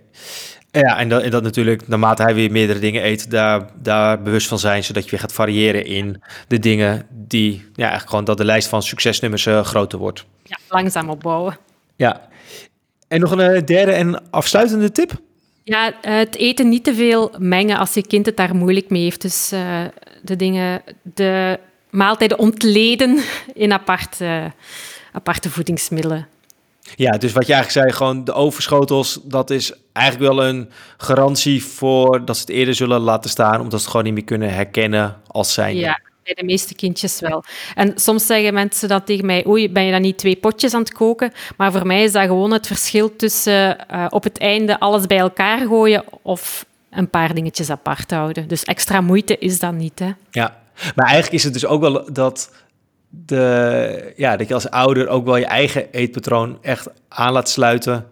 Ja, 0.71 1.00
en 1.00 1.10
dat, 1.10 1.21
en 1.21 1.32
dat 1.32 1.43
natuurlijk, 1.43 1.88
naarmate 1.88 2.24
hij 2.24 2.36
weer 2.36 2.52
meerdere 2.52 2.80
dingen 2.80 3.06
eet, 3.06 3.32
daar, 3.32 3.69
daar 3.82 4.21
bewust 4.21 4.48
van 4.48 4.60
zijn, 4.60 4.84
zodat 4.84 5.04
je 5.04 5.10
weer 5.10 5.19
gaat 5.19 5.34
variëren 5.34 5.86
in 5.86 6.21
de 6.48 6.60
dingen 6.60 7.08
die, 7.10 7.52
ja, 7.74 7.82
eigenlijk 7.82 8.10
gewoon 8.10 8.26
dat 8.26 8.38
de 8.38 8.45
lijst 8.45 8.67
van 8.67 8.82
succesnummers 8.84 9.45
uh, 9.45 9.63
groter 9.63 10.00
wordt. 10.00 10.26
Ja, 10.43 10.58
langzaam 10.69 11.10
opbouwen. 11.10 11.58
Ja. 11.95 12.27
En 13.08 13.19
nog 13.19 13.31
een 13.31 13.39
eh, 13.39 13.63
derde 13.65 13.91
en 13.91 14.31
afsluitende 14.31 14.91
tip? 14.91 15.12
Ja, 15.63 15.93
het 16.01 16.36
eten 16.36 16.69
niet 16.69 16.84
te 16.84 16.95
veel 16.95 17.34
mengen 17.38 17.77
als 17.77 17.93
je 17.93 18.08
kind 18.08 18.25
het 18.25 18.38
daar 18.38 18.55
moeilijk 18.55 18.89
mee 18.89 19.01
heeft. 19.01 19.21
Dus 19.21 19.53
uh, 19.53 19.81
de 20.21 20.36
dingen, 20.36 20.81
de 21.01 21.60
maaltijden 21.89 22.39
ontleden 22.39 23.19
in 23.53 23.73
aparte, 23.73 24.51
aparte 25.12 25.49
voedingsmiddelen. 25.49 26.27
Ja, 26.95 27.12
dus 27.12 27.31
wat 27.31 27.47
je 27.47 27.53
eigenlijk 27.53 27.86
zei, 27.86 27.97
gewoon 27.97 28.23
de 28.23 28.34
overschotels, 28.34 29.19
dat 29.23 29.49
is 29.49 29.73
eigenlijk 29.93 30.34
wel 30.34 30.45
een 30.45 30.69
garantie 30.97 31.63
voor 31.63 32.25
dat 32.25 32.36
ze 32.36 32.41
het 32.41 32.51
eerder 32.51 32.75
zullen 32.75 33.01
laten 33.01 33.29
staan, 33.29 33.62
omdat 33.62 33.71
ze 33.71 33.77
het 33.77 33.88
gewoon 33.88 34.03
niet 34.03 34.13
meer 34.13 34.23
kunnen 34.23 34.53
herkennen 34.53 35.21
als 35.27 35.53
zijn. 35.53 35.75
Ja, 35.75 35.99
de 36.33 36.43
meeste 36.43 36.75
kindjes 36.75 37.19
wel. 37.19 37.43
En 37.75 37.91
soms 37.95 38.25
zeggen 38.25 38.53
mensen 38.53 38.89
dat 38.89 39.05
tegen 39.05 39.25
mij, 39.25 39.45
oei, 39.47 39.71
ben 39.71 39.83
je 39.83 39.91
dan 39.91 40.01
niet 40.01 40.17
twee 40.17 40.35
potjes 40.35 40.73
aan 40.73 40.81
het 40.81 40.93
koken? 40.93 41.31
Maar 41.57 41.71
voor 41.71 41.88
mij 41.88 42.03
is 42.03 42.11
dat 42.11 42.25
gewoon 42.25 42.51
het 42.51 42.67
verschil 42.67 43.15
tussen 43.15 43.77
uh, 43.91 44.05
op 44.09 44.23
het 44.23 44.38
einde 44.38 44.79
alles 44.79 45.05
bij 45.05 45.17
elkaar 45.17 45.59
gooien 45.59 46.03
of 46.21 46.65
een 46.89 47.09
paar 47.09 47.33
dingetjes 47.33 47.69
apart 47.69 48.11
houden. 48.11 48.47
Dus 48.47 48.63
extra 48.63 49.01
moeite 49.01 49.38
is 49.38 49.59
dat 49.59 49.73
niet, 49.73 49.99
hè? 49.99 50.11
Ja, 50.31 50.61
maar 50.95 51.05
eigenlijk 51.05 51.35
is 51.35 51.43
het 51.43 51.53
dus 51.53 51.65
ook 51.65 51.81
wel 51.81 52.13
dat, 52.13 52.51
de, 53.09 54.13
ja, 54.15 54.38
dat 54.38 54.47
je 54.47 54.53
als 54.53 54.69
ouder 54.69 55.07
ook 55.07 55.25
wel 55.25 55.38
je 55.38 55.45
eigen 55.45 55.91
eetpatroon 55.91 56.57
echt 56.61 56.88
aan 57.07 57.33
laat 57.33 57.49
sluiten 57.49 58.05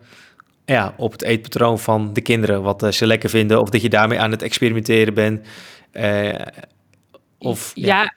ja, 0.66 0.94
op 0.98 1.12
het 1.12 1.22
eetpatroon 1.22 1.80
van 1.80 2.14
de 2.14 2.22
kinderen. 2.22 2.62
Wat 2.62 2.84
uh, 2.84 2.92
ze 2.92 3.08
lekker 3.08 3.30
vinden 3.30 3.62
of 3.62 3.70
dat 3.70 3.82
je 3.82 3.90
daarmee 3.90 4.20
aan 4.20 4.32
het 4.32 4.42
experimenteren 4.42 5.14
bent. 5.14 5.48
Uh, 5.94 6.34
of, 7.44 7.72
ja. 7.76 8.14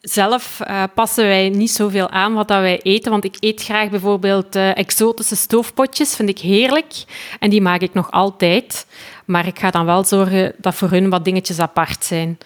zelf 0.00 0.60
uh, 0.68 0.82
passen 0.94 1.24
wij 1.24 1.48
niet 1.48 1.70
zoveel 1.70 2.10
aan 2.10 2.34
wat 2.34 2.48
dat 2.48 2.60
wij 2.60 2.80
eten, 2.82 3.10
want 3.10 3.24
ik 3.24 3.36
eet 3.40 3.62
graag 3.62 3.90
bijvoorbeeld 3.90 4.56
uh, 4.56 4.76
exotische 4.76 5.36
stoofpotjes, 5.36 6.16
vind 6.16 6.28
ik 6.28 6.38
heerlijk. 6.38 7.04
En 7.38 7.50
die 7.50 7.62
maak 7.62 7.80
ik 7.80 7.94
nog 7.94 8.10
altijd. 8.10 8.86
Maar 9.24 9.46
ik 9.46 9.58
ga 9.58 9.70
dan 9.70 9.84
wel 9.84 10.04
zorgen 10.04 10.52
dat 10.56 10.74
voor 10.74 10.90
hun 10.90 11.10
wat 11.10 11.24
dingetjes 11.24 11.58
apart 11.58 12.04
zijn. 12.04 12.38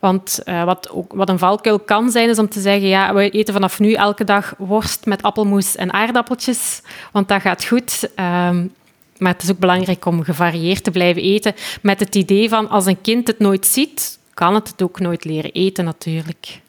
Want 0.00 0.40
uh, 0.44 0.64
wat, 0.64 0.90
ook, 0.90 1.12
wat 1.12 1.28
een 1.28 1.38
valkuil 1.38 1.78
kan 1.78 2.10
zijn, 2.10 2.28
is 2.28 2.38
om 2.38 2.48
te 2.48 2.60
zeggen, 2.60 2.88
ja, 2.88 3.14
we 3.14 3.30
eten 3.30 3.54
vanaf 3.54 3.78
nu 3.78 3.92
elke 3.92 4.24
dag 4.24 4.54
worst 4.58 5.06
met 5.06 5.22
appelmoes 5.22 5.76
en 5.76 5.92
aardappeltjes, 5.92 6.82
want 7.12 7.28
dat 7.28 7.40
gaat 7.40 7.64
goed. 7.64 8.08
Um, 8.16 8.72
maar 9.18 9.32
het 9.32 9.42
is 9.42 9.50
ook 9.50 9.58
belangrijk 9.58 10.04
om 10.04 10.22
gevarieerd 10.22 10.84
te 10.84 10.90
blijven 10.90 11.22
eten 11.22 11.54
met 11.82 12.00
het 12.00 12.14
idee 12.14 12.48
van 12.48 12.68
als 12.68 12.86
een 12.86 13.00
kind 13.00 13.26
het 13.26 13.38
nooit 13.38 13.66
ziet, 13.66 14.18
kan 14.34 14.54
het 14.54 14.82
ook 14.82 15.00
nooit 15.00 15.24
leren 15.24 15.52
eten 15.52 15.84
natuurlijk. 15.84 16.60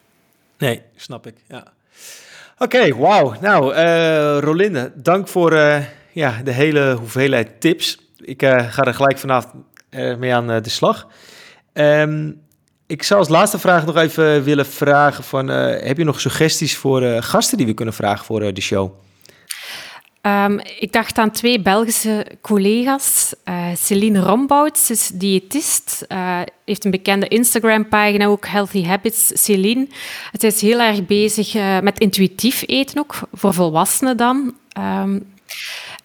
Nee, 0.58 0.82
snap 0.96 1.28
ik. 1.28 1.36
Ja. 1.48 1.74
Oké, 2.58 2.78
okay, 2.78 2.94
wauw. 2.94 3.36
Nou, 3.42 3.76
uh, 3.76 4.38
Rolinde, 4.40 4.92
dank 4.96 5.28
voor 5.28 5.54
uh, 5.54 5.78
ja, 6.12 6.42
de 6.44 6.52
hele 6.52 6.96
hoeveelheid 7.00 7.62
tips. 7.62 7.98
Ik 8.18 8.42
uh, 8.42 8.72
ga 8.72 8.84
er 8.84 8.94
gelijk 8.94 9.18
vanaf 9.18 9.48
mee 10.18 10.34
aan 10.34 10.48
de 10.48 10.70
slag. 10.70 11.08
Um, 11.74 12.42
ik 12.88 13.04
zou 13.04 13.20
als 13.20 13.30
laatste 13.30 13.60
vraag 13.60 13.86
nog 13.86 13.98
even 13.98 14.44
willen 14.44 14.66
vragen 14.66 15.24
van, 15.24 15.48
heb 15.48 15.98
je 15.98 16.04
nog 16.04 16.20
suggesties 16.20 16.78
voor 16.78 17.02
gasten 17.22 17.58
die 17.58 17.66
we 17.66 17.74
kunnen 17.74 17.94
vragen 17.94 18.26
voor 18.26 18.54
de 18.54 18.62
show? 18.62 18.92
Ehm, 20.24 20.60
ik 20.80 20.92
dacht 20.92 21.18
aan 21.18 21.32
twee 21.32 21.60
Belgische 21.60 22.26
collega's. 22.42 23.34
Uh, 23.46 23.66
Celine 23.76 24.20
Rombouts 24.20 24.90
is 24.90 25.12
diëtist, 25.14 26.06
uh, 26.08 26.40
heeft 26.66 26.86
een 26.86 26.92
bekende 26.92 27.28
Instagram-pagina, 27.28 28.26
ook 28.26 28.46
Healthy 28.46 28.84
Habits 28.86 29.44
Celine. 29.44 29.88
Het 30.32 30.44
is 30.44 30.62
heel 30.62 30.80
erg 30.80 31.06
bezig 31.06 31.56
uh, 31.56 31.80
met 31.80 32.00
intuïtief 32.00 32.64
eten 32.66 33.00
ook, 33.00 33.16
voor 33.34 33.54
volwassenen 33.54 34.18
dan. 34.18 34.54
Um, 34.78 35.26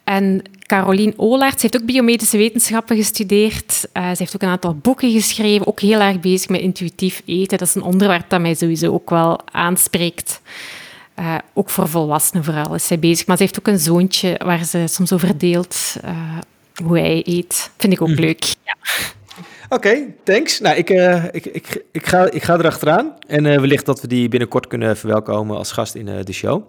en 0.04 0.42
Caroline 0.66 1.14
Olaerts 1.16 1.62
heeft 1.62 1.76
ook 1.76 1.86
biomedische 1.86 2.36
wetenschappen 2.36 2.96
gestudeerd. 2.96 3.72
ze 3.72 4.14
heeft 4.16 4.34
ook 4.34 4.42
een 4.42 4.48
aantal 4.48 4.74
boeken 4.74 5.12
geschreven, 5.12 5.66
ook 5.66 5.80
heel 5.80 6.00
erg 6.00 6.20
bezig 6.20 6.48
met 6.48 6.60
intuïtief 6.60 7.22
eten. 7.26 7.58
Dat 7.58 7.68
is 7.68 7.74
een 7.74 7.82
onderwerp 7.82 8.30
dat 8.30 8.40
mij 8.40 8.54
sowieso 8.54 8.92
ook 8.92 9.10
wel 9.10 9.40
aanspreekt. 9.50 10.40
Uh, 11.18 11.34
ook 11.54 11.70
voor 11.70 11.88
volwassenen 11.88 12.44
vooral 12.44 12.74
is 12.74 12.86
zij 12.86 12.98
bezig. 12.98 13.26
Maar 13.26 13.36
ze 13.36 13.42
heeft 13.42 13.58
ook 13.58 13.66
een 13.66 13.78
zoontje 13.78 14.40
waar 14.44 14.64
ze 14.64 14.84
soms 14.86 15.12
over 15.12 15.38
deelt 15.38 15.96
uh, 16.04 16.38
hoe 16.84 16.98
hij 16.98 17.22
eet. 17.24 17.70
Vind 17.76 17.92
ik 17.92 18.02
ook 18.02 18.08
hm. 18.08 18.20
leuk. 18.20 18.44
Ja. 18.44 18.76
Oké, 19.68 19.74
okay, 19.74 20.14
thanks. 20.24 20.60
Nou, 20.60 20.76
ik, 20.76 20.90
uh, 20.90 21.24
ik, 21.24 21.46
ik, 21.46 21.84
ik, 21.92 22.06
ga, 22.06 22.30
ik 22.30 22.42
ga 22.42 22.58
erachteraan. 22.58 23.14
En 23.26 23.42
wellicht 23.42 23.86
dat 23.86 24.00
we 24.00 24.06
die 24.06 24.28
binnenkort 24.28 24.66
kunnen 24.66 24.96
verwelkomen 24.96 25.56
als 25.56 25.72
gast 25.72 25.94
in 25.94 26.24
de 26.24 26.32
show. 26.32 26.68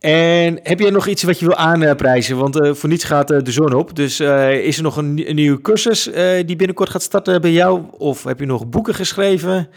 En 0.00 0.58
heb 0.62 0.80
jij 0.80 0.90
nog 0.90 1.06
iets 1.06 1.22
wat 1.22 1.38
je 1.38 1.46
wil 1.46 1.56
aanprijzen? 1.56 2.36
Want 2.36 2.78
voor 2.78 2.88
niets 2.88 3.04
gaat 3.04 3.28
de 3.28 3.52
zon 3.52 3.72
op. 3.72 3.96
Dus 3.96 4.20
is 4.20 4.76
er 4.76 4.82
nog 4.82 4.96
een, 4.96 5.28
een 5.28 5.34
nieuwe 5.34 5.60
cursus 5.60 6.04
die 6.46 6.56
binnenkort 6.56 6.90
gaat 6.90 7.02
starten 7.02 7.40
bij 7.40 7.52
jou? 7.52 7.82
Of 7.90 8.24
heb 8.24 8.40
je 8.40 8.46
nog 8.46 8.68
boeken 8.68 8.94
geschreven? 8.94 9.68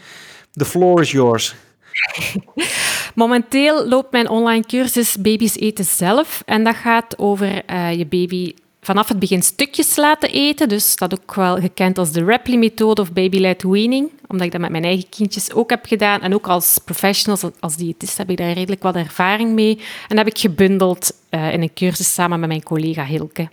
The 0.52 0.64
floor 0.64 1.00
is 1.00 1.10
yours. 1.10 1.54
Momenteel 3.20 3.88
loopt 3.88 4.12
mijn 4.12 4.28
online 4.28 4.64
cursus 4.66 5.16
Baby's 5.16 5.56
eten 5.56 5.84
zelf. 5.84 6.42
En 6.46 6.64
dat 6.64 6.76
gaat 6.76 7.18
over 7.18 7.62
uh, 7.70 7.92
je 7.92 8.06
baby 8.06 8.54
vanaf 8.80 9.08
het 9.08 9.18
begin 9.18 9.42
stukjes 9.42 9.96
laten 9.96 10.30
eten. 10.30 10.68
Dus 10.68 10.96
dat 10.96 11.20
ook 11.20 11.34
wel 11.34 11.56
gekend 11.56 11.98
als 11.98 12.12
de 12.12 12.24
Rapley-methode 12.24 13.00
of 13.00 13.12
baby-led 13.12 13.62
weaning. 13.62 14.10
Omdat 14.26 14.46
ik 14.46 14.52
dat 14.52 14.60
met 14.60 14.70
mijn 14.70 14.84
eigen 14.84 15.08
kindjes 15.08 15.52
ook 15.52 15.70
heb 15.70 15.86
gedaan. 15.86 16.20
En 16.20 16.34
ook 16.34 16.46
als 16.46 16.78
professional, 16.84 17.52
als 17.60 17.76
diëtist, 17.76 18.18
heb 18.18 18.30
ik 18.30 18.36
daar 18.36 18.52
redelijk 18.52 18.82
wat 18.82 18.96
ervaring 18.96 19.52
mee. 19.52 19.76
En 19.76 20.16
dat 20.16 20.18
heb 20.18 20.28
ik 20.28 20.38
gebundeld 20.38 21.12
uh, 21.30 21.52
in 21.52 21.62
een 21.62 21.74
cursus 21.74 22.14
samen 22.14 22.40
met 22.40 22.48
mijn 22.48 22.62
collega 22.62 23.04
Hilke. 23.04 23.48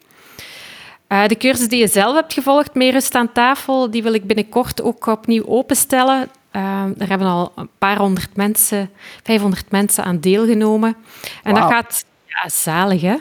Uh, 1.10 1.28
de 1.28 1.38
cursus 1.38 1.68
die 1.68 1.80
je 1.80 1.88
zelf 1.88 2.16
hebt 2.16 2.34
gevolgd, 2.34 2.76
Meer 2.76 2.92
rust 2.92 3.16
aan 3.16 3.32
tafel, 3.32 3.92
die 3.92 4.04
wil 4.04 4.14
ik 4.14 4.28
binnenkort 4.28 4.82
ook 4.82 5.06
opnieuw 5.06 5.46
openstellen. 5.46 6.30
Uh, 6.58 6.84
er 6.98 7.10
hebben 7.10 7.28
al 7.28 7.52
een 7.56 7.70
paar 7.78 7.98
honderd 7.98 8.36
mensen, 8.36 8.90
500 9.24 9.72
mensen 9.72 10.04
aan 10.04 10.20
deelgenomen. 10.20 10.96
En 11.44 11.54
dat 11.54 11.64
gaat... 11.64 12.06
Ja, 12.26 12.50
zalig, 12.50 13.02
hè? 13.02 13.16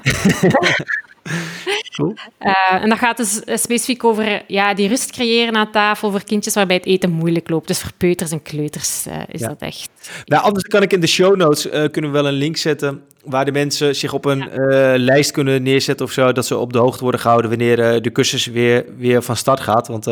Cool. 1.96 2.14
Uh, 2.40 2.72
en 2.82 2.88
dat 2.88 2.98
gaat 2.98 3.16
dus 3.16 3.40
specifiek 3.44 4.04
over 4.04 4.42
ja, 4.46 4.74
die 4.74 4.88
rust 4.88 5.10
creëren 5.10 5.56
aan 5.56 5.70
tafel 5.70 6.10
voor 6.10 6.24
kindjes 6.24 6.54
waarbij 6.54 6.76
het 6.76 6.86
eten 6.86 7.10
moeilijk 7.10 7.48
loopt. 7.48 7.66
Dus 7.66 7.80
voor 7.80 7.92
peuters 7.96 8.30
en 8.30 8.42
kleuters 8.42 9.06
uh, 9.06 9.14
is 9.28 9.40
dat 9.40 9.60
echt. 9.60 9.90
Nou, 10.24 10.42
anders 10.42 10.64
kan 10.64 10.82
ik 10.82 10.92
in 10.92 11.00
de 11.00 11.06
show 11.06 11.36
notes 11.36 11.66
uh, 11.66 11.72
kunnen 11.72 12.10
we 12.10 12.16
wel 12.16 12.26
een 12.26 12.34
link 12.34 12.56
zetten 12.56 13.02
waar 13.24 13.44
de 13.44 13.52
mensen 13.52 13.96
zich 13.96 14.12
op 14.12 14.24
een 14.24 14.38
ja. 14.38 14.98
lijst 14.98 15.30
kunnen 15.30 15.62
neerzetten 15.62 16.06
of 16.06 16.12
zo, 16.12 16.32
dat 16.32 16.46
ze 16.46 16.56
op 16.56 16.72
de 16.72 16.78
hoogte 16.78 17.02
worden 17.02 17.20
gehouden 17.20 17.50
wanneer 17.50 18.02
de 18.02 18.12
cursus 18.12 18.46
weer, 18.46 18.84
weer 18.96 19.22
van 19.22 19.36
start 19.36 19.60
gaat. 19.60 19.88
Want 19.88 20.04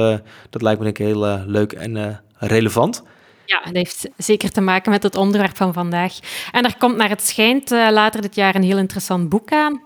dat 0.51 0.63
lijkt 0.63 0.79
me 0.79 0.85
denk 0.85 0.99
ik 0.99 1.07
heel 1.07 1.43
leuk 1.47 1.73
en 1.73 2.21
relevant. 2.39 3.03
Ja, 3.47 3.61
dat 3.65 3.75
heeft 3.75 4.09
zeker 4.17 4.51
te 4.51 4.61
maken 4.61 4.91
met 4.91 5.03
het 5.03 5.17
onderwerp 5.17 5.57
van 5.57 5.73
vandaag. 5.73 6.13
En 6.53 6.65
er 6.65 6.77
komt 6.79 6.97
naar 6.97 7.09
het 7.09 7.23
schijnt 7.23 7.73
uh, 7.73 7.89
later 7.91 8.23
dit 8.23 8.35
jaar 8.35 8.55
een 8.55 8.63
heel 8.63 8.79
interessant 8.79 9.29
boek 9.29 9.53
aan. 9.53 9.83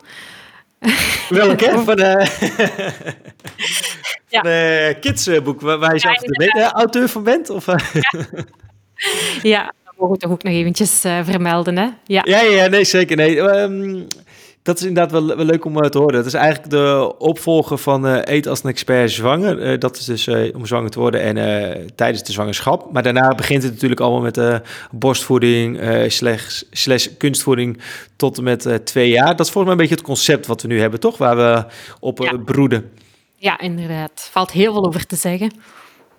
Welk, 1.29 1.61
hè? 1.61 1.79
Van, 1.79 2.01
uh, 2.01 2.27
ja. 4.29 4.41
de 4.41 4.97
kidsboek, 5.01 5.61
waar, 5.61 5.79
waar 5.79 5.93
je 5.93 5.99
zelf 5.99 6.17
de 6.17 6.53
ja, 6.57 6.73
auteur 6.73 7.09
van 7.09 7.23
bent? 7.23 7.51
Of, 7.51 7.67
ja. 7.67 8.27
ja, 9.43 9.73
dat 9.85 9.95
mogen 9.97 10.15
we 10.15 10.21
toch 10.21 10.31
ook 10.31 10.43
nog 10.43 10.53
eventjes 10.53 11.05
uh, 11.05 11.25
vermelden, 11.25 11.77
hè? 11.77 11.89
Ja, 12.05 12.23
ja, 12.25 12.41
ja 12.41 12.67
nee, 12.67 12.85
zeker. 12.85 13.17
Nee. 13.17 13.39
Um, 13.41 14.07
dat 14.69 14.79
is 14.79 14.87
inderdaad 14.87 15.13
wel, 15.13 15.37
wel, 15.37 15.45
leuk 15.45 15.65
om 15.65 15.91
te 15.91 15.99
horen. 15.99 16.17
Het 16.17 16.27
is 16.27 16.35
eigenlijk 16.35 16.71
de 16.71 17.15
opvolger 17.19 17.79
van 17.79 18.07
uh, 18.07 18.19
Eet 18.25 18.47
als 18.47 18.63
een 18.63 18.71
expert 18.71 19.11
zwanger. 19.11 19.73
Uh, 19.73 19.79
dat 19.79 19.97
is 19.97 20.05
dus 20.05 20.27
uh, 20.27 20.55
om 20.55 20.67
zwanger 20.67 20.91
te 20.91 20.99
worden 20.99 21.21
en 21.21 21.95
tijdens 21.95 22.23
de 22.23 22.33
zwangerschap. 22.33 22.93
Maar 22.93 23.03
daarna 23.03 23.35
begint 23.35 23.63
het 23.63 23.73
natuurlijk 23.73 24.01
allemaal 24.01 24.21
met 24.21 24.63
borstvoeding, 24.91 25.81
slash, 26.09 26.63
slash 26.71 27.09
kunstvoeding 27.19 27.79
tot 28.17 28.39
en 28.39 28.45
met 28.45 28.81
twee 28.85 29.09
jaar. 29.09 29.37
Dat 29.37 29.47
is 29.47 29.53
volgens 29.53 29.65
mij 29.65 29.73
een 29.73 29.77
beetje 29.77 29.95
het 29.95 30.05
concept 30.05 30.47
wat 30.47 30.63
we 30.63 30.69
nu 30.69 30.81
hebben, 30.81 31.01
toch? 31.01 31.19
Waar 31.19 31.37
we 31.37 31.65
op 32.01 32.19
ja. 32.23 32.37
broeden. 32.37 32.91
Ja, 33.37 33.61
inderdaad. 33.61 34.29
Valt 34.33 34.51
heel 34.51 34.73
veel 34.73 34.87
over 34.87 35.07
te 35.07 35.17
zeggen. 35.17 35.53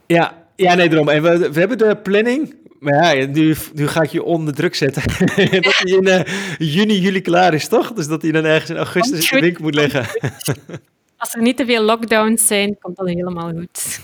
Ja, 0.07 0.33
ja, 0.55 0.73
nee, 0.73 0.89
daarom. 0.89 1.09
En 1.09 1.21
we, 1.21 1.51
we 1.51 1.59
hebben 1.59 1.77
de 1.77 1.95
planning 1.95 2.55
maar 2.79 3.17
ja, 3.17 3.25
nu, 3.25 3.55
nu 3.73 3.87
ga 3.87 4.01
ik 4.01 4.09
je 4.09 4.23
onder 4.23 4.53
druk 4.53 4.75
zetten. 4.75 5.03
dat 5.61 5.77
hij 5.77 5.91
in 5.91 6.07
uh, 6.07 6.21
juni, 6.57 6.99
juli 6.99 7.21
klaar 7.21 7.53
is, 7.53 7.67
toch? 7.67 7.93
Dus 7.93 8.07
dat 8.07 8.21
hij 8.21 8.31
dan 8.31 8.45
ergens 8.45 8.69
in 8.69 8.77
augustus 8.77 9.31
in 9.31 9.37
de 9.37 9.43
winkel 9.43 9.63
moet 9.63 9.75
leggen. 9.75 10.05
Als 11.17 11.35
er 11.35 11.41
niet 11.41 11.57
te 11.57 11.65
veel 11.65 11.83
lockdowns 11.83 12.47
zijn, 12.47 12.77
komt 12.81 12.97
dat 12.97 13.07
helemaal 13.07 13.51
goed. 13.51 13.99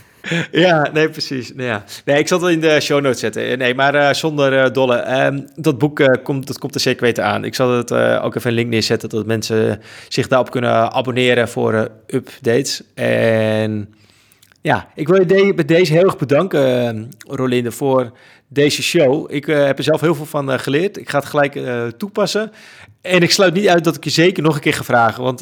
Ja, 0.51 0.89
nee, 0.93 1.09
precies. 1.09 1.53
Nee, 1.53 1.67
ja. 1.67 1.83
nee, 2.05 2.19
ik 2.19 2.27
zal 2.27 2.41
het 2.41 2.51
in 2.51 2.59
de 2.59 2.79
show 2.79 3.01
notes 3.01 3.19
zetten. 3.19 3.57
Nee, 3.57 3.75
maar 3.75 3.95
uh, 3.95 4.13
zonder 4.13 4.53
uh, 4.53 4.71
dolle. 4.71 5.25
Um, 5.25 5.47
dat 5.55 5.77
boek 5.77 6.19
komt, 6.23 6.47
dat 6.47 6.57
komt 6.57 6.75
er 6.75 6.81
zeker 6.81 7.01
weten 7.01 7.25
aan. 7.25 7.43
Ik 7.43 7.55
zal 7.55 7.71
het 7.71 7.91
ook 7.93 8.35
even 8.35 8.49
een 8.49 8.55
link 8.55 8.69
neerzetten, 8.69 9.09
dat 9.09 9.25
mensen 9.25 9.81
zich 10.07 10.27
daarop 10.27 10.51
kunnen 10.51 10.91
abonneren 10.91 11.49
voor 11.49 11.91
updates. 12.07 12.81
En 12.93 13.95
ja, 14.65 14.87
ik 14.95 15.07
wil 15.07 15.19
je 15.19 15.53
bij 15.53 15.65
deze 15.65 15.93
heel 15.93 16.03
erg 16.03 16.17
bedanken, 16.17 17.09
Rolinde, 17.27 17.71
voor 17.71 18.11
deze 18.47 18.83
show. 18.83 19.31
Ik 19.33 19.47
uh, 19.47 19.65
heb 19.65 19.77
er 19.77 19.83
zelf 19.83 20.01
heel 20.01 20.15
veel 20.15 20.25
van 20.25 20.51
uh, 20.51 20.57
geleerd. 20.57 20.97
Ik 20.97 21.09
ga 21.09 21.17
het 21.17 21.27
gelijk 21.27 21.55
uh, 21.55 21.87
toepassen. 21.87 22.51
En 23.01 23.21
ik 23.21 23.31
sluit 23.31 23.53
niet 23.53 23.67
uit 23.67 23.83
dat 23.83 23.95
ik 23.95 24.03
je 24.03 24.09
zeker 24.09 24.43
nog 24.43 24.55
een 24.55 24.61
keer 24.61 24.73
ga 24.73 24.83
vragen. 24.83 25.23
Want 25.23 25.39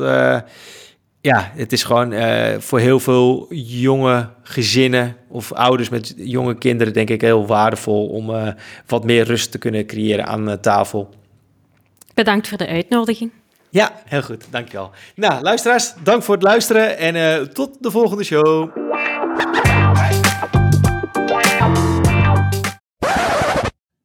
ja, 1.22 1.52
het 1.56 1.72
is 1.72 1.84
gewoon 1.84 2.14
voor 2.62 2.80
heel 2.80 3.00
veel 3.00 3.48
jonge 3.56 4.30
gezinnen 4.44 5.16
of 5.28 5.52
ouders 5.52 5.90
met 5.90 6.14
jonge 6.18 6.58
kinderen, 6.58 6.94
denk 6.94 7.10
ik, 7.10 7.22
heel 7.22 7.48
waardevol 7.48 8.08
om 8.08 8.56
wat 8.86 9.04
meer 9.04 9.24
rust 9.24 9.52
te 9.52 9.58
kunnen 9.58 9.86
creëren 9.86 10.26
aan 10.26 10.60
tafel. 10.62 11.10
Bedankt 12.14 12.48
voor 12.48 12.58
de 12.58 12.68
uitnodiging. 12.68 13.32
Ja, 13.70 13.92
heel 14.06 14.22
goed. 14.22 14.46
Dankjewel. 14.50 14.92
Nou, 15.16 15.42
luisteraars, 15.42 15.94
dank 16.04 16.24
voor 16.24 16.34
het 16.34 16.44
luisteren 16.44 16.98
en 16.98 17.54
tot 17.54 17.78
de 17.80 17.92
volgende 17.92 18.24
show. 18.24 18.70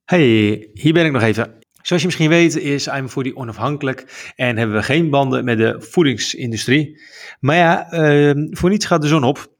Hey, 0.08 0.68
hier 0.72 0.92
ben 0.92 1.06
ik 1.06 1.12
nog 1.12 1.22
even. 1.22 1.54
Zoals 1.82 2.02
je 2.02 2.08
misschien 2.08 2.28
weet 2.28 2.56
is 2.56 2.86
I'm 2.86 3.08
Foodie 3.08 3.36
onafhankelijk 3.36 4.32
en 4.36 4.56
hebben 4.56 4.76
we 4.76 4.82
geen 4.82 5.10
banden 5.10 5.44
met 5.44 5.58
de 5.58 5.76
voedingsindustrie. 5.78 7.00
Maar 7.40 7.56
ja, 7.56 7.92
uh, 7.92 8.46
voor 8.50 8.70
niets 8.70 8.86
gaat 8.86 9.02
de 9.02 9.08
zon 9.08 9.24
op. 9.24 9.52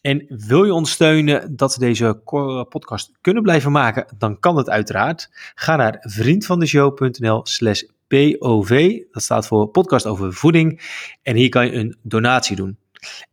En 0.00 0.24
wil 0.28 0.64
je 0.64 0.72
ons 0.72 0.90
steunen 0.90 1.56
dat 1.56 1.74
we 1.74 1.80
deze 1.80 2.20
podcast 2.68 3.12
kunnen 3.20 3.42
blijven 3.42 3.72
maken, 3.72 4.14
dan 4.18 4.38
kan 4.38 4.54
dat 4.54 4.70
uiteraard. 4.70 5.30
Ga 5.54 5.76
naar 5.76 5.96
vriendvandeshow.nl 6.00 7.40
slash 7.46 7.82
POV, 8.06 8.98
dat 9.10 9.22
staat 9.22 9.46
voor 9.46 9.68
podcast 9.68 10.06
over 10.06 10.32
voeding. 10.32 10.80
En 11.22 11.36
hier 11.36 11.48
kan 11.48 11.66
je 11.66 11.72
een 11.72 11.96
donatie 12.02 12.56
doen. 12.56 12.78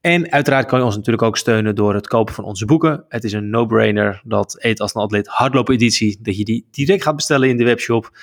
En 0.01 0.31
uiteraard 0.31 0.65
kan 0.65 0.79
je 0.79 0.85
ons 0.85 0.95
natuurlijk 0.95 1.23
ook 1.23 1.37
steunen 1.37 1.75
door 1.75 1.93
het 1.93 2.07
kopen 2.07 2.33
van 2.33 2.43
onze 2.43 2.65
boeken. 2.65 3.05
Het 3.07 3.23
is 3.23 3.33
een 3.33 3.49
no-brainer 3.49 4.21
dat 4.25 4.55
Eet 4.59 4.79
als 4.79 4.95
een 4.95 5.01
atleet 5.01 5.27
hardlopen 5.27 5.73
editie, 5.73 6.17
dat 6.21 6.37
je 6.37 6.43
die 6.43 6.67
direct 6.71 7.03
gaat 7.03 7.15
bestellen 7.15 7.49
in 7.49 7.57
de 7.57 7.63
webshop 7.63 8.17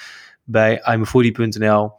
bij 0.45 0.83
imafoodie.nl. 0.93 1.93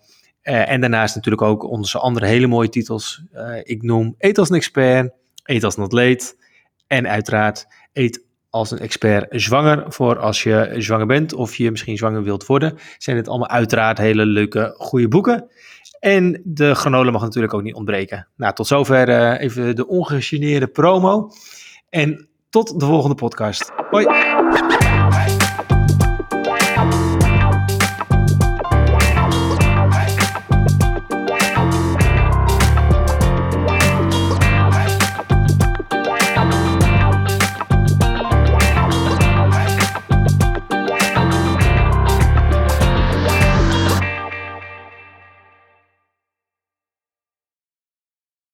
Uh, 0.43 0.69
en 0.69 0.81
daarnaast 0.81 1.15
natuurlijk 1.15 1.43
ook 1.43 1.63
onze 1.63 1.99
andere 1.99 2.25
hele 2.25 2.47
mooie 2.47 2.69
titels. 2.69 3.23
Uh, 3.33 3.55
ik 3.63 3.81
noem 3.81 4.15
Eet 4.17 4.37
als 4.37 4.49
een 4.49 4.55
expert, 4.55 5.13
Eet 5.43 5.63
als 5.63 5.77
een 5.77 5.83
atleet 5.83 6.37
en 6.87 7.07
uiteraard 7.07 7.67
Eet 7.93 8.29
als 8.49 8.71
een 8.71 8.79
expert 8.79 9.25
zwanger 9.29 9.85
voor 9.87 10.19
als 10.19 10.43
je 10.43 10.75
zwanger 10.77 11.05
bent 11.05 11.33
of 11.33 11.55
je 11.55 11.71
misschien 11.71 11.97
zwanger 11.97 12.23
wilt 12.23 12.45
worden. 12.45 12.77
Zijn 12.97 13.17
het 13.17 13.27
allemaal 13.27 13.49
uiteraard 13.49 13.97
hele 13.97 14.25
leuke, 14.25 14.73
goede 14.77 15.07
boeken. 15.07 15.49
En 16.01 16.41
de 16.43 16.75
granola 16.75 17.11
mag 17.11 17.21
natuurlijk 17.21 17.53
ook 17.53 17.63
niet 17.63 17.75
ontbreken. 17.75 18.27
Nou, 18.35 18.53
tot 18.53 18.67
zover 18.67 19.09
uh, 19.09 19.39
even 19.39 19.75
de 19.75 19.87
ongegeneerde 19.87 20.67
promo. 20.67 21.29
En 21.89 22.27
tot 22.49 22.79
de 22.79 22.85
volgende 22.85 23.15
podcast. 23.15 23.71
Hoi! 23.89 24.05